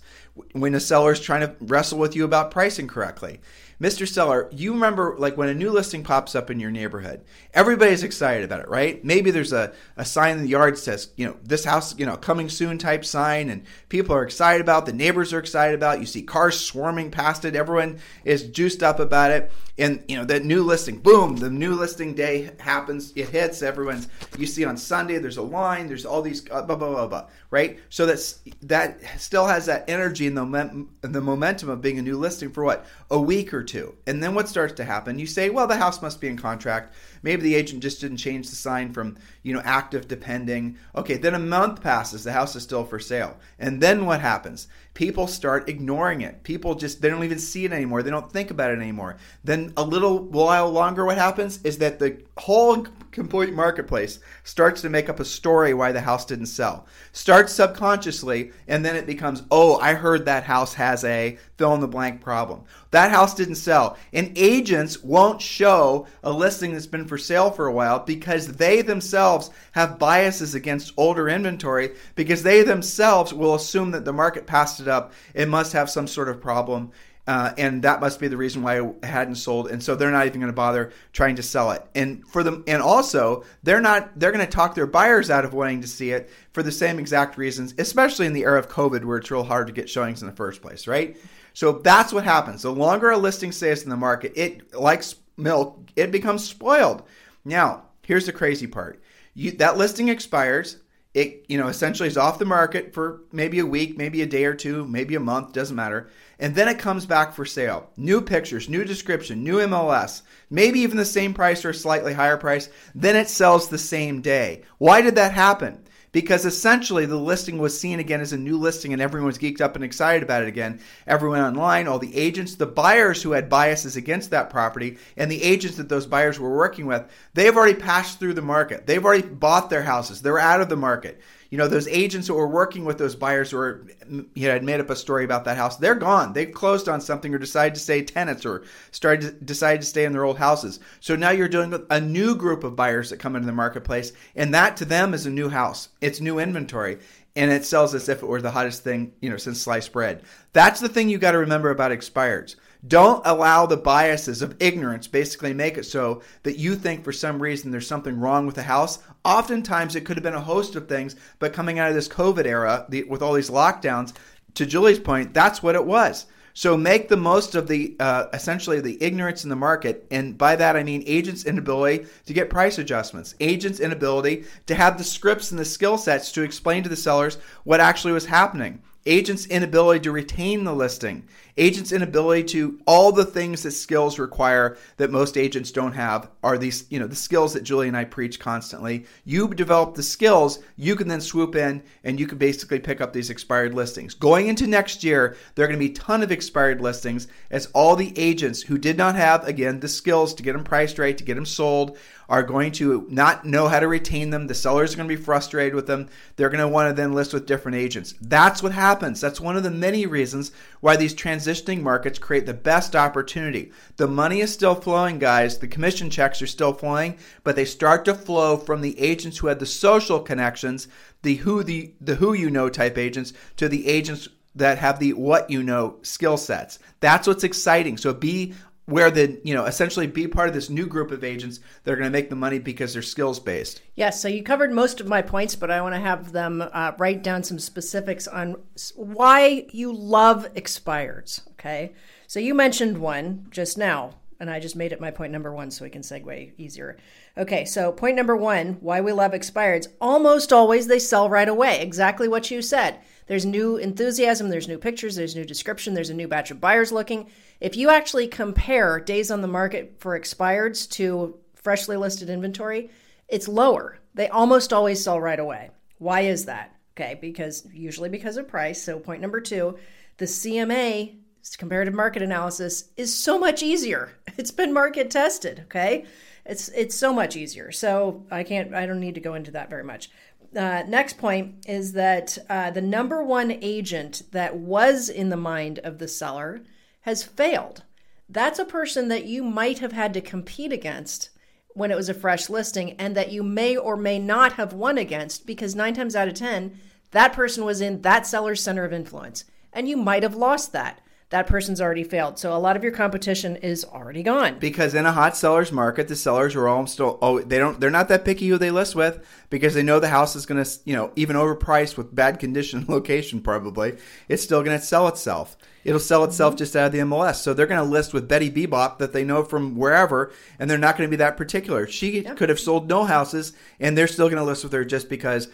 When 0.53 0.73
a 0.73 0.79
seller 0.79 1.11
is 1.11 1.19
trying 1.19 1.41
to 1.41 1.55
wrestle 1.61 1.99
with 1.99 2.15
you 2.15 2.25
about 2.25 2.49
pricing 2.51 2.87
correctly. 2.87 3.41
Mr. 3.83 4.07
Seller, 4.07 4.47
you 4.53 4.71
remember 4.71 5.13
like 5.19 5.35
when 5.35 5.49
a 5.49 5.53
new 5.53 5.69
listing 5.69 6.05
pops 6.05 6.35
up 6.35 6.49
in 6.49 6.57
your 6.57 6.71
neighborhood, 6.71 7.21
everybody's 7.53 8.01
excited 8.01 8.45
about 8.45 8.61
it, 8.61 8.69
right? 8.69 9.03
Maybe 9.03 9.29
there's 9.29 9.51
a, 9.51 9.73
a 9.97 10.05
sign 10.05 10.37
in 10.37 10.43
the 10.43 10.49
yard 10.49 10.75
that 10.75 10.79
says, 10.79 11.09
you 11.17 11.25
know, 11.25 11.35
this 11.43 11.65
house, 11.65 11.93
you 11.99 12.05
know, 12.05 12.15
coming 12.15 12.47
soon 12.47 12.77
type 12.77 13.03
sign, 13.03 13.49
and 13.49 13.65
people 13.89 14.15
are 14.15 14.23
excited 14.23 14.61
about, 14.61 14.83
it. 14.83 14.91
the 14.91 14.97
neighbors 14.97 15.33
are 15.33 15.39
excited 15.39 15.75
about, 15.75 15.97
it. 15.97 15.99
you 15.99 16.05
see 16.05 16.21
cars 16.21 16.57
swarming 16.57 17.11
past 17.11 17.43
it, 17.43 17.57
everyone 17.57 17.99
is 18.23 18.43
juiced 18.43 18.81
up 18.83 19.01
about 19.01 19.31
it. 19.31 19.51
And 19.77 20.03
you 20.07 20.15
know, 20.15 20.23
that 20.25 20.45
new 20.45 20.63
listing, 20.63 20.99
boom, 20.99 21.35
the 21.35 21.49
new 21.49 21.73
listing 21.75 22.13
day 22.13 22.51
happens, 22.59 23.11
it 23.17 23.29
hits, 23.29 23.61
everyone's 23.61 24.07
you 24.37 24.45
see 24.45 24.63
on 24.63 24.77
Sunday, 24.77 25.17
there's 25.17 25.37
a 25.37 25.41
line, 25.41 25.87
there's 25.87 26.05
all 26.05 26.21
these 26.21 26.45
uh, 26.51 26.61
blah 26.61 26.75
blah 26.75 26.89
blah 26.89 27.07
blah, 27.07 27.27
right? 27.49 27.79
So 27.89 28.05
that's 28.05 28.39
that 28.61 29.01
still 29.17 29.47
has 29.47 29.65
that 29.65 29.89
energy 29.89 30.27
and 30.27 30.37
the, 30.37 30.45
moment, 30.45 30.89
the 31.01 31.21
momentum 31.21 31.69
of 31.69 31.81
being 31.81 31.97
a 31.97 32.03
new 32.03 32.17
listing 32.17 32.51
for 32.51 32.63
what? 32.63 32.85
A 33.09 33.19
week 33.19 33.53
or 33.53 33.63
two. 33.63 33.72
And 34.07 34.21
then 34.21 34.35
what 34.35 34.47
starts 34.47 34.73
to 34.75 34.83
happen? 34.83 35.19
You 35.19 35.27
say, 35.27 35.49
well, 35.49 35.67
the 35.67 35.77
house 35.77 36.01
must 36.01 36.21
be 36.21 36.27
in 36.27 36.37
contract. 36.37 36.93
Maybe 37.23 37.41
the 37.41 37.55
agent 37.55 37.81
just 37.81 38.01
didn't 38.01 38.17
change 38.17 38.49
the 38.49 38.55
sign 38.55 38.93
from, 38.93 39.17
you 39.41 39.53
know, 39.53 39.61
active 39.63 40.07
to 40.09 40.17
pending. 40.17 40.77
Okay, 40.95 41.15
then 41.15 41.33
a 41.33 41.39
month 41.39 41.81
passes, 41.81 42.23
the 42.23 42.33
house 42.33 42.55
is 42.55 42.63
still 42.63 42.83
for 42.83 42.99
sale. 42.99 43.37
And 43.57 43.81
then 43.81 44.05
what 44.05 44.21
happens? 44.21 44.67
People 44.93 45.25
start 45.25 45.67
ignoring 45.67 46.21
it. 46.21 46.43
People 46.43 46.75
just 46.75 47.01
they 47.01 47.09
don't 47.09 47.23
even 47.23 47.39
see 47.39 47.65
it 47.65 47.73
anymore. 47.73 48.03
They 48.03 48.11
don't 48.11 48.31
think 48.31 48.51
about 48.51 48.69
it 48.69 48.77
anymore. 48.77 49.17
Then 49.43 49.73
a 49.75 49.83
little 49.83 50.19
while 50.19 50.69
longer 50.69 51.03
what 51.03 51.17
happens 51.17 51.59
is 51.63 51.79
that 51.79 51.97
the 51.97 52.21
whole 52.37 52.85
complete 53.11 53.53
marketplace 53.53 54.19
starts 54.43 54.81
to 54.81 54.89
make 54.89 55.09
up 55.09 55.19
a 55.19 55.25
story 55.25 55.73
why 55.73 55.91
the 55.91 56.01
house 56.01 56.25
didn't 56.25 56.45
sell. 56.47 56.85
Starts 57.11 57.53
subconsciously 57.53 58.51
and 58.67 58.85
then 58.85 58.95
it 58.95 59.07
becomes, 59.07 59.41
"Oh, 59.49 59.77
I 59.79 59.95
heard 59.95 60.25
that 60.25 60.43
house 60.43 60.75
has 60.75 61.03
a 61.03 61.39
fill 61.57 61.73
in 61.73 61.81
the 61.81 61.87
blank 61.87 62.21
problem. 62.21 62.61
That 62.91 63.09
house 63.09 63.33
didn't 63.33 63.55
sell." 63.55 63.97
And 64.11 64.31
agents 64.35 65.03
won't 65.03 65.41
show 65.41 66.05
a 66.23 66.31
listing 66.31 66.73
that's 66.73 66.85
been 66.85 67.07
for 67.13 67.17
sale 67.19 67.51
for 67.51 67.67
a 67.67 67.71
while 67.71 67.99
because 67.99 68.53
they 68.53 68.81
themselves 68.81 69.51
have 69.73 69.99
biases 69.99 70.55
against 70.55 70.91
older 70.97 71.29
inventory 71.29 71.91
because 72.15 72.41
they 72.41 72.63
themselves 72.63 73.31
will 73.31 73.53
assume 73.53 73.91
that 73.91 74.03
the 74.03 74.11
market 74.11 74.47
passed 74.47 74.79
it 74.79 74.87
up. 74.87 75.13
It 75.35 75.47
must 75.47 75.73
have 75.73 75.91
some 75.91 76.07
sort 76.07 76.27
of 76.27 76.41
problem. 76.41 76.91
Uh, 77.27 77.53
and 77.59 77.83
that 77.83 78.01
must 78.01 78.19
be 78.19 78.27
the 78.27 78.35
reason 78.35 78.63
why 78.63 78.81
it 78.81 79.05
hadn't 79.05 79.35
sold 79.35 79.69
and 79.69 79.81
so 79.81 79.95
they're 79.95 80.11
not 80.11 80.25
even 80.25 80.41
going 80.41 80.51
to 80.51 80.55
bother 80.55 80.91
trying 81.13 81.37
to 81.37 81.43
sell 81.43 81.71
it 81.71 81.81
and 81.95 82.27
for 82.27 82.43
them 82.43 82.65
and 82.67 82.81
also 82.81 83.45
they're 83.61 83.79
not 83.79 84.11
they're 84.19 84.33
going 84.33 84.45
to 84.45 84.51
talk 84.51 84.75
their 84.75 84.85
buyers 84.85 85.29
out 85.29 85.45
of 85.45 85.53
wanting 85.53 85.79
to 85.79 85.87
see 85.87 86.11
it 86.11 86.29
for 86.51 86.61
the 86.63 86.71
same 86.71 86.99
exact 86.99 87.37
reasons 87.37 87.73
especially 87.77 88.25
in 88.25 88.33
the 88.33 88.43
era 88.43 88.59
of 88.59 88.67
covid 88.67 89.05
where 89.05 89.15
it's 89.15 89.31
real 89.31 89.45
hard 89.45 89.67
to 89.67 89.71
get 89.71 89.89
showings 89.89 90.21
in 90.21 90.27
the 90.27 90.35
first 90.35 90.61
place 90.61 90.85
right 90.85 91.15
so 91.53 91.71
that's 91.71 92.11
what 92.11 92.25
happens 92.25 92.63
the 92.63 92.69
longer 92.69 93.11
a 93.11 93.17
listing 93.17 93.53
stays 93.53 93.83
in 93.83 93.89
the 93.89 93.95
market 93.95 94.33
it 94.35 94.73
likes 94.73 95.15
milk 95.37 95.79
it 95.95 96.11
becomes 96.11 96.43
spoiled. 96.43 97.03
Now 97.45 97.83
here's 98.03 98.25
the 98.25 98.33
crazy 98.33 98.67
part. 98.67 99.01
You, 99.33 99.51
that 99.53 99.77
listing 99.77 100.09
expires. 100.09 100.77
It 101.13 101.45
you 101.47 101.59
know 101.59 101.67
essentially 101.67 102.07
is 102.07 102.17
off 102.17 102.39
the 102.39 102.45
market 102.45 102.93
for 102.93 103.21
maybe 103.31 103.59
a 103.59 103.65
week 103.65 103.97
maybe 103.97 104.23
a 104.23 104.25
day 104.25 104.45
or 104.45 104.55
two 104.55 104.87
maybe 104.87 105.13
a 105.13 105.19
month 105.19 105.53
doesn't 105.53 105.75
matter. 105.75 106.09
And 106.39 106.55
then 106.55 106.67
it 106.67 106.79
comes 106.79 107.05
back 107.05 107.33
for 107.33 107.45
sale. 107.45 107.91
New 107.97 108.19
pictures 108.19 108.67
new 108.67 108.83
description 108.83 109.43
new 109.43 109.57
mls 109.57 110.23
maybe 110.49 110.79
even 110.79 110.97
the 110.97 111.05
same 111.05 111.33
price 111.33 111.63
or 111.65 111.69
a 111.69 111.73
slightly 111.75 112.13
higher 112.13 112.37
price. 112.37 112.69
Then 112.95 113.15
it 113.15 113.29
sells 113.29 113.69
the 113.69 113.77
same 113.77 114.21
day. 114.21 114.63
Why 114.79 115.01
did 115.01 115.15
that 115.15 115.33
happen 115.33 115.82
because 116.13 116.45
essentially 116.45 117.05
the 117.05 117.17
listing 117.17 117.57
was 117.57 117.77
seen 117.77 117.99
again 117.99 118.21
as 118.21 118.31
a 118.31 118.37
new 118.37 118.57
listing 118.57 118.93
and 118.93 119.01
everyone 119.01 119.25
was 119.25 119.37
geeked 119.37 119.59
up 119.59 119.75
and 119.75 119.83
excited 119.83 120.23
about 120.23 120.43
it 120.43 120.47
again. 120.47 120.79
Everyone 121.05 121.41
online, 121.41 121.87
all 121.87 121.99
the 121.99 122.15
agents, 122.15 122.55
the 122.55 122.65
buyers 122.65 123.21
who 123.21 123.31
had 123.31 123.49
biases 123.49 123.97
against 123.97 124.29
that 124.29 124.49
property, 124.49 124.97
and 125.17 125.29
the 125.29 125.43
agents 125.43 125.75
that 125.77 125.89
those 125.89 126.05
buyers 126.05 126.39
were 126.39 126.55
working 126.55 126.85
with, 126.85 127.03
they've 127.33 127.57
already 127.57 127.73
passed 127.73 128.19
through 128.19 128.35
the 128.35 128.41
market. 128.41 128.87
They've 128.87 129.03
already 129.03 129.27
bought 129.27 129.69
their 129.69 129.83
houses. 129.83 130.21
They're 130.21 130.39
out 130.39 130.61
of 130.61 130.69
the 130.69 130.77
market. 130.77 131.19
You 131.53 131.59
know, 131.59 131.67
those 131.67 131.87
agents 131.87 132.27
who 132.27 132.33
were 132.33 132.47
working 132.47 132.83
with 132.83 132.97
those 132.97 133.15
buyers 133.15 133.51
who 133.51 133.57
were, 133.57 133.85
you 134.09 134.47
know, 134.47 134.53
had 134.53 134.63
made 134.63 134.79
up 134.79 134.89
a 134.89 134.95
story 134.95 135.23
about 135.23 135.45
that 135.45 135.55
house, 135.55 135.77
they're 135.77 135.93
gone. 135.93 136.33
They've 136.33 136.51
closed 136.51 136.89
on 136.89 136.99
something 136.99 137.31
or 137.31 137.37
decided 137.37 137.75
to 137.75 137.79
stay 137.79 138.01
tenants 138.01 138.43
or 138.43 138.63
started 138.89 139.21
to, 139.21 139.45
decided 139.45 139.81
to 139.81 139.87
stay 139.87 140.03
in 140.03 140.13
their 140.13 140.25
old 140.25 140.39
houses. 140.39 140.79
So 140.99 141.15
now 141.15 141.29
you're 141.29 141.47
dealing 141.47 141.69
with 141.69 141.85
a 141.91 142.01
new 142.01 142.33
group 142.35 142.63
of 142.63 142.75
buyers 142.75 143.11
that 143.11 143.19
come 143.19 143.35
into 143.35 143.45
the 143.45 143.51
marketplace, 143.51 144.13
and 144.35 144.51
that 144.55 144.77
to 144.77 144.85
them 144.85 145.13
is 145.13 145.27
a 145.27 145.29
new 145.29 145.47
house. 145.47 145.89
It's 146.01 146.19
new 146.19 146.39
inventory 146.39 146.97
and 147.35 147.51
it 147.51 147.65
sells 147.65 147.93
as 147.93 148.09
if 148.09 148.23
it 148.23 148.27
were 148.27 148.41
the 148.41 148.51
hottest 148.51 148.83
thing, 148.83 149.13
you 149.21 149.29
know, 149.29 149.37
since 149.37 149.61
sliced 149.61 149.91
bread. 149.91 150.23
That's 150.53 150.79
the 150.79 150.89
thing 150.89 151.09
you 151.09 151.17
got 151.17 151.31
to 151.31 151.39
remember 151.39 151.69
about 151.69 151.91
expireds. 151.91 152.55
Don't 152.85 153.25
allow 153.25 153.65
the 153.65 153.77
biases 153.77 154.41
of 154.41 154.57
ignorance 154.59 155.07
basically 155.07 155.53
make 155.53 155.77
it 155.77 155.85
so 155.85 156.21
that 156.43 156.57
you 156.57 156.75
think 156.75 157.03
for 157.03 157.13
some 157.13 157.41
reason 157.41 157.71
there's 157.71 157.87
something 157.87 158.19
wrong 158.19 158.45
with 158.45 158.55
the 158.55 158.63
house. 158.63 158.99
Oftentimes 159.23 159.95
it 159.95 160.01
could 160.01 160.17
have 160.17 160.23
been 160.23 160.33
a 160.33 160.41
host 160.41 160.75
of 160.75 160.89
things, 160.89 161.15
but 161.39 161.53
coming 161.53 161.79
out 161.79 161.87
of 161.87 161.95
this 161.95 162.09
COVID 162.09 162.45
era 162.45 162.85
the, 162.89 163.03
with 163.03 163.21
all 163.21 163.33
these 163.33 163.49
lockdowns, 163.49 164.13
to 164.55 164.65
Julie's 164.65 164.99
point, 164.99 165.33
that's 165.33 165.63
what 165.63 165.75
it 165.75 165.85
was. 165.85 166.25
So 166.53 166.77
make 166.77 167.07
the 167.07 167.17
most 167.17 167.55
of 167.55 167.67
the 167.67 167.95
uh, 167.99 168.25
essentially 168.33 168.79
the 168.79 169.01
ignorance 169.01 169.43
in 169.43 169.49
the 169.49 169.55
market, 169.55 170.05
and 170.11 170.37
by 170.37 170.55
that 170.57 170.75
I 170.75 170.83
mean 170.83 171.03
agents' 171.07 171.45
inability 171.45 172.05
to 172.27 172.33
get 172.33 172.49
price 172.49 172.77
adjustments, 172.77 173.33
agents' 173.39 173.79
inability 173.79 174.43
to 174.67 174.75
have 174.75 174.97
the 174.97 175.03
scripts 175.03 175.51
and 175.51 175.59
the 175.59 175.65
skill 175.65 175.97
sets 175.97 176.31
to 176.33 176.43
explain 176.43 176.83
to 176.83 176.89
the 176.89 176.95
sellers 176.95 177.37
what 177.63 177.79
actually 177.79 178.13
was 178.13 178.25
happening 178.25 178.83
agents' 179.05 179.45
inability 179.47 179.99
to 180.01 180.11
retain 180.11 180.63
the 180.63 180.73
listing, 180.73 181.27
agents' 181.57 181.91
inability 181.91 182.43
to 182.43 182.79
all 182.87 183.11
the 183.11 183.25
things 183.25 183.63
that 183.63 183.71
skills 183.71 184.19
require 184.19 184.77
that 184.97 185.11
most 185.11 185.37
agents 185.37 185.71
don't 185.71 185.93
have 185.93 186.29
are 186.43 186.57
these, 186.57 186.85
you 186.89 186.99
know, 186.99 187.07
the 187.07 187.15
skills 187.15 187.53
that 187.53 187.63
Julie 187.63 187.87
and 187.87 187.97
I 187.97 188.05
preach 188.05 188.39
constantly. 188.39 189.05
You 189.23 189.47
develop 189.53 189.95
the 189.95 190.03
skills, 190.03 190.59
you 190.75 190.95
can 190.95 191.07
then 191.07 191.21
swoop 191.21 191.55
in 191.55 191.83
and 192.03 192.19
you 192.19 192.27
can 192.27 192.37
basically 192.37 192.79
pick 192.79 193.01
up 193.01 193.13
these 193.13 193.29
expired 193.29 193.73
listings. 193.73 194.13
Going 194.13 194.47
into 194.47 194.67
next 194.67 195.03
year, 195.03 195.35
there 195.55 195.65
are 195.65 195.67
going 195.67 195.79
to 195.79 195.85
be 195.85 195.91
a 195.91 195.95
ton 195.95 196.23
of 196.23 196.31
expired 196.31 196.81
listings 196.81 197.27
as 197.51 197.67
all 197.67 197.95
the 197.95 198.17
agents 198.17 198.61
who 198.61 198.77
did 198.77 198.97
not 198.97 199.15
have, 199.15 199.47
again, 199.47 199.79
the 199.79 199.87
skills 199.87 200.33
to 200.35 200.43
get 200.43 200.53
them 200.53 200.63
priced 200.63 200.99
right, 200.99 201.17
to 201.17 201.23
get 201.23 201.35
them 201.35 201.45
sold, 201.45 201.97
are 202.29 202.43
going 202.43 202.71
to 202.71 203.05
not 203.09 203.45
know 203.45 203.67
how 203.67 203.79
to 203.79 203.87
retain 203.87 204.29
them. 204.29 204.47
The 204.47 204.55
sellers 204.55 204.93
are 204.93 204.97
going 204.97 205.09
to 205.09 205.15
be 205.15 205.21
frustrated 205.21 205.75
with 205.75 205.87
them. 205.87 206.09
They're 206.35 206.49
going 206.49 206.61
to 206.61 206.67
want 206.67 206.89
to 206.89 206.93
then 206.93 207.13
list 207.13 207.33
with 207.33 207.45
different 207.45 207.77
agents. 207.77 208.15
That's 208.21 208.63
what 208.63 208.71
happens. 208.71 209.21
That's 209.21 209.41
one 209.41 209.57
of 209.57 209.63
the 209.63 209.69
many 209.69 210.05
reasons 210.05 210.51
why 210.79 210.95
these 210.95 211.13
transitioning 211.43 211.81
markets 211.81 212.19
create 212.19 212.45
the 212.45 212.53
best 212.53 212.95
opportunity. 212.95 213.71
The 213.97 214.07
money 214.07 214.41
is 214.41 214.53
still 214.53 214.75
flowing, 214.75 215.19
guys. 215.19 215.57
The 215.57 215.67
commission 215.67 216.09
checks 216.09 216.41
are 216.41 216.47
still 216.47 216.73
flowing, 216.73 217.17
but 217.43 217.55
they 217.55 217.65
start 217.65 218.05
to 218.05 218.13
flow 218.13 218.57
from 218.57 218.81
the 218.81 218.99
agents 218.99 219.37
who 219.37 219.47
had 219.47 219.59
the 219.59 219.65
social 219.65 220.19
connections, 220.19 220.87
the 221.21 221.35
who 221.35 221.63
the 221.63 221.93
the 221.99 222.15
who 222.15 222.33
you 222.33 222.49
know 222.49 222.69
type 222.69 222.97
agents 222.97 223.33
to 223.57 223.69
the 223.69 223.87
agents 223.87 224.27
that 224.55 224.77
have 224.77 224.99
the 224.99 225.13
what 225.13 225.49
you 225.49 225.63
know 225.63 225.97
skill 226.01 226.37
sets. 226.37 226.79
That's 226.99 227.27
what's 227.27 227.43
exciting. 227.43 227.97
So 227.97 228.13
be 228.13 228.53
where 228.85 229.09
the 229.09 229.39
you 229.43 229.53
know 229.53 229.65
essentially 229.65 230.07
be 230.07 230.27
part 230.27 230.47
of 230.47 230.53
this 230.53 230.69
new 230.69 230.85
group 230.85 231.11
of 231.11 231.23
agents 231.23 231.59
that 231.83 231.91
are 231.91 231.95
going 231.95 232.07
to 232.07 232.11
make 232.11 232.29
the 232.29 232.35
money 232.35 232.59
because 232.59 232.93
they're 232.93 233.01
skills 233.01 233.39
based 233.39 233.81
yes 233.95 234.21
so 234.21 234.27
you 234.27 234.43
covered 234.43 234.71
most 234.71 234.99
of 234.99 235.07
my 235.07 235.21
points 235.21 235.55
but 235.55 235.71
i 235.71 235.81
want 235.81 235.95
to 235.95 235.99
have 235.99 236.31
them 236.31 236.61
uh, 236.73 236.91
write 236.97 237.23
down 237.23 237.43
some 237.43 237.59
specifics 237.59 238.27
on 238.27 238.55
why 238.95 239.65
you 239.71 239.93
love 239.93 240.53
expireds 240.53 241.41
okay? 241.51 241.93
So 242.27 242.39
you 242.39 242.53
mentioned 242.53 242.97
one 242.97 243.47
just 243.51 243.77
now 243.77 244.15
and 244.39 244.49
i 244.49 244.59
just 244.59 244.75
made 244.75 244.91
it 244.91 244.99
my 244.99 245.11
point 245.11 245.31
number 245.31 245.53
one 245.53 245.71
so 245.71 245.85
we 245.85 245.89
can 245.89 246.01
segue 246.01 246.51
easier. 246.57 246.97
Okay 247.37 247.63
so 247.63 247.91
point 247.91 248.17
number 248.17 248.35
one 248.35 248.73
why 248.81 248.99
we 248.99 249.13
love 249.13 249.31
expireds. 249.31 249.87
Almost 250.01 250.51
always 250.51 250.87
they 250.87 250.99
sell 250.99 251.29
right 251.29 251.47
away 251.47 251.79
exactly 251.79 252.27
what 252.27 252.51
you 252.51 252.61
said 252.61 252.99
there's 253.27 253.45
new 253.45 253.77
enthusiasm, 253.77 254.49
there's 254.49 254.67
new 254.67 254.77
pictures, 254.77 255.15
there's 255.15 255.35
new 255.35 255.45
description, 255.45 255.93
there's 255.93 256.09
a 256.09 256.13
new 256.13 256.27
batch 256.27 256.51
of 256.51 256.61
buyers 256.61 256.91
looking. 256.91 257.29
If 257.59 257.75
you 257.75 257.89
actually 257.89 258.27
compare 258.27 258.99
days 258.99 259.31
on 259.31 259.41
the 259.41 259.47
market 259.47 259.95
for 259.99 260.19
expireds 260.19 260.89
to 260.91 261.37
freshly 261.55 261.97
listed 261.97 262.29
inventory, 262.29 262.89
it's 263.27 263.47
lower. 263.47 263.99
They 264.13 264.27
almost 264.27 264.73
always 264.73 265.03
sell 265.03 265.19
right 265.19 265.39
away. 265.39 265.71
Why 265.97 266.21
is 266.21 266.45
that? 266.45 266.75
Okay, 266.95 267.17
because 267.19 267.65
usually 267.73 268.09
because 268.09 268.37
of 268.37 268.47
price. 268.47 268.81
So, 268.81 268.99
point 268.99 269.21
number 269.21 269.41
two, 269.41 269.77
the 270.17 270.25
CMA 270.25 271.15
comparative 271.57 271.93
market 271.93 272.21
analysis 272.21 272.85
is 272.95 273.13
so 273.13 273.39
much 273.39 273.63
easier. 273.63 274.11
It's 274.35 274.51
been 274.51 274.73
market 274.73 275.11
tested, 275.11 275.61
okay? 275.65 276.05
It's 276.43 276.67
it's 276.69 276.95
so 276.95 277.13
much 277.13 277.35
easier. 277.35 277.71
So, 277.71 278.25
I 278.31 278.43
can't 278.43 278.73
I 278.73 278.87
don't 278.87 278.99
need 278.99 279.15
to 279.15 279.21
go 279.21 279.35
into 279.35 279.51
that 279.51 279.69
very 279.69 279.83
much 279.83 280.09
uh, 280.55 280.83
next 280.87 281.17
point 281.17 281.65
is 281.67 281.93
that 281.93 282.37
uh, 282.49 282.71
the 282.71 282.81
number 282.81 283.23
one 283.23 283.51
agent 283.61 284.23
that 284.31 284.55
was 284.55 285.09
in 285.09 285.29
the 285.29 285.37
mind 285.37 285.79
of 285.79 285.99
the 285.99 286.07
seller 286.07 286.61
has 287.01 287.23
failed. 287.23 287.83
That's 288.29 288.59
a 288.59 288.65
person 288.65 289.09
that 289.09 289.25
you 289.25 289.43
might 289.43 289.79
have 289.79 289.91
had 289.91 290.13
to 290.13 290.21
compete 290.21 290.71
against 290.71 291.29
when 291.75 291.91
it 291.91 291.97
was 291.97 292.09
a 292.09 292.13
fresh 292.13 292.49
listing 292.49 292.91
and 292.93 293.15
that 293.15 293.31
you 293.31 293.43
may 293.43 293.75
or 293.75 293.97
may 293.97 294.19
not 294.19 294.53
have 294.53 294.73
won 294.73 294.97
against 294.97 295.45
because 295.45 295.75
nine 295.75 295.93
times 295.93 296.15
out 296.15 296.27
of 296.27 296.33
10, 296.33 296.77
that 297.11 297.33
person 297.33 297.65
was 297.65 297.81
in 297.81 298.01
that 298.01 298.25
seller's 298.25 298.61
center 298.61 298.85
of 298.85 298.93
influence 298.93 299.45
and 299.71 299.89
you 299.89 299.97
might 299.97 300.23
have 300.23 300.35
lost 300.35 300.71
that 300.71 301.01
that 301.33 301.47
person's 301.47 301.81
already 301.81 302.03
failed. 302.03 302.37
So 302.37 302.55
a 302.55 302.59
lot 302.59 302.75
of 302.75 302.83
your 302.83 302.91
competition 302.91 303.55
is 303.55 303.83
already 303.83 304.21
gone. 304.21 304.59
Because 304.59 304.93
in 304.93 305.07
a 305.07 305.11
hot 305.11 305.35
seller's 305.35 305.71
market, 305.71 306.07
the 306.07 306.15
sellers 306.15 306.53
are 306.53 306.67
all 306.67 306.85
still 306.85 307.17
oh 307.23 307.39
they 307.39 307.57
don't 307.57 307.79
they're 307.79 307.89
not 307.89 308.07
that 308.09 308.23
picky 308.23 308.47
who 308.47 308.59
they 308.59 308.69
list 308.69 308.95
with 308.95 309.25
because 309.49 309.73
they 309.73 309.81
know 309.81 309.99
the 309.99 310.09
house 310.09 310.35
is 310.35 310.45
going 310.45 310.63
to 310.63 310.79
you 310.85 310.95
know 310.95 311.11
even 311.15 311.35
overpriced 311.35 311.97
with 311.97 312.13
bad 312.13 312.37
condition 312.37 312.85
location 312.87 313.41
probably 313.41 313.97
it's 314.29 314.43
still 314.43 314.61
going 314.61 314.79
to 314.79 314.85
sell 314.85 315.07
itself. 315.07 315.57
It'll 315.83 315.99
sell 315.99 316.23
itself 316.23 316.53
mm-hmm. 316.53 316.59
just 316.59 316.75
out 316.75 316.87
of 316.87 316.91
the 316.91 316.99
MLS. 316.99 317.35
So 317.35 317.53
they're 317.53 317.67
going 317.67 317.83
to 317.83 317.89
list 317.89 318.13
with 318.13 318.27
Betty 318.27 318.49
Bebop 318.49 318.97
that 318.99 319.13
they 319.13 319.23
know 319.23 319.43
from 319.43 319.75
wherever, 319.75 320.31
and 320.59 320.69
they're 320.69 320.77
not 320.77 320.97
going 320.97 321.07
to 321.07 321.11
be 321.11 321.17
that 321.17 321.37
particular. 321.37 321.87
She 321.87 322.21
yep. 322.21 322.37
could 322.37 322.49
have 322.49 322.59
sold 322.59 322.87
no 322.87 323.05
houses, 323.05 323.53
and 323.79 323.97
they're 323.97 324.07
still 324.07 324.27
going 324.27 324.37
to 324.37 324.43
list 324.43 324.63
with 324.63 324.73
her 324.73 324.85
just 324.85 325.09
because 325.09 325.49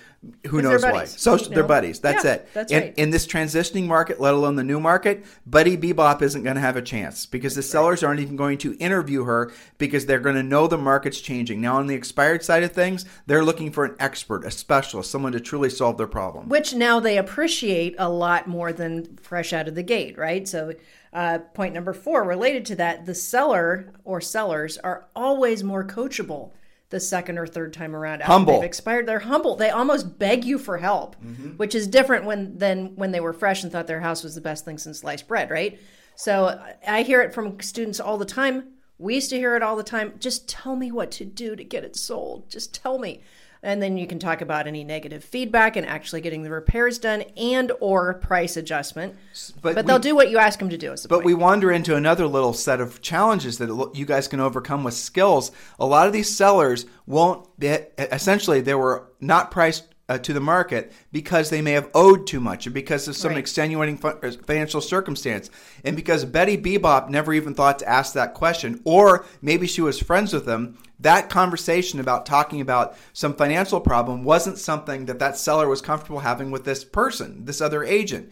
who 0.47 0.61
knows 0.61 0.84
why. 0.84 1.05
So 1.05 1.36
you 1.36 1.43
know? 1.43 1.55
they're 1.55 1.63
buddies. 1.63 1.99
That's 1.99 2.25
yeah, 2.25 2.34
it. 2.34 2.49
That's 2.53 2.71
in, 2.71 2.84
right. 2.84 2.93
in 2.97 3.09
this 3.09 3.25
transitioning 3.25 3.86
market, 3.86 4.19
let 4.19 4.34
alone 4.34 4.55
the 4.55 4.63
new 4.63 4.80
market, 4.80 5.25
Buddy 5.45 5.77
Bebop 5.77 6.21
isn't 6.21 6.43
going 6.43 6.55
to 6.55 6.61
have 6.61 6.75
a 6.75 6.82
chance 6.82 7.25
because 7.25 7.55
the 7.55 7.63
sellers 7.63 8.03
aren't 8.03 8.19
even 8.19 8.36
going 8.36 8.57
to 8.59 8.75
interview 8.75 9.23
her 9.23 9.51
because 9.77 10.05
they're 10.05 10.19
going 10.19 10.36
to 10.36 10.43
know 10.43 10.67
the 10.67 10.77
market's 10.77 11.21
changing. 11.21 11.61
Now, 11.61 11.77
on 11.77 11.88
the 11.88 11.95
expired 11.95 12.43
side 12.43 12.63
of 12.63 12.73
things, 12.73 13.05
they're 13.27 13.45
looking 13.45 13.71
for 13.71 13.86
an 13.86 13.95
expert, 13.99 14.45
a 14.45 14.51
specialist, 14.51 15.09
someone 15.09 15.32
to 15.32 15.39
truly 15.39 15.69
solve 15.69 15.97
their 15.97 16.07
problem. 16.07 16.49
Which 16.49 16.73
now 16.73 16.99
they 16.99 17.17
appreciate 17.17 17.95
a 17.97 18.09
lot 18.09 18.47
more 18.47 18.73
than 18.73 19.17
fresh 19.17 19.53
out 19.53 19.69
of 19.69 19.75
the 19.75 19.84
gate, 19.84 20.17
right? 20.20 20.47
So. 20.47 20.74
Uh, 21.11 21.39
point 21.55 21.74
number 21.74 21.91
four, 21.91 22.24
related 22.24 22.63
to 22.63 22.76
that, 22.76 23.07
the 23.07 23.15
seller 23.15 23.91
or 24.03 24.22
sellers 24.22 24.78
are 24.78 25.07
always 25.15 25.63
more 25.63 25.84
coachable 25.84 26.51
the 26.89 26.99
second 26.99 27.38
or 27.38 27.45
third 27.45 27.72
time 27.74 27.95
around 27.95 28.22
after 28.22 28.32
humble. 28.32 28.53
they've 28.53 28.63
expired. 28.63 29.05
They're 29.05 29.20
humble. 29.20 29.55
They 29.55 29.70
almost 29.70 30.17
beg 30.17 30.43
you 30.43 30.57
for 30.57 30.78
help, 30.78 31.15
mm-hmm. 31.24 31.51
which 31.51 31.76
is 31.76 31.88
different 31.88 32.26
when 32.26 32.57
than 32.57 32.95
when 32.95 33.11
they 33.11 33.20
were 33.20 33.34
fresh 33.34 33.63
and 33.63 33.72
thought 33.72 33.88
their 33.88 34.01
house 34.01 34.24
was 34.24 34.36
the 34.36 34.41
best 34.41 34.65
thing 34.65 34.78
since 34.78 34.99
sliced 34.99 35.28
bread, 35.28 35.49
right? 35.49 35.80
So 36.15 36.59
I 36.88 37.03
hear 37.03 37.22
it 37.22 37.34
from 37.34 37.59
students 37.61 37.99
all 37.99 38.17
the 38.17 38.26
time. 38.26 38.74
We 38.97 39.15
used 39.15 39.30
to 39.30 39.38
hear 39.38 39.55
it 39.55 39.63
all 39.63 39.76
the 39.76 39.84
time. 39.84 40.13
Just 40.20 40.49
tell 40.49 40.76
me 40.76 40.91
what 40.91 41.11
to 41.11 41.26
do 41.26 41.55
to 41.55 41.63
get 41.63 41.86
it 41.86 41.95
sold. 41.95 42.49
Just 42.49 42.74
tell 42.74 42.97
me 42.97 43.22
and 43.62 43.82
then 43.82 43.97
you 43.97 44.07
can 44.07 44.20
talk 44.20 44.41
about 44.41 44.68
any 44.68 44.84
negative 44.84 45.24
feedback 45.24 45.76
and 45.76 45.86
actually 45.86 46.22
getting 46.22 46.43
the 46.43 46.49
repairs 46.49 46.97
done 46.97 47.24
and 47.36 47.72
or 47.80 48.14
price 48.16 48.57
adjustment 48.57 49.16
but, 49.62 49.76
but 49.76 49.86
we, 49.86 49.88
they'll 49.88 49.99
do 49.99 50.16
what 50.16 50.30
you 50.30 50.38
ask 50.38 50.60
them 50.60 50.70
to 50.70 50.78
do 50.78 50.89
but 50.89 51.10
point. 51.10 51.26
we 51.26 51.34
wander 51.34 51.72
into 51.72 51.95
another 51.95 52.28
little 52.28 52.53
set 52.53 52.80
of 52.80 53.01
challenges 53.01 53.57
that 53.57 53.91
you 53.93 54.05
guys 54.05 54.28
can 54.28 54.39
overcome 54.39 54.84
with 54.84 54.93
skills 54.93 55.51
a 55.80 55.86
lot 55.86 56.07
of 56.07 56.14
these 56.14 56.36
sellers 56.36 56.86
won't 57.05 57.47
be, 57.60 57.68
essentially 57.97 58.62
they 58.62 58.76
were 58.76 59.10
not 59.20 59.51
priced 59.51 59.84
uh, 60.10 60.18
to 60.18 60.34
the 60.34 60.39
market 60.39 60.91
because 61.12 61.49
they 61.49 61.62
may 61.62 61.74
have 61.74 61.89
owed 61.93 62.26
too 62.26 62.39
much 62.39 62.66
or 62.66 62.72
because 62.72 63.07
of 63.07 63.16
some 63.16 63.30
right. 63.30 63.38
extenuating 63.38 63.99
uh, 64.03 64.32
financial 64.45 64.82
circumstance. 64.82 65.51
And 65.86 65.95
because 65.95 66.26
Betty 66.26 66.57
Bebop 66.57 67.10
never 67.10 67.32
even 67.32 67.53
thought 67.53 67.80
to 67.80 67.88
ask 67.88 68.14
that 68.14 68.34
question, 68.34 68.82
or 68.84 69.26
maybe 69.41 69.68
she 69.68 69.82
was 69.82 69.99
friends 69.99 70.34
with 70.34 70.45
them 70.45 70.80
that 71.00 71.30
conversation 71.30 72.00
about 72.00 72.26
talking 72.26 72.62
about 72.62 72.95
some 73.14 73.34
financial 73.34 73.80
problem 73.80 74.24
wasn't 74.24 74.58
something 74.58 75.06
that 75.06 75.20
that 75.20 75.38
seller 75.38 75.68
was 75.68 75.82
comfortable 75.82 76.20
having 76.20 76.52
with 76.52 76.66
this 76.66 76.84
person, 76.84 77.45
this 77.45 77.62
other 77.62 77.84
agent. 77.84 78.32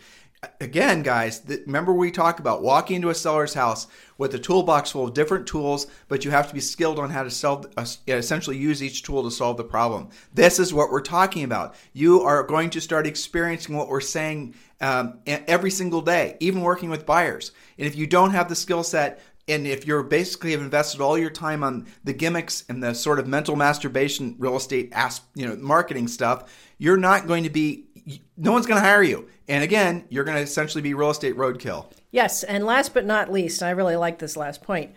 Again, 0.61 1.01
guys, 1.01 1.41
remember 1.65 1.93
we 1.93 2.11
talked 2.11 2.39
about 2.39 2.61
walking 2.61 2.97
into 2.97 3.09
a 3.09 3.15
seller's 3.15 3.55
house 3.55 3.87
with 4.19 4.35
a 4.35 4.39
toolbox 4.39 4.91
full 4.91 5.07
of 5.07 5.15
different 5.15 5.47
tools, 5.47 5.87
but 6.09 6.23
you 6.23 6.29
have 6.29 6.47
to 6.47 6.53
be 6.53 6.59
skilled 6.59 6.99
on 6.99 7.09
how 7.09 7.23
to 7.23 7.31
sell, 7.31 7.65
uh, 7.75 7.85
essentially 8.07 8.55
use 8.55 8.83
each 8.83 9.01
tool 9.01 9.23
to 9.23 9.31
solve 9.31 9.57
the 9.57 9.63
problem. 9.63 10.09
This 10.33 10.59
is 10.59 10.73
what 10.73 10.91
we're 10.91 11.01
talking 11.01 11.43
about. 11.43 11.73
You 11.93 12.21
are 12.21 12.43
going 12.43 12.69
to 12.71 12.81
start 12.81 13.07
experiencing 13.07 13.75
what 13.75 13.87
we're 13.87 13.99
saying 13.99 14.53
um, 14.79 15.19
every 15.25 15.71
single 15.71 16.01
day, 16.01 16.37
even 16.39 16.61
working 16.61 16.91
with 16.91 17.07
buyers. 17.07 17.51
And 17.79 17.87
if 17.87 17.95
you 17.95 18.05
don't 18.05 18.31
have 18.31 18.47
the 18.47 18.55
skill 18.55 18.83
set 18.83 19.19
and 19.47 19.65
if 19.65 19.87
you're 19.87 20.03
basically 20.03 20.51
have 20.51 20.61
invested 20.61 21.01
all 21.01 21.17
your 21.17 21.29
time 21.29 21.63
on 21.63 21.87
the 22.03 22.13
gimmicks 22.13 22.65
and 22.69 22.83
the 22.83 22.93
sort 22.93 23.19
of 23.19 23.27
mental 23.27 23.55
masturbation 23.55 24.35
real 24.39 24.55
estate 24.55 24.93
you 25.35 25.47
know 25.47 25.55
marketing 25.57 26.07
stuff 26.07 26.53
you're 26.77 26.97
not 26.97 27.27
going 27.27 27.43
to 27.43 27.49
be 27.49 27.85
no 28.37 28.53
one's 28.53 28.65
going 28.65 28.81
to 28.81 28.87
hire 28.87 29.03
you. 29.03 29.27
And 29.47 29.63
again 29.63 30.05
you're 30.09 30.23
going 30.23 30.37
to 30.37 30.43
essentially 30.43 30.81
be 30.81 30.93
real 30.93 31.09
estate 31.09 31.35
roadkill. 31.35 31.91
Yes 32.11 32.43
and 32.43 32.65
last 32.65 32.93
but 32.93 33.05
not 33.05 33.31
least 33.31 33.63
i 33.63 33.69
really 33.71 33.95
like 33.95 34.19
this 34.19 34.37
last 34.37 34.61
point 34.63 34.93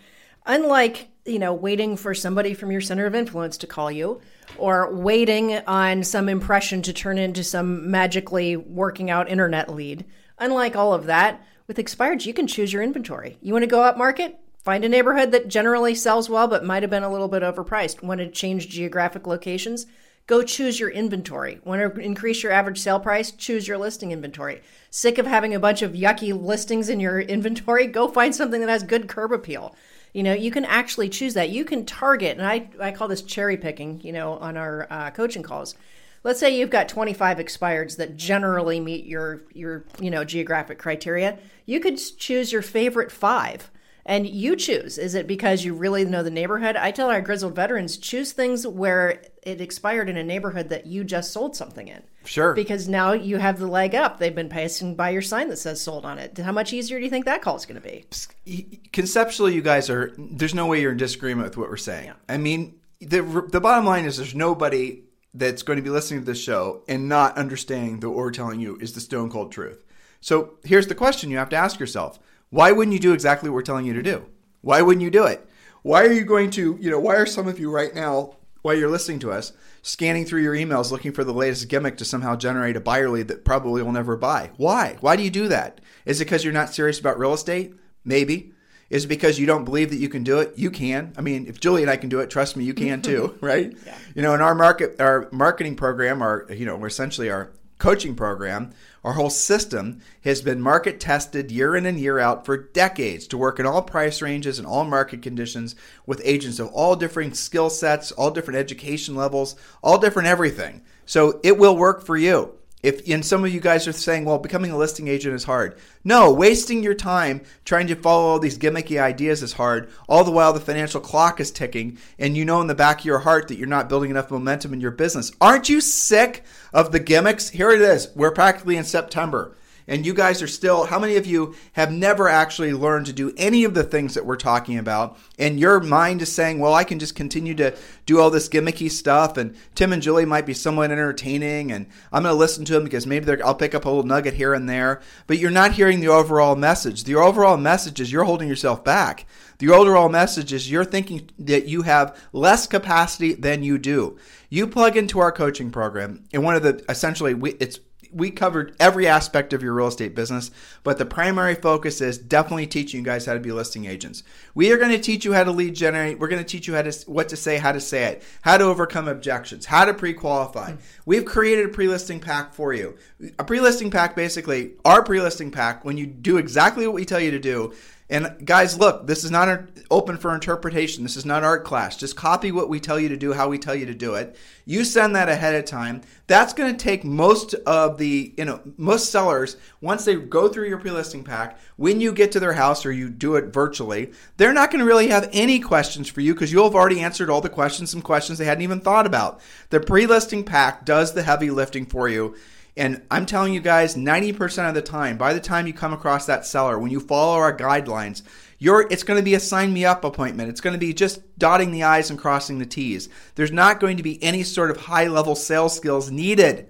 unlike 0.47 1.09
you 1.27 1.39
know 1.39 1.53
waiting 1.53 1.97
for 1.97 2.15
somebody 2.15 2.55
from 2.55 2.71
your 2.73 2.81
center 2.81 3.07
of 3.07 3.15
influence 3.15 3.57
to 3.59 3.67
call 3.67 3.91
you 3.91 4.21
or 4.57 4.93
waiting 4.95 5.55
on 5.67 6.03
some 6.03 6.29
impression 6.29 6.83
to 6.83 6.93
turn 6.93 7.19
into 7.19 7.45
some 7.45 7.91
magically 7.91 8.57
working 8.57 9.11
out 9.11 9.29
internet 9.29 9.73
lead 9.73 10.05
unlike 10.39 10.75
all 10.75 10.95
of 10.95 11.07
that 11.07 11.45
with 11.71 11.77
expireds, 11.77 12.27
you 12.27 12.35
can 12.35 12.49
choose 12.49 12.73
your 12.73 12.83
inventory. 12.83 13.39
You 13.41 13.53
want 13.53 13.63
to 13.63 13.69
go 13.69 13.85
up 13.85 13.97
market? 13.97 14.41
Find 14.65 14.85
a 14.85 14.89
neighborhood 14.89 15.31
that 15.31 15.47
generally 15.47 15.95
sells 15.95 16.29
well 16.29 16.49
but 16.49 16.65
might 16.65 16.83
have 16.83 16.91
been 16.91 17.05
a 17.05 17.13
little 17.13 17.29
bit 17.29 17.45
overpriced. 17.45 18.03
Want 18.03 18.19
to 18.19 18.29
change 18.29 18.69
geographic 18.69 19.25
locations? 19.25 19.87
Go 20.27 20.43
choose 20.43 20.81
your 20.81 20.91
inventory. 20.91 21.61
Want 21.63 21.95
to 21.95 22.01
increase 22.01 22.43
your 22.43 22.51
average 22.51 22.81
sale 22.81 22.99
price? 22.99 23.31
Choose 23.31 23.69
your 23.69 23.79
listing 23.79 24.11
inventory. 24.11 24.63
Sick 24.91 25.17
of 25.17 25.29
having 25.29 25.55
a 25.55 25.61
bunch 25.61 25.81
of 25.83 25.93
yucky 25.93 26.37
listings 26.37 26.89
in 26.89 26.99
your 26.99 27.21
inventory? 27.37 27.87
Go 27.87 28.09
find 28.09 28.35
something 28.35 28.61
that 28.63 28.69
has 28.69 28.83
good 28.83 29.07
curb 29.07 29.31
appeal. 29.31 29.77
You 30.13 30.25
know, 30.25 30.33
you 30.33 30.51
can 30.51 30.65
actually 30.65 31.09
choose 31.09 31.35
that. 31.35 31.51
You 31.51 31.65
can 31.65 31.87
target, 31.87 32.37
and 32.37 32.45
I, 32.45 32.69
I 32.81 32.91
call 32.91 33.07
this 33.07 33.23
cherry 33.23 33.57
picking, 33.57 34.01
you 34.01 34.11
know, 34.11 34.33
on 34.39 34.57
our 34.57 34.89
uh, 34.91 35.13
coaching 35.13 35.45
calls. 35.45 35.77
Let's 36.23 36.39
say 36.41 36.57
you've 36.57 36.71
got 36.71 36.89
25 36.89 37.39
expireds 37.39 37.97
that 37.97 38.17
generally 38.17 38.79
meet 38.79 39.07
your, 39.07 39.43
your, 39.55 39.87
you 39.99 40.11
know, 40.11 40.25
geographic 40.25 40.79
criteria. 40.79 41.39
You 41.65 41.81
could 41.81 41.97
choose 41.97 42.53
your 42.53 42.63
favorite 42.63 43.11
five 43.11 43.71
and 44.05 44.27
you 44.27 44.57
choose. 44.57 44.99
Is 44.99 45.15
it 45.15 45.27
because 45.27 45.65
you 45.65 45.75
really 45.75 46.05
know 46.05 46.23
the 46.23 46.31
neighborhood? 46.31 46.77
I 46.77 46.91
tell 46.91 47.11
our 47.11 47.21
grizzled 47.21 47.55
veterans 47.55 47.97
choose 47.97 48.33
things 48.33 48.67
where 48.67 49.23
it 49.43 49.61
expired 49.61 50.09
in 50.09 50.17
a 50.17 50.25
neighborhood 50.25 50.69
that 50.71 50.87
you 50.87 51.05
just 51.05 51.33
sold 51.33 51.57
something 51.57 51.89
in. 51.89 52.03
Sure. 52.25 52.53
Because 52.55 52.89
now 52.89 53.13
you 53.13 53.39
have 53.39 53.59
the 53.59 53.67
leg 53.67 53.95
up. 53.95 54.19
They've 54.19 54.35
been 54.35 54.49
passing 54.49 54.95
by 54.95 55.11
your 55.11 55.23
sign 55.23 55.49
that 55.49 55.57
says 55.57 55.81
sold 55.81 56.05
on 56.05 56.19
it. 56.19 56.37
How 56.37 56.53
much 56.53 56.73
easier 56.73 56.99
do 56.99 57.05
you 57.05 57.11
think 57.11 57.25
that 57.25 57.41
call 57.41 57.57
is 57.57 57.67
going 57.67 57.81
to 57.81 58.03
be? 58.45 58.83
Conceptually, 58.93 59.55
you 59.55 59.63
guys 59.63 59.89
are, 59.89 60.13
there's 60.19 60.55
no 60.55 60.67
way 60.67 60.81
you're 60.81 60.93
in 60.93 60.99
disagreement 60.99 61.49
with 61.49 61.57
what 61.57 61.71
we're 61.71 61.77
saying. 61.77 62.07
Yeah. 62.07 62.15
I 62.29 62.37
mean, 62.37 62.79
the, 63.01 63.23
the 63.51 63.61
bottom 63.61 63.87
line 63.87 64.05
is 64.05 64.19
there's 64.19 64.35
nobody 64.35 65.05
that's 65.33 65.63
going 65.63 65.77
to 65.77 65.83
be 65.83 65.91
listening 65.91 66.21
to 66.21 66.27
this 66.27 66.43
show 66.43 66.83
and 66.89 67.09
not 67.09 67.39
understanding 67.39 68.01
that 68.01 68.09
what 68.09 68.19
we're 68.19 68.31
telling 68.31 68.61
you 68.61 68.77
is 68.81 68.93
the 68.93 69.01
stone 69.01 69.31
cold 69.31 69.53
truth. 69.53 69.85
So 70.21 70.55
here's 70.65 70.89
the 70.89 70.95
question 70.95 71.31
you 71.31 71.39
have 71.39 71.49
to 71.51 71.57
ask 71.57 71.79
yourself 71.79 72.19
why 72.51 72.73
wouldn't 72.73 72.93
you 72.93 73.01
do 73.01 73.13
exactly 73.13 73.49
what 73.49 73.55
we're 73.55 73.63
telling 73.63 73.87
you 73.87 73.95
to 73.95 74.03
do? 74.03 74.27
Why 74.61 74.83
wouldn't 74.83 75.05
you 75.05 75.11
do 75.11 75.25
it? 75.25 75.49
Why 75.83 76.05
are 76.05 76.13
you 76.13 76.25
going 76.25 76.51
to, 76.51 76.77
you 76.81 76.91
know, 76.91 76.99
why 76.99 77.15
are 77.15 77.27
some 77.27 77.49
of 77.49 77.59
you 77.59 77.71
right 77.71 77.95
now, 77.95 78.37
while 78.63 78.75
you're 78.75 78.91
listening 78.91 79.21
to 79.21 79.31
us, 79.31 79.53
scanning 79.83 80.27
through 80.27 80.43
your 80.43 80.55
emails 80.55 80.91
looking 80.91 81.13
for 81.13 81.25
the 81.25 81.33
latest 81.33 81.69
gimmick 81.69 81.97
to 81.97 82.05
somehow 82.05 82.37
generate 82.37 82.77
a 82.77 82.81
buyer 82.81 83.09
lead 83.09 83.29
that 83.29 83.45
probably 83.45 83.83
will 83.83 83.93
never 83.93 84.17
buy? 84.17 84.51
Why? 84.57 84.97
Why 85.01 85.17
do 85.17 85.23
you 85.23 85.31
do 85.31 85.49
that? 85.49 85.81
Is 86.05 86.21
it 86.21 86.25
because 86.25 86.45
you're 86.45 86.53
not 86.53 86.75
serious 86.75 86.99
about 86.99 87.19
real 87.19 87.33
estate? 87.33 87.75
Maybe. 88.05 88.53
Is 88.91 89.05
it 89.05 89.09
because 89.09 89.39
you 89.39 89.47
don't 89.47 89.65
believe 89.65 89.91
that 89.91 89.97
you 89.97 90.09
can 90.09 90.25
do 90.25 90.41
it? 90.41 90.53
You 90.57 90.71
can. 90.71 91.15
I 91.17 91.21
mean, 91.21 91.47
if 91.47 91.61
Julie 91.61 91.83
and 91.83 91.91
I 91.91 91.97
can 91.97 92.09
do 92.09 92.19
it, 92.19 92.29
trust 92.29 92.57
me, 92.57 92.65
you 92.65 92.75
can 92.75 93.01
too, 93.11 93.39
right? 93.41 93.73
Yeah. 93.87 93.97
You 94.15 94.23
know, 94.23 94.35
in 94.35 94.41
our 94.41 94.55
market, 94.55 95.01
our 95.01 95.29
marketing 95.31 95.77
program, 95.77 96.21
our 96.21 96.47
you 96.51 96.67
know, 96.67 96.77
we're 96.77 96.89
essentially 96.89 97.31
our 97.31 97.53
coaching 97.79 98.15
program, 98.15 98.71
our 99.03 99.15
whole 99.15 99.31
system 99.31 100.01
has 100.23 100.43
been 100.43 100.61
market 100.61 101.01
tested 101.01 101.51
year 101.51 101.75
in 101.75 101.87
and 101.87 101.99
year 101.99 102.19
out 102.19 102.45
for 102.45 102.57
decades 102.57 103.27
to 103.27 103.39
work 103.39 103.59
in 103.59 103.65
all 103.65 103.81
price 103.81 104.21
ranges 104.21 104.59
and 104.59 104.69
all 104.69 104.85
market 104.85 105.23
conditions 105.23 105.75
with 106.05 106.21
agents 106.23 106.59
of 106.59 106.69
all 106.69 106.95
different 106.95 107.37
skill 107.37 107.71
sets, 107.71 108.13
all 108.13 108.31
different 108.31 108.59
education 108.59 109.15
levels, 109.15 109.57
all 109.83 109.99
different 109.99 110.29
everything. 110.29 110.83
So 111.07 111.41
it 111.43 111.59
will 111.59 111.77
work 111.77 112.05
for 112.05 112.17
you. 112.17 112.55
If 112.83 113.07
and 113.09 113.25
some 113.25 113.45
of 113.45 113.53
you 113.53 113.61
guys 113.61 113.87
are 113.87 113.93
saying, 113.93 114.25
well, 114.25 114.39
becoming 114.39 114.71
a 114.71 114.77
listing 114.77 115.09
agent 115.09 115.35
is 115.35 115.45
hard. 115.45 115.77
No, 116.03 116.33
wasting 116.33 116.83
your 116.83 116.95
time 116.95 117.43
trying 117.65 117.87
to 117.89 117.95
follow 117.95 118.25
all 118.25 118.39
these 118.39 118.59
gimmicky 118.59 119.01
ideas 119.01 119.43
is 119.43 119.55
hard. 119.55 119.91
All 120.09 120.25
the 120.25 120.31
while 120.31 120.53
the 120.53 120.61
financial 120.61 121.01
clock 121.01 121.41
is 121.41 121.51
ticking, 121.51 121.99
and 122.19 122.37
you 122.37 122.45
know 122.45 122.61
in 122.61 122.69
the 122.69 122.75
back 122.75 123.01
of 123.01 123.05
your 123.05 123.21
heart 123.21 123.49
that 123.49 123.59
you're 123.59 123.67
not 123.67 123.89
building 123.89 124.11
enough 124.11 124.31
momentum 124.31 124.73
in 124.73 124.81
your 124.81 124.91
business. 124.91 125.31
Aren't 125.41 125.69
you 125.69 125.81
sick 125.81 126.45
of 126.73 126.93
the 126.93 127.01
gimmicks? 127.01 127.51
Here 127.51 127.71
it 127.71 127.83
is. 127.83 128.09
We're 128.15 128.31
practically 128.31 128.77
in 128.77 128.85
September 128.85 129.57
and 129.91 130.07
you 130.07 130.15
guys 130.15 130.41
are 130.41 130.47
still, 130.47 130.85
how 130.85 131.01
many 131.01 131.17
of 131.17 131.27
you 131.27 131.57
have 131.73 131.91
never 131.91 132.29
actually 132.29 132.73
learned 132.73 133.07
to 133.07 133.13
do 133.13 133.35
any 133.37 133.65
of 133.65 133.75
the 133.75 133.83
things 133.83 134.15
that 134.15 134.25
we're 134.25 134.37
talking 134.37 134.79
about? 134.79 135.19
And 135.37 135.59
your 135.59 135.81
mind 135.81 136.23
is 136.23 136.33
saying, 136.33 136.61
well, 136.61 136.73
I 136.73 136.85
can 136.85 137.01
just 137.01 137.17
continue 137.17 137.57
to 137.57 137.77
do 138.07 138.21
all 138.21 138.31
this 138.31 138.49
gimmicky 138.49 138.89
stuff, 138.89 139.37
and 139.37 139.57
Tim 139.75 139.93
and 139.93 140.01
Julie 140.01 140.25
might 140.25 140.47
be 140.47 140.55
somewhat 140.55 140.93
entertaining, 140.93 141.73
and 141.73 141.87
I'm 142.13 142.23
going 142.23 142.33
to 142.33 142.39
listen 142.39 142.65
to 142.67 142.73
them 142.75 142.85
because 142.85 143.05
maybe 143.05 143.43
I'll 143.43 143.55
pick 143.55 143.75
up 143.75 143.85
a 143.85 143.89
little 143.89 144.05
nugget 144.05 144.35
here 144.35 144.55
and 144.55 144.69
there. 144.69 145.01
But 145.27 145.39
you're 145.39 145.51
not 145.51 145.73
hearing 145.73 145.99
the 145.99 146.09
overall 146.09 146.55
message. 146.55 147.03
The 147.03 147.17
overall 147.17 147.57
message 147.57 148.01
is 148.01 148.13
you're 148.13 148.25
holding 148.25 148.49
yourself 148.49 148.85
back. 148.85 149.27
The 149.59 149.71
overall 149.71 150.09
message 150.09 150.53
is 150.53 150.71
you're 150.71 150.85
thinking 150.85 151.29
that 151.41 151.67
you 151.67 151.83
have 151.83 152.17
less 152.33 152.69
capacity 152.69 153.35
than 153.35 153.65
you 153.65 153.77
do. 153.77 154.19
You 154.49 154.69
plug 154.69 154.97
into 154.97 155.19
our 155.19 155.33
coaching 155.33 155.73
program, 155.73 156.25
and 156.33 156.45
one 156.45 156.55
of 156.55 156.63
the 156.63 156.85
essentially, 156.89 157.35
we, 157.35 157.53
it's 157.55 157.81
we 158.13 158.31
covered 158.31 158.75
every 158.81 159.07
aspect 159.07 159.53
of 159.53 159.63
your 159.63 159.73
real 159.73 159.89
estate 159.89 160.15
business, 160.15 160.51
but 160.83 160.99
the 160.99 161.07
primary 161.07 161.55
focus 161.55 162.01
is 162.01 162.19
definitely 162.19 162.67
teaching 162.67 163.01
you 163.01 163.05
guys 163.05 163.27
how 163.27 163.35
to 163.35 163.41
be 163.41 163.53
listing 163.53 163.85
agents. 163.85 164.23
We 164.55 164.73
are 164.73 164.79
going 164.79 164.91
to 164.91 164.99
teach 164.99 165.25
you 165.25 165.33
how 165.33 165.45
to 165.45 165.51
lead 165.51 165.75
generate. 165.75 166.19
We're 166.19 166.29
going 166.29 166.43
to 166.43 166.49
teach 166.49 166.67
you 166.67 166.75
how 166.75 166.83
to 166.83 166.93
what 167.07 167.29
to 167.29 167.37
say, 167.37 167.59
how 167.59 167.73
to 167.73 167.81
say 167.81 168.05
it, 168.05 168.23
how 168.43 168.59
to 168.59 168.65
overcome 168.65 169.09
objections, 169.09 169.67
how 169.67 169.85
to 169.85 169.95
pre-qualify. 169.95 170.73
Hmm. 170.73 170.79
We've 171.07 171.25
created 171.25 171.67
a 171.67 171.71
pre-listing 171.71 172.21
pack 172.21 172.55
for 172.55 172.73
you. 172.73 172.97
A 173.39 173.45
pre-listing 173.45 173.91
pack 173.91 174.17
basically, 174.17 174.73
our 174.85 175.03
pre-listing 175.03 175.51
pack 175.51 175.85
when 175.85 175.97
you 175.97 176.07
do 176.07 176.37
exactly 176.37 176.87
what 176.87 176.95
we 176.95 177.05
tell 177.05 177.21
you 177.21 177.31
to 177.31 177.39
do 177.39 177.73
and 178.11 178.45
guys, 178.45 178.77
look, 178.77 179.07
this 179.07 179.23
is 179.23 179.31
not 179.31 179.69
open 179.89 180.17
for 180.17 180.35
interpretation. 180.35 181.05
This 181.05 181.17
is 181.17 181.25
not 181.25 181.45
art 181.45 181.65
class. 181.65 181.97
Just 181.97 182.17
copy 182.17 182.51
what 182.51 182.69
we 182.69 182.81
tell 182.81 182.99
you 182.99 183.09
to 183.09 183.17
do, 183.17 183.33
how 183.33 183.49
we 183.49 183.57
tell 183.57 183.75
you 183.75 183.87
to 183.87 183.95
do 183.95 184.17
it. 184.17 184.37
You 184.67 184.83
send 184.85 185.15
that 185.15 185.29
ahead 185.29 185.55
of 185.55 185.65
time. 185.65 186.03
That's 186.27 186.53
going 186.53 186.77
to 186.77 186.85
take 186.85 187.05
most 187.05 187.55
of 187.55 187.99
the, 187.99 188.35
you 188.37 188.45
know, 188.45 188.61
most 188.77 189.13
sellers, 189.13 189.57
once 189.81 190.05
they 190.05 190.17
go 190.17 190.49
through 190.49 190.69
your 190.69 190.79
pre 190.79 190.91
listing 190.91 191.23
pack, 191.23 191.61
when 191.77 192.01
you 192.01 192.13
get 192.13 192.33
to 192.33 192.41
their 192.41 192.55
house 192.55 192.85
or 192.85 192.91
you 192.91 193.11
do 193.11 193.37
it 193.37 193.55
virtually, 193.55 194.13
they're 194.39 194.53
not 194.53 194.73
going 194.73 194.81
to 194.81 194.87
really 194.87 195.09
have 195.09 195.31
any 195.33 195.61
questions 195.61 196.09
for 196.09 196.21
you 196.21 196.35
because 196.35 196.53
you'll 196.53 196.65
have 196.65 196.75
already 196.75 197.01
answered 197.01 197.31
all 197.31 197.41
the 197.41 197.49
questions, 197.49 197.93
some 197.93 198.03
questions 198.03 198.39
they 198.39 198.45
hadn't 198.45 198.65
even 198.65 198.81
thought 198.81 199.07
about. 199.07 199.41
The 199.71 199.79
pre 199.79 200.07
listing 200.07 200.43
pack 200.43 200.85
does 200.85 201.15
the 201.15 201.23
heavy 201.23 201.51
lifting 201.51 201.87
for 201.87 202.09
you. 202.09 202.35
And 202.77 203.03
I'm 203.11 203.27
telling 203.27 203.53
you 203.53 203.61
guys, 203.61 203.97
90% 203.97 204.69
of 204.69 204.75
the 204.75 204.83
time, 204.83 205.19
by 205.19 205.33
the 205.33 205.41
time 205.41 205.67
you 205.67 205.73
come 205.73 205.93
across 205.93 206.27
that 206.27 206.47
seller, 206.47 206.79
when 206.79 206.91
you 206.91 207.01
follow 207.01 207.35
our 207.35 207.57
guidelines, 207.57 208.23
you're, 208.59 208.87
it's 208.91 209.03
going 209.03 209.19
to 209.19 209.25
be 209.25 209.35
a 209.35 209.41
sign 209.41 209.73
me 209.73 209.85
up 209.85 210.05
appointment. 210.05 210.51
It's 210.51 210.61
going 210.61 210.75
to 210.75 210.79
be 210.79 210.93
just 210.93 211.21
dotting 211.39 211.73
the 211.73 211.83
I's 211.83 212.11
and 212.11 212.19
crossing 212.19 212.59
the 212.59 212.67
T's. 212.67 213.09
There's 213.35 213.53
not 213.53 213.81
going 213.81 213.97
to 213.97 214.03
be 214.03 214.23
any 214.23 214.43
sort 214.43 214.71
of 214.71 214.77
high 214.77 215.07
level 215.07 215.35
sales 215.35 215.75
skills 215.75 216.11
needed. 216.11 216.69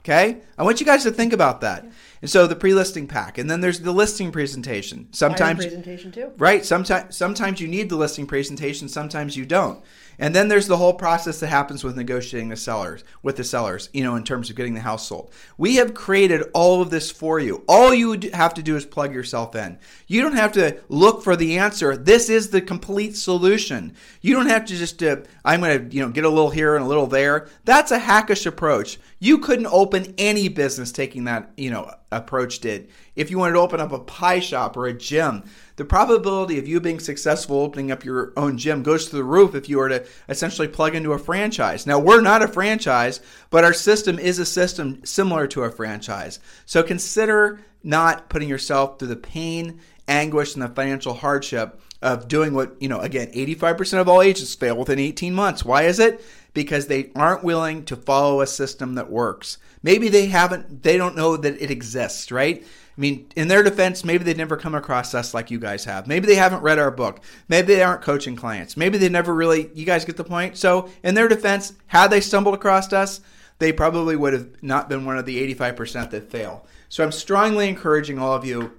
Okay? 0.00 0.38
I 0.58 0.62
want 0.62 0.80
you 0.80 0.86
guys 0.86 1.04
to 1.04 1.10
think 1.10 1.32
about 1.32 1.62
that. 1.62 1.86
And 2.20 2.30
so 2.30 2.46
the 2.46 2.56
pre-listing 2.56 3.06
pack, 3.06 3.38
and 3.38 3.50
then 3.50 3.60
there's 3.60 3.80
the 3.80 3.92
listing 3.92 4.32
presentation. 4.32 5.08
Sometimes 5.12 5.60
presentation 5.60 6.10
too. 6.10 6.32
Right. 6.38 6.64
Sometimes 6.64 7.14
sometimes 7.14 7.60
you 7.60 7.68
need 7.68 7.90
the 7.90 7.96
listing 7.96 8.26
presentation. 8.26 8.88
Sometimes 8.88 9.36
you 9.36 9.44
don't. 9.44 9.82
And 10.18 10.34
then 10.34 10.48
there's 10.48 10.66
the 10.66 10.76
whole 10.76 10.94
process 10.94 11.40
that 11.40 11.48
happens 11.48 11.84
with 11.84 11.96
negotiating 11.96 12.48
the 12.48 12.56
sellers 12.56 13.04
with 13.22 13.36
the 13.36 13.44
sellers, 13.44 13.88
you 13.92 14.02
know, 14.02 14.16
in 14.16 14.24
terms 14.24 14.50
of 14.50 14.56
getting 14.56 14.74
the 14.74 14.80
house 14.80 15.08
sold. 15.08 15.32
We 15.56 15.76
have 15.76 15.94
created 15.94 16.42
all 16.54 16.82
of 16.82 16.90
this 16.90 17.10
for 17.10 17.38
you. 17.38 17.64
All 17.68 17.92
you 17.94 18.18
have 18.32 18.54
to 18.54 18.62
do 18.62 18.76
is 18.76 18.84
plug 18.84 19.14
yourself 19.14 19.54
in. 19.54 19.78
You 20.06 20.22
don't 20.22 20.36
have 20.36 20.52
to 20.52 20.78
look 20.88 21.22
for 21.22 21.36
the 21.36 21.58
answer. 21.58 21.96
This 21.96 22.28
is 22.28 22.50
the 22.50 22.60
complete 22.60 23.16
solution. 23.16 23.94
You 24.20 24.34
don't 24.34 24.46
have 24.46 24.64
to 24.66 24.76
just 24.76 25.02
uh, 25.02 25.16
I'm 25.44 25.60
going 25.60 25.88
to, 25.88 25.96
you 25.96 26.02
know, 26.02 26.10
get 26.10 26.24
a 26.24 26.28
little 26.28 26.50
here 26.50 26.76
and 26.76 26.84
a 26.84 26.88
little 26.88 27.06
there. 27.06 27.48
That's 27.64 27.90
a 27.90 27.98
hackish 27.98 28.46
approach. 28.46 28.98
You 29.24 29.38
couldn't 29.38 29.68
open 29.68 30.12
any 30.18 30.48
business 30.48 30.92
taking 30.92 31.24
that, 31.24 31.50
you 31.56 31.70
know, 31.70 31.90
approach 32.12 32.58
did. 32.58 32.90
If 33.16 33.30
you 33.30 33.38
wanted 33.38 33.54
to 33.54 33.60
open 33.60 33.80
up 33.80 33.90
a 33.90 33.98
pie 33.98 34.40
shop 34.40 34.76
or 34.76 34.84
a 34.84 34.92
gym, 34.92 35.44
the 35.76 35.86
probability 35.86 36.58
of 36.58 36.68
you 36.68 36.78
being 36.78 37.00
successful 37.00 37.56
opening 37.56 37.90
up 37.90 38.04
your 38.04 38.34
own 38.36 38.58
gym 38.58 38.82
goes 38.82 39.08
to 39.08 39.16
the 39.16 39.24
roof 39.24 39.54
if 39.54 39.66
you 39.66 39.78
were 39.78 39.88
to 39.88 40.06
essentially 40.28 40.68
plug 40.68 40.94
into 40.94 41.14
a 41.14 41.18
franchise. 41.18 41.86
Now, 41.86 41.98
we're 41.98 42.20
not 42.20 42.42
a 42.42 42.48
franchise, 42.48 43.20
but 43.48 43.64
our 43.64 43.72
system 43.72 44.18
is 44.18 44.38
a 44.38 44.44
system 44.44 45.02
similar 45.06 45.46
to 45.46 45.62
a 45.62 45.70
franchise. 45.70 46.38
So 46.66 46.82
consider 46.82 47.60
not 47.82 48.28
putting 48.28 48.50
yourself 48.50 48.98
through 48.98 49.08
the 49.08 49.16
pain, 49.16 49.80
anguish, 50.06 50.52
and 50.52 50.62
the 50.62 50.68
financial 50.68 51.14
hardship 51.14 51.80
of 52.02 52.28
doing 52.28 52.52
what, 52.52 52.76
you 52.78 52.90
know, 52.90 53.00
again, 53.00 53.32
85% 53.32 54.02
of 54.02 54.08
all 54.10 54.20
agents 54.20 54.54
fail 54.54 54.76
within 54.76 54.98
18 54.98 55.32
months. 55.32 55.64
Why 55.64 55.84
is 55.84 55.98
it? 55.98 56.22
Because 56.54 56.86
they 56.86 57.10
aren't 57.14 57.44
willing 57.44 57.84
to 57.86 57.96
follow 57.96 58.40
a 58.40 58.46
system 58.46 58.94
that 58.94 59.10
works. 59.10 59.58
Maybe 59.82 60.08
they 60.08 60.26
haven't, 60.26 60.82
they 60.82 60.96
don't 60.96 61.16
know 61.16 61.36
that 61.36 61.60
it 61.60 61.70
exists, 61.70 62.32
right? 62.32 62.64
I 62.96 63.00
mean, 63.00 63.26
in 63.34 63.48
their 63.48 63.64
defense, 63.64 64.04
maybe 64.04 64.22
they've 64.22 64.36
never 64.36 64.56
come 64.56 64.74
across 64.74 65.14
us 65.14 65.34
like 65.34 65.50
you 65.50 65.58
guys 65.58 65.84
have. 65.84 66.06
Maybe 66.06 66.26
they 66.26 66.36
haven't 66.36 66.62
read 66.62 66.78
our 66.78 66.92
book. 66.92 67.20
Maybe 67.48 67.74
they 67.74 67.82
aren't 67.82 68.02
coaching 68.02 68.36
clients. 68.36 68.76
Maybe 68.76 68.98
they 68.98 69.08
never 69.08 69.34
really, 69.34 69.68
you 69.74 69.84
guys 69.84 70.04
get 70.04 70.16
the 70.16 70.22
point? 70.22 70.56
So, 70.56 70.88
in 71.02 71.16
their 71.16 71.26
defense, 71.26 71.72
had 71.88 72.08
they 72.08 72.20
stumbled 72.20 72.54
across 72.54 72.92
us, 72.92 73.20
they 73.58 73.72
probably 73.72 74.14
would 74.14 74.32
have 74.32 74.62
not 74.62 74.88
been 74.88 75.04
one 75.04 75.18
of 75.18 75.26
the 75.26 75.54
85% 75.54 76.10
that 76.10 76.30
fail. 76.30 76.66
So, 76.88 77.02
I'm 77.02 77.10
strongly 77.10 77.68
encouraging 77.68 78.20
all 78.20 78.32
of 78.32 78.44
you. 78.44 78.72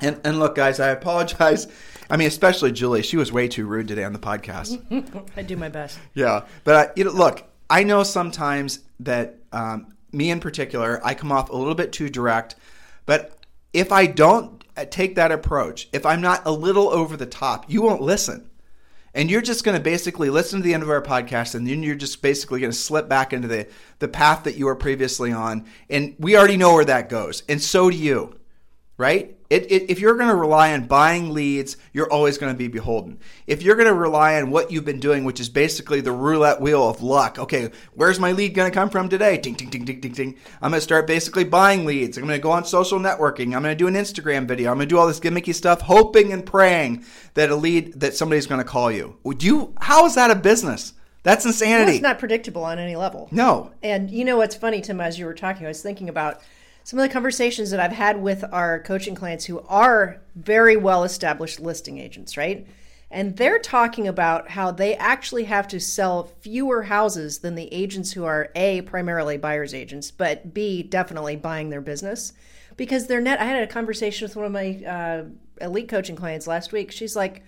And, 0.00 0.20
and 0.24 0.38
look, 0.38 0.54
guys, 0.54 0.78
I 0.80 0.88
apologize. 0.90 1.66
I 2.10 2.16
mean, 2.16 2.28
especially 2.28 2.72
Julie. 2.72 3.02
She 3.02 3.16
was 3.16 3.32
way 3.32 3.48
too 3.48 3.66
rude 3.66 3.88
today 3.88 4.04
on 4.04 4.12
the 4.12 4.18
podcast. 4.18 4.80
I 5.36 5.42
do 5.42 5.56
my 5.56 5.68
best. 5.68 5.98
Yeah. 6.14 6.42
But, 6.64 6.74
uh, 6.74 6.92
you 6.96 7.04
know, 7.04 7.10
look, 7.12 7.44
I 7.70 7.82
know 7.82 8.02
sometimes 8.02 8.80
that 9.00 9.38
um, 9.52 9.94
me 10.12 10.30
in 10.30 10.38
particular, 10.40 11.00
I 11.04 11.14
come 11.14 11.32
off 11.32 11.50
a 11.50 11.56
little 11.56 11.74
bit 11.74 11.92
too 11.92 12.08
direct. 12.08 12.56
But 13.06 13.36
if 13.72 13.90
I 13.90 14.06
don't 14.06 14.62
take 14.90 15.14
that 15.16 15.32
approach, 15.32 15.88
if 15.92 16.04
I'm 16.06 16.20
not 16.20 16.42
a 16.44 16.52
little 16.52 16.88
over 16.90 17.16
the 17.16 17.26
top, 17.26 17.64
you 17.68 17.82
won't 17.82 18.02
listen. 18.02 18.50
and 19.14 19.30
you're 19.30 19.40
just 19.42 19.64
going 19.64 19.76
to 19.76 19.82
basically 19.82 20.28
listen 20.28 20.60
to 20.60 20.62
the 20.62 20.74
end 20.74 20.82
of 20.82 20.90
our 20.90 21.00
podcast 21.02 21.54
and 21.54 21.66
then 21.66 21.82
you're 21.82 21.94
just 21.96 22.20
basically 22.20 22.60
going 22.60 22.70
to 22.72 22.76
slip 22.78 23.08
back 23.08 23.32
into 23.32 23.48
the 23.48 23.66
the 23.98 24.08
path 24.08 24.44
that 24.44 24.56
you 24.56 24.66
were 24.66 24.76
previously 24.76 25.32
on 25.32 25.64
and 25.88 26.14
we 26.18 26.36
already 26.36 26.58
know 26.58 26.74
where 26.74 26.84
that 26.84 27.08
goes 27.08 27.42
and 27.48 27.62
so 27.62 27.88
do 27.90 27.96
you 27.96 28.38
right 28.98 29.35
it, 29.48 29.70
it, 29.70 29.90
if 29.90 30.00
you're 30.00 30.16
going 30.16 30.28
to 30.28 30.34
rely 30.34 30.72
on 30.72 30.86
buying 30.86 31.32
leads, 31.32 31.76
you're 31.92 32.10
always 32.10 32.38
going 32.38 32.52
to 32.52 32.58
be 32.58 32.68
beholden. 32.68 33.18
If 33.46 33.62
you're 33.62 33.76
going 33.76 33.88
to 33.88 33.94
rely 33.94 34.40
on 34.40 34.50
what 34.50 34.70
you've 34.70 34.84
been 34.84 35.00
doing, 35.00 35.24
which 35.24 35.40
is 35.40 35.48
basically 35.48 36.00
the 36.00 36.12
roulette 36.12 36.60
wheel 36.60 36.88
of 36.88 37.02
luck, 37.02 37.38
okay, 37.38 37.70
where's 37.94 38.18
my 38.18 38.32
lead 38.32 38.54
going 38.54 38.70
to 38.70 38.74
come 38.74 38.90
from 38.90 39.08
today? 39.08 39.38
Ding, 39.38 39.54
ding, 39.54 39.70
ding, 39.70 39.84
ding, 39.84 40.00
ding, 40.00 40.12
ding. 40.12 40.36
I'm 40.60 40.70
going 40.70 40.78
to 40.78 40.80
start 40.80 41.06
basically 41.06 41.44
buying 41.44 41.84
leads. 41.84 42.18
I'm 42.18 42.24
going 42.24 42.38
to 42.38 42.42
go 42.42 42.50
on 42.50 42.64
social 42.64 42.98
networking. 42.98 43.54
I'm 43.54 43.62
going 43.62 43.64
to 43.64 43.74
do 43.76 43.86
an 43.86 43.94
Instagram 43.94 44.48
video. 44.48 44.70
I'm 44.70 44.78
going 44.78 44.88
to 44.88 44.92
do 44.92 44.98
all 44.98 45.06
this 45.06 45.20
gimmicky 45.20 45.54
stuff, 45.54 45.80
hoping 45.80 46.32
and 46.32 46.44
praying 46.44 47.04
that 47.34 47.50
a 47.50 47.56
lead 47.56 48.00
that 48.00 48.14
somebody's 48.14 48.46
going 48.46 48.60
to 48.60 48.64
call 48.64 48.90
you. 48.90 49.16
Would 49.24 49.42
you? 49.42 49.74
How 49.80 50.06
is 50.06 50.16
that 50.16 50.30
a 50.30 50.34
business? 50.34 50.92
That's 51.22 51.44
insanity. 51.44 51.86
Well, 51.86 51.94
it's 51.94 52.02
not 52.02 52.18
predictable 52.20 52.62
on 52.62 52.78
any 52.78 52.94
level. 52.94 53.28
No. 53.32 53.72
And 53.82 54.10
you 54.12 54.24
know 54.24 54.36
what's 54.36 54.54
funny, 54.54 54.80
Tim? 54.80 55.00
As 55.00 55.18
you 55.18 55.26
were 55.26 55.34
talking, 55.34 55.66
I 55.66 55.68
was 55.68 55.82
thinking 55.82 56.08
about 56.08 56.40
some 56.86 57.00
of 57.00 57.02
the 57.02 57.12
conversations 57.12 57.72
that 57.72 57.80
I've 57.80 57.90
had 57.90 58.22
with 58.22 58.44
our 58.52 58.78
coaching 58.78 59.16
clients 59.16 59.46
who 59.46 59.58
are 59.66 60.22
very 60.36 60.76
well 60.76 61.02
established 61.02 61.58
listing 61.58 61.98
agents, 61.98 62.36
right? 62.36 62.64
And 63.10 63.36
they're 63.36 63.58
talking 63.58 64.06
about 64.06 64.50
how 64.50 64.70
they 64.70 64.94
actually 64.94 65.44
have 65.44 65.66
to 65.66 65.80
sell 65.80 66.30
fewer 66.42 66.84
houses 66.84 67.38
than 67.38 67.56
the 67.56 67.74
agents 67.74 68.12
who 68.12 68.24
are 68.24 68.52
A, 68.54 68.82
primarily 68.82 69.36
buyer's 69.36 69.74
agents, 69.74 70.12
but 70.12 70.54
B, 70.54 70.84
definitely 70.84 71.34
buying 71.34 71.70
their 71.70 71.80
business. 71.80 72.32
Because 72.76 73.08
their 73.08 73.20
net, 73.20 73.40
I 73.40 73.46
had 73.46 73.64
a 73.64 73.66
conversation 73.66 74.24
with 74.24 74.36
one 74.36 74.46
of 74.46 74.52
my 74.52 74.84
uh, 74.86 75.24
elite 75.60 75.88
coaching 75.88 76.14
clients 76.14 76.46
last 76.46 76.70
week. 76.70 76.92
She's 76.92 77.16
like, 77.16 77.42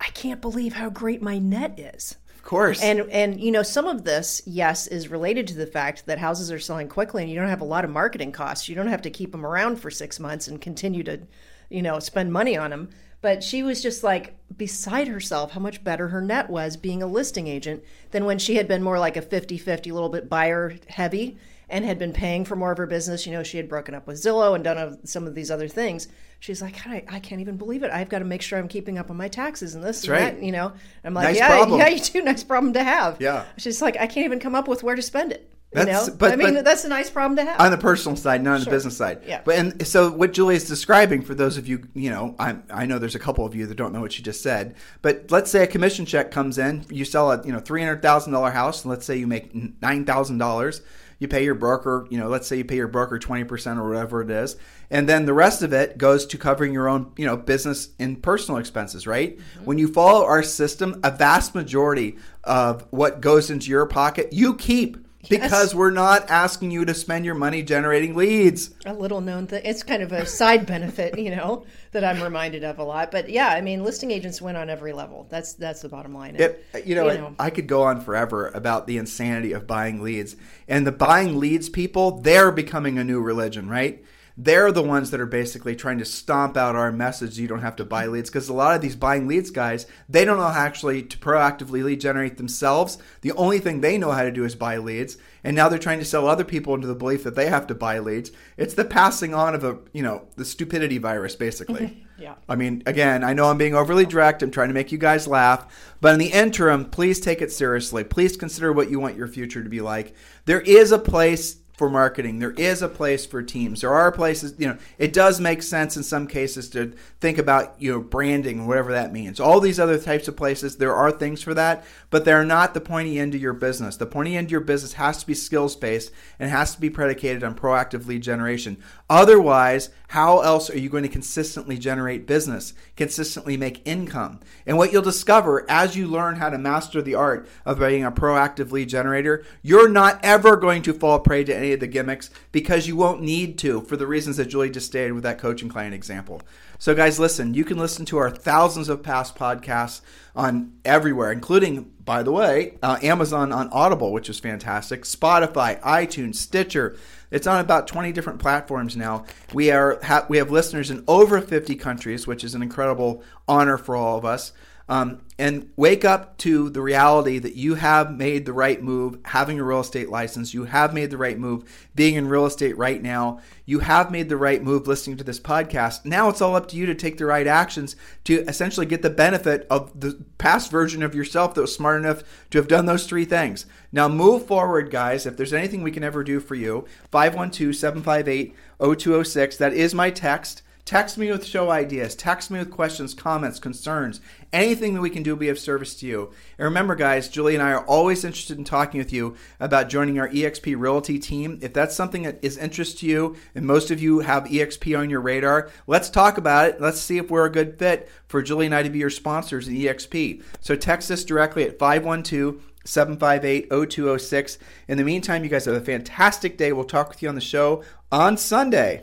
I 0.00 0.06
can't 0.14 0.40
believe 0.40 0.72
how 0.72 0.88
great 0.88 1.20
my 1.20 1.38
net 1.38 1.78
is 1.78 2.16
course. 2.42 2.82
And 2.82 3.00
and 3.10 3.40
you 3.40 3.50
know 3.50 3.62
some 3.62 3.86
of 3.86 4.04
this, 4.04 4.42
yes, 4.46 4.86
is 4.86 5.08
related 5.08 5.46
to 5.48 5.54
the 5.54 5.66
fact 5.66 6.06
that 6.06 6.18
houses 6.18 6.50
are 6.50 6.58
selling 6.58 6.88
quickly, 6.88 7.22
and 7.22 7.30
you 7.30 7.38
don't 7.38 7.48
have 7.48 7.60
a 7.60 7.66
lot 7.66 7.84
of 7.84 7.90
marketing 7.90 8.32
costs. 8.32 8.68
You 8.68 8.74
don't 8.74 8.88
have 8.88 9.02
to 9.02 9.10
keep 9.10 9.32
them 9.32 9.46
around 9.46 9.76
for 9.76 9.90
six 9.90 10.18
months 10.18 10.48
and 10.48 10.60
continue 10.60 11.02
to, 11.04 11.20
you 11.68 11.82
know, 11.82 11.98
spend 11.98 12.32
money 12.32 12.56
on 12.56 12.70
them. 12.70 12.90
But 13.20 13.42
she 13.42 13.62
was 13.62 13.82
just 13.82 14.04
like 14.04 14.36
beside 14.56 15.08
herself 15.08 15.52
how 15.52 15.60
much 15.60 15.82
better 15.82 16.08
her 16.08 16.20
net 16.20 16.48
was 16.48 16.76
being 16.76 17.02
a 17.02 17.06
listing 17.06 17.48
agent 17.48 17.82
than 18.12 18.24
when 18.24 18.38
she 18.38 18.56
had 18.56 18.68
been 18.68 18.82
more 18.82 18.98
like 18.98 19.16
a 19.16 19.22
50 19.22 19.58
50, 19.58 19.90
a 19.90 19.94
little 19.94 20.08
bit 20.08 20.28
buyer 20.28 20.74
heavy 20.88 21.36
and 21.70 21.84
had 21.84 21.98
been 21.98 22.12
paying 22.12 22.44
for 22.44 22.56
more 22.56 22.72
of 22.72 22.78
her 22.78 22.86
business. 22.86 23.26
You 23.26 23.32
know, 23.32 23.42
she 23.42 23.56
had 23.58 23.68
broken 23.68 23.94
up 23.94 24.06
with 24.06 24.16
Zillow 24.16 24.54
and 24.54 24.64
done 24.64 25.04
some 25.06 25.26
of 25.26 25.34
these 25.34 25.50
other 25.50 25.68
things. 25.68 26.08
She's 26.40 26.62
like, 26.62 26.86
I, 26.86 27.04
I 27.08 27.18
can't 27.20 27.40
even 27.40 27.56
believe 27.56 27.82
it. 27.82 27.90
I've 27.90 28.08
got 28.08 28.20
to 28.20 28.24
make 28.24 28.42
sure 28.42 28.58
I'm 28.58 28.68
keeping 28.68 28.96
up 28.96 29.10
on 29.10 29.16
my 29.16 29.28
taxes 29.28 29.74
and 29.74 29.82
this 29.82 30.02
That's 30.02 30.04
and 30.08 30.12
right. 30.12 30.34
that. 30.36 30.42
You 30.44 30.52
know, 30.52 30.72
I'm 31.04 31.12
like, 31.14 31.24
Nice 31.24 31.36
yeah, 31.36 31.48
problem. 31.48 31.80
yeah, 31.80 31.88
you 31.88 32.00
do. 32.00 32.22
Nice 32.22 32.44
problem 32.44 32.72
to 32.74 32.82
have. 32.84 33.20
Yeah. 33.20 33.44
She's 33.56 33.82
like, 33.82 33.96
I 33.96 34.06
can't 34.06 34.24
even 34.24 34.38
come 34.40 34.54
up 34.54 34.68
with 34.68 34.82
where 34.82 34.94
to 34.96 35.02
spend 35.02 35.32
it. 35.32 35.50
You 35.74 35.84
That's- 35.84 36.08
know, 36.08 36.14
but- 36.14 36.32
I 36.32 36.36
mean, 36.36 36.54
but- 36.54 36.64
that's 36.64 36.84
a 36.84 36.88
nice 36.88 37.10
problem 37.10 37.36
to 37.36 37.44
have. 37.44 37.60
on 37.60 37.70
the 37.70 37.76
personal 37.76 38.16
side, 38.16 38.42
not 38.42 38.54
on 38.54 38.64
the 38.64 38.70
business 38.70 38.96
side. 38.96 39.20
Yeah. 39.26 39.42
But 39.44 39.56
and 39.56 39.86
so 39.86 40.10
what 40.10 40.32
Julie 40.32 40.54
is 40.56 40.66
describing 40.66 41.20
for 41.20 41.34
those 41.34 41.58
of 41.58 41.68
you, 41.68 41.86
you 41.92 42.08
know, 42.08 42.34
I 42.38 42.56
I 42.70 42.86
know 42.86 42.98
there's 42.98 43.14
a 43.16 43.18
couple 43.18 43.44
of 43.44 43.54
you 43.54 43.66
that 43.66 43.74
don't 43.74 43.92
know 43.92 44.00
what 44.00 44.12
she 44.12 44.22
just 44.22 44.42
said. 44.42 44.76
But 45.02 45.26
let's 45.30 45.50
say 45.50 45.64
a 45.64 45.66
commission 45.66 46.06
check 46.06 46.30
comes 46.30 46.56
in, 46.56 46.86
you 46.88 47.04
sell 47.04 47.30
a 47.32 47.44
you 47.44 47.52
know 47.52 47.58
three 47.60 47.82
hundred 47.82 48.00
thousand 48.00 48.32
dollar 48.32 48.50
house, 48.50 48.84
and 48.84 48.90
let's 48.90 49.04
say 49.04 49.18
you 49.18 49.26
make 49.26 49.54
nine 49.82 50.06
thousand 50.06 50.38
dollars. 50.38 50.80
You 51.18 51.28
pay 51.28 51.44
your 51.44 51.54
broker, 51.54 52.06
you 52.10 52.18
know, 52.18 52.28
let's 52.28 52.46
say 52.46 52.58
you 52.58 52.64
pay 52.64 52.76
your 52.76 52.88
broker 52.88 53.18
twenty 53.18 53.44
percent 53.44 53.80
or 53.80 53.88
whatever 53.88 54.22
it 54.22 54.30
is, 54.30 54.56
and 54.90 55.08
then 55.08 55.26
the 55.26 55.34
rest 55.34 55.62
of 55.62 55.72
it 55.72 55.98
goes 55.98 56.26
to 56.26 56.38
covering 56.38 56.72
your 56.72 56.88
own, 56.88 57.12
you 57.16 57.26
know, 57.26 57.36
business 57.36 57.88
and 57.98 58.22
personal 58.22 58.58
expenses. 58.60 59.06
Right? 59.06 59.38
Mm-hmm. 59.38 59.64
When 59.64 59.78
you 59.78 59.88
follow 59.88 60.24
our 60.24 60.42
system, 60.42 61.00
a 61.02 61.10
vast 61.10 61.54
majority 61.54 62.18
of 62.44 62.86
what 62.90 63.20
goes 63.20 63.50
into 63.50 63.70
your 63.70 63.86
pocket, 63.86 64.32
you 64.32 64.54
keep. 64.54 65.07
Because 65.28 65.74
we're 65.74 65.90
not 65.90 66.30
asking 66.30 66.70
you 66.70 66.84
to 66.84 66.94
spend 66.94 67.24
your 67.24 67.34
money 67.34 67.62
generating 67.62 68.14
leads. 68.14 68.70
a 68.86 68.92
little 68.92 69.20
known 69.20 69.46
thing. 69.46 69.62
It's 69.64 69.82
kind 69.82 70.02
of 70.02 70.12
a 70.12 70.26
side 70.26 70.66
benefit, 70.66 71.18
you 71.18 71.34
know, 71.34 71.66
that 71.92 72.04
I'm 72.04 72.22
reminded 72.22 72.64
of 72.64 72.78
a 72.78 72.84
lot. 72.84 73.10
But 73.10 73.28
yeah, 73.28 73.48
I 73.48 73.60
mean, 73.60 73.84
listing 73.84 74.10
agents 74.10 74.40
win 74.40 74.56
on 74.56 74.70
every 74.70 74.92
level. 74.92 75.26
That's 75.28 75.54
that's 75.54 75.82
the 75.82 75.88
bottom 75.88 76.14
line. 76.14 76.36
It, 76.36 76.64
uh, 76.74 76.78
you 76.78 76.94
know, 76.94 77.34
I 77.38 77.50
could 77.50 77.66
go 77.66 77.82
on 77.82 78.00
forever 78.00 78.48
about 78.48 78.86
the 78.86 78.98
insanity 78.98 79.52
of 79.52 79.66
buying 79.66 80.02
leads. 80.02 80.36
And 80.66 80.86
the 80.86 80.92
buying 80.92 81.38
leads 81.38 81.68
people, 81.68 82.20
they're 82.20 82.52
becoming 82.52 82.98
a 82.98 83.04
new 83.04 83.20
religion, 83.20 83.68
right? 83.68 84.04
They're 84.40 84.70
the 84.70 84.84
ones 84.84 85.10
that 85.10 85.20
are 85.20 85.26
basically 85.26 85.74
trying 85.74 85.98
to 85.98 86.04
stomp 86.04 86.56
out 86.56 86.76
our 86.76 86.92
message. 86.92 87.40
You 87.40 87.48
don't 87.48 87.60
have 87.60 87.74
to 87.76 87.84
buy 87.84 88.06
leads 88.06 88.30
because 88.30 88.48
a 88.48 88.52
lot 88.52 88.76
of 88.76 88.80
these 88.80 88.94
buying 88.94 89.26
leads 89.26 89.50
guys, 89.50 89.84
they 90.08 90.24
don't 90.24 90.36
know 90.36 90.44
how 90.44 90.60
actually 90.60 91.02
to 91.02 91.18
proactively 91.18 91.82
lead 91.82 92.00
generate 92.00 92.36
themselves. 92.36 92.98
The 93.22 93.32
only 93.32 93.58
thing 93.58 93.80
they 93.80 93.98
know 93.98 94.12
how 94.12 94.22
to 94.22 94.30
do 94.30 94.44
is 94.44 94.54
buy 94.54 94.76
leads. 94.76 95.16
And 95.42 95.56
now 95.56 95.68
they're 95.68 95.78
trying 95.80 95.98
to 95.98 96.04
sell 96.04 96.28
other 96.28 96.44
people 96.44 96.72
into 96.74 96.86
the 96.86 96.94
belief 96.94 97.24
that 97.24 97.34
they 97.34 97.48
have 97.48 97.66
to 97.66 97.74
buy 97.74 97.98
leads. 97.98 98.30
It's 98.56 98.74
the 98.74 98.84
passing 98.84 99.34
on 99.34 99.56
of 99.56 99.64
a, 99.64 99.78
you 99.92 100.04
know, 100.04 100.28
the 100.36 100.44
stupidity 100.44 100.98
virus, 100.98 101.34
basically. 101.34 102.04
Yeah. 102.18 102.34
I 102.48 102.56
mean, 102.56 102.82
again, 102.84 103.22
I 103.22 103.32
know 103.32 103.48
I'm 103.48 103.58
being 103.58 103.76
overly 103.76 104.04
direct. 104.04 104.42
I'm 104.42 104.50
trying 104.50 104.66
to 104.70 104.74
make 104.74 104.90
you 104.90 104.98
guys 104.98 105.28
laugh. 105.28 105.94
But 106.00 106.14
in 106.14 106.18
the 106.18 106.32
interim, 106.32 106.86
please 106.86 107.20
take 107.20 107.40
it 107.40 107.52
seriously. 107.52 108.02
Please 108.02 108.36
consider 108.36 108.72
what 108.72 108.90
you 108.90 108.98
want 108.98 109.16
your 109.16 109.28
future 109.28 109.62
to 109.62 109.68
be 109.70 109.80
like. 109.80 110.16
There 110.44 110.60
is 110.60 110.90
a 110.90 110.98
place 110.98 111.58
for 111.78 111.88
marketing. 111.88 112.40
There 112.40 112.50
is 112.50 112.82
a 112.82 112.88
place 112.88 113.24
for 113.24 113.40
teams. 113.40 113.82
There 113.82 113.94
are 113.94 114.10
places, 114.10 114.54
you 114.58 114.66
know, 114.66 114.76
it 114.98 115.12
does 115.12 115.40
make 115.40 115.62
sense 115.62 115.96
in 115.96 116.02
some 116.02 116.26
cases 116.26 116.68
to 116.70 116.92
think 117.20 117.38
about, 117.38 117.76
you 117.78 117.92
know, 117.92 118.00
branding, 118.00 118.66
whatever 118.66 118.90
that 118.90 119.12
means. 119.12 119.38
All 119.38 119.60
these 119.60 119.78
other 119.78 119.96
types 119.96 120.26
of 120.26 120.36
places, 120.36 120.76
there 120.76 120.94
are 120.94 121.12
things 121.12 121.40
for 121.40 121.54
that, 121.54 121.84
but 122.10 122.24
they're 122.24 122.44
not 122.44 122.74
the 122.74 122.80
pointy 122.80 123.20
end 123.20 123.36
of 123.36 123.40
your 123.40 123.52
business. 123.52 123.96
The 123.96 124.06
pointy 124.06 124.36
end 124.36 124.48
of 124.48 124.50
your 124.50 124.60
business 124.60 124.94
has 124.94 125.18
to 125.18 125.26
be 125.26 125.34
skills 125.34 125.76
based 125.76 126.10
and 126.40 126.50
has 126.50 126.74
to 126.74 126.80
be 126.80 126.90
predicated 126.90 127.44
on 127.44 127.54
proactive 127.54 128.08
lead 128.08 128.24
generation. 128.24 128.82
Otherwise, 129.08 129.90
how 130.08 130.40
else 130.40 130.70
are 130.70 130.78
you 130.78 130.88
going 130.88 131.02
to 131.02 131.08
consistently 131.08 131.76
generate 131.76 132.26
business, 132.26 132.72
consistently 132.96 133.58
make 133.58 133.86
income? 133.86 134.40
And 134.66 134.78
what 134.78 134.90
you'll 134.90 135.02
discover 135.02 135.66
as 135.70 135.96
you 135.98 136.06
learn 136.06 136.36
how 136.36 136.48
to 136.48 136.56
master 136.56 137.02
the 137.02 137.14
art 137.14 137.46
of 137.66 137.78
being 137.78 138.04
a 138.04 138.10
proactive 138.10 138.72
lead 138.72 138.88
generator, 138.88 139.44
you're 139.60 139.88
not 139.88 140.18
ever 140.22 140.56
going 140.56 140.80
to 140.82 140.94
fall 140.94 141.20
prey 141.20 141.44
to 141.44 141.54
any 141.54 141.74
of 141.74 141.80
the 141.80 141.86
gimmicks 141.86 142.30
because 142.52 142.88
you 142.88 142.96
won't 142.96 143.20
need 143.20 143.58
to 143.58 143.82
for 143.82 143.98
the 143.98 144.06
reasons 144.06 144.38
that 144.38 144.46
Julie 144.46 144.70
just 144.70 144.86
stated 144.86 145.12
with 145.12 145.24
that 145.24 145.38
coaching 145.38 145.68
client 145.68 145.94
example. 145.94 146.40
So, 146.78 146.94
guys, 146.94 147.18
listen, 147.18 147.52
you 147.52 147.64
can 147.64 147.76
listen 147.76 148.06
to 148.06 148.16
our 148.18 148.30
thousands 148.30 148.88
of 148.88 149.02
past 149.02 149.36
podcasts 149.36 150.00
on 150.34 150.72
everywhere, 150.86 151.32
including, 151.32 151.92
by 152.02 152.22
the 152.22 152.32
way, 152.32 152.78
uh, 152.82 152.98
Amazon 153.02 153.52
on 153.52 153.68
Audible, 153.72 154.12
which 154.12 154.30
is 154.30 154.40
fantastic, 154.40 155.02
Spotify, 155.02 155.78
iTunes, 155.82 156.36
Stitcher. 156.36 156.96
It's 157.30 157.46
on 157.46 157.60
about 157.60 157.86
20 157.86 158.12
different 158.12 158.38
platforms 158.38 158.96
now. 158.96 159.24
We 159.52 159.70
are 159.70 159.98
ha- 160.02 160.26
we 160.28 160.38
have 160.38 160.50
listeners 160.50 160.90
in 160.90 161.04
over 161.06 161.40
50 161.40 161.74
countries, 161.76 162.26
which 162.26 162.42
is 162.42 162.54
an 162.54 162.62
incredible 162.62 163.22
honor 163.46 163.76
for 163.76 163.96
all 163.96 164.16
of 164.16 164.24
us. 164.24 164.52
Um, 164.88 165.20
and 165.38 165.70
wake 165.76 166.04
up 166.04 166.36
to 166.38 166.68
the 166.70 166.80
reality 166.80 167.38
that 167.38 167.54
you 167.54 167.76
have 167.76 168.10
made 168.10 168.44
the 168.44 168.52
right 168.52 168.82
move 168.82 169.18
having 169.26 169.60
a 169.60 169.64
real 169.64 169.80
estate 169.80 170.08
license. 170.08 170.52
You 170.52 170.64
have 170.64 170.92
made 170.92 171.10
the 171.10 171.16
right 171.16 171.38
move 171.38 171.88
being 171.94 172.16
in 172.16 172.28
real 172.28 172.46
estate 172.46 172.76
right 172.76 173.00
now. 173.00 173.40
You 173.64 173.80
have 173.80 174.10
made 174.10 174.28
the 174.28 174.36
right 174.36 174.62
move 174.62 174.88
listening 174.88 175.16
to 175.18 175.24
this 175.24 175.38
podcast. 175.38 176.04
Now 176.04 176.28
it's 176.28 176.40
all 176.40 176.56
up 176.56 176.68
to 176.68 176.76
you 176.76 176.86
to 176.86 176.94
take 176.94 177.18
the 177.18 177.26
right 177.26 177.46
actions 177.46 177.94
to 178.24 178.40
essentially 178.48 178.86
get 178.86 179.02
the 179.02 179.10
benefit 179.10 179.66
of 179.70 180.00
the 180.00 180.24
past 180.38 180.70
version 180.70 181.02
of 181.02 181.14
yourself 181.14 181.54
that 181.54 181.60
was 181.60 181.74
smart 181.74 182.00
enough 182.00 182.22
to 182.50 182.58
have 182.58 182.66
done 182.66 182.86
those 182.86 183.06
three 183.06 183.24
things. 183.24 183.66
Now 183.92 184.08
move 184.08 184.46
forward, 184.46 184.90
guys. 184.90 185.24
If 185.24 185.36
there's 185.36 185.52
anything 185.52 185.82
we 185.82 185.92
can 185.92 186.02
ever 186.02 186.24
do 186.24 186.40
for 186.40 186.56
you, 186.56 186.86
512 187.12 187.76
758 187.76 188.56
0206. 188.80 189.56
That 189.56 189.72
is 189.72 189.94
my 189.94 190.10
text. 190.10 190.62
Text 190.88 191.18
me 191.18 191.30
with 191.30 191.44
show 191.44 191.70
ideas. 191.70 192.14
Text 192.14 192.50
me 192.50 192.58
with 192.58 192.70
questions, 192.70 193.12
comments, 193.12 193.58
concerns, 193.58 194.22
anything 194.54 194.94
that 194.94 195.02
we 195.02 195.10
can 195.10 195.22
do 195.22 195.36
be 195.36 195.50
of 195.50 195.58
service 195.58 195.94
to 195.96 196.06
you. 196.06 196.32
And 196.56 196.64
remember, 196.64 196.94
guys, 196.94 197.28
Julie 197.28 197.52
and 197.52 197.62
I 197.62 197.72
are 197.72 197.84
always 197.84 198.24
interested 198.24 198.56
in 198.56 198.64
talking 198.64 198.96
with 198.96 199.12
you 199.12 199.36
about 199.60 199.90
joining 199.90 200.18
our 200.18 200.30
EXP 200.30 200.80
Realty 200.80 201.18
team. 201.18 201.58
If 201.60 201.74
that's 201.74 201.94
something 201.94 202.22
that 202.22 202.38
is 202.40 202.56
interest 202.56 203.00
to 203.00 203.06
you, 203.06 203.36
and 203.54 203.66
most 203.66 203.90
of 203.90 204.00
you 204.00 204.20
have 204.20 204.44
EXP 204.44 204.98
on 204.98 205.10
your 205.10 205.20
radar, 205.20 205.68
let's 205.86 206.08
talk 206.08 206.38
about 206.38 206.70
it. 206.70 206.80
Let's 206.80 207.00
see 207.00 207.18
if 207.18 207.30
we're 207.30 207.44
a 207.44 207.52
good 207.52 207.78
fit 207.78 208.08
for 208.26 208.40
Julie 208.40 208.64
and 208.64 208.74
I 208.74 208.82
to 208.82 208.88
be 208.88 209.00
your 209.00 209.10
sponsors 209.10 209.68
in 209.68 209.74
EXP. 209.74 210.42
So 210.62 210.74
text 210.74 211.10
us 211.10 211.22
directly 211.22 211.64
at 211.64 211.78
512 211.78 212.64
758 212.86 213.68
0206. 213.68 214.56
In 214.88 214.96
the 214.96 215.04
meantime, 215.04 215.44
you 215.44 215.50
guys 215.50 215.66
have 215.66 215.74
a 215.74 215.82
fantastic 215.82 216.56
day. 216.56 216.72
We'll 216.72 216.84
talk 216.84 217.10
with 217.10 217.22
you 217.22 217.28
on 217.28 217.34
the 217.34 217.42
show 217.42 217.84
on 218.10 218.38
Sunday. 218.38 219.02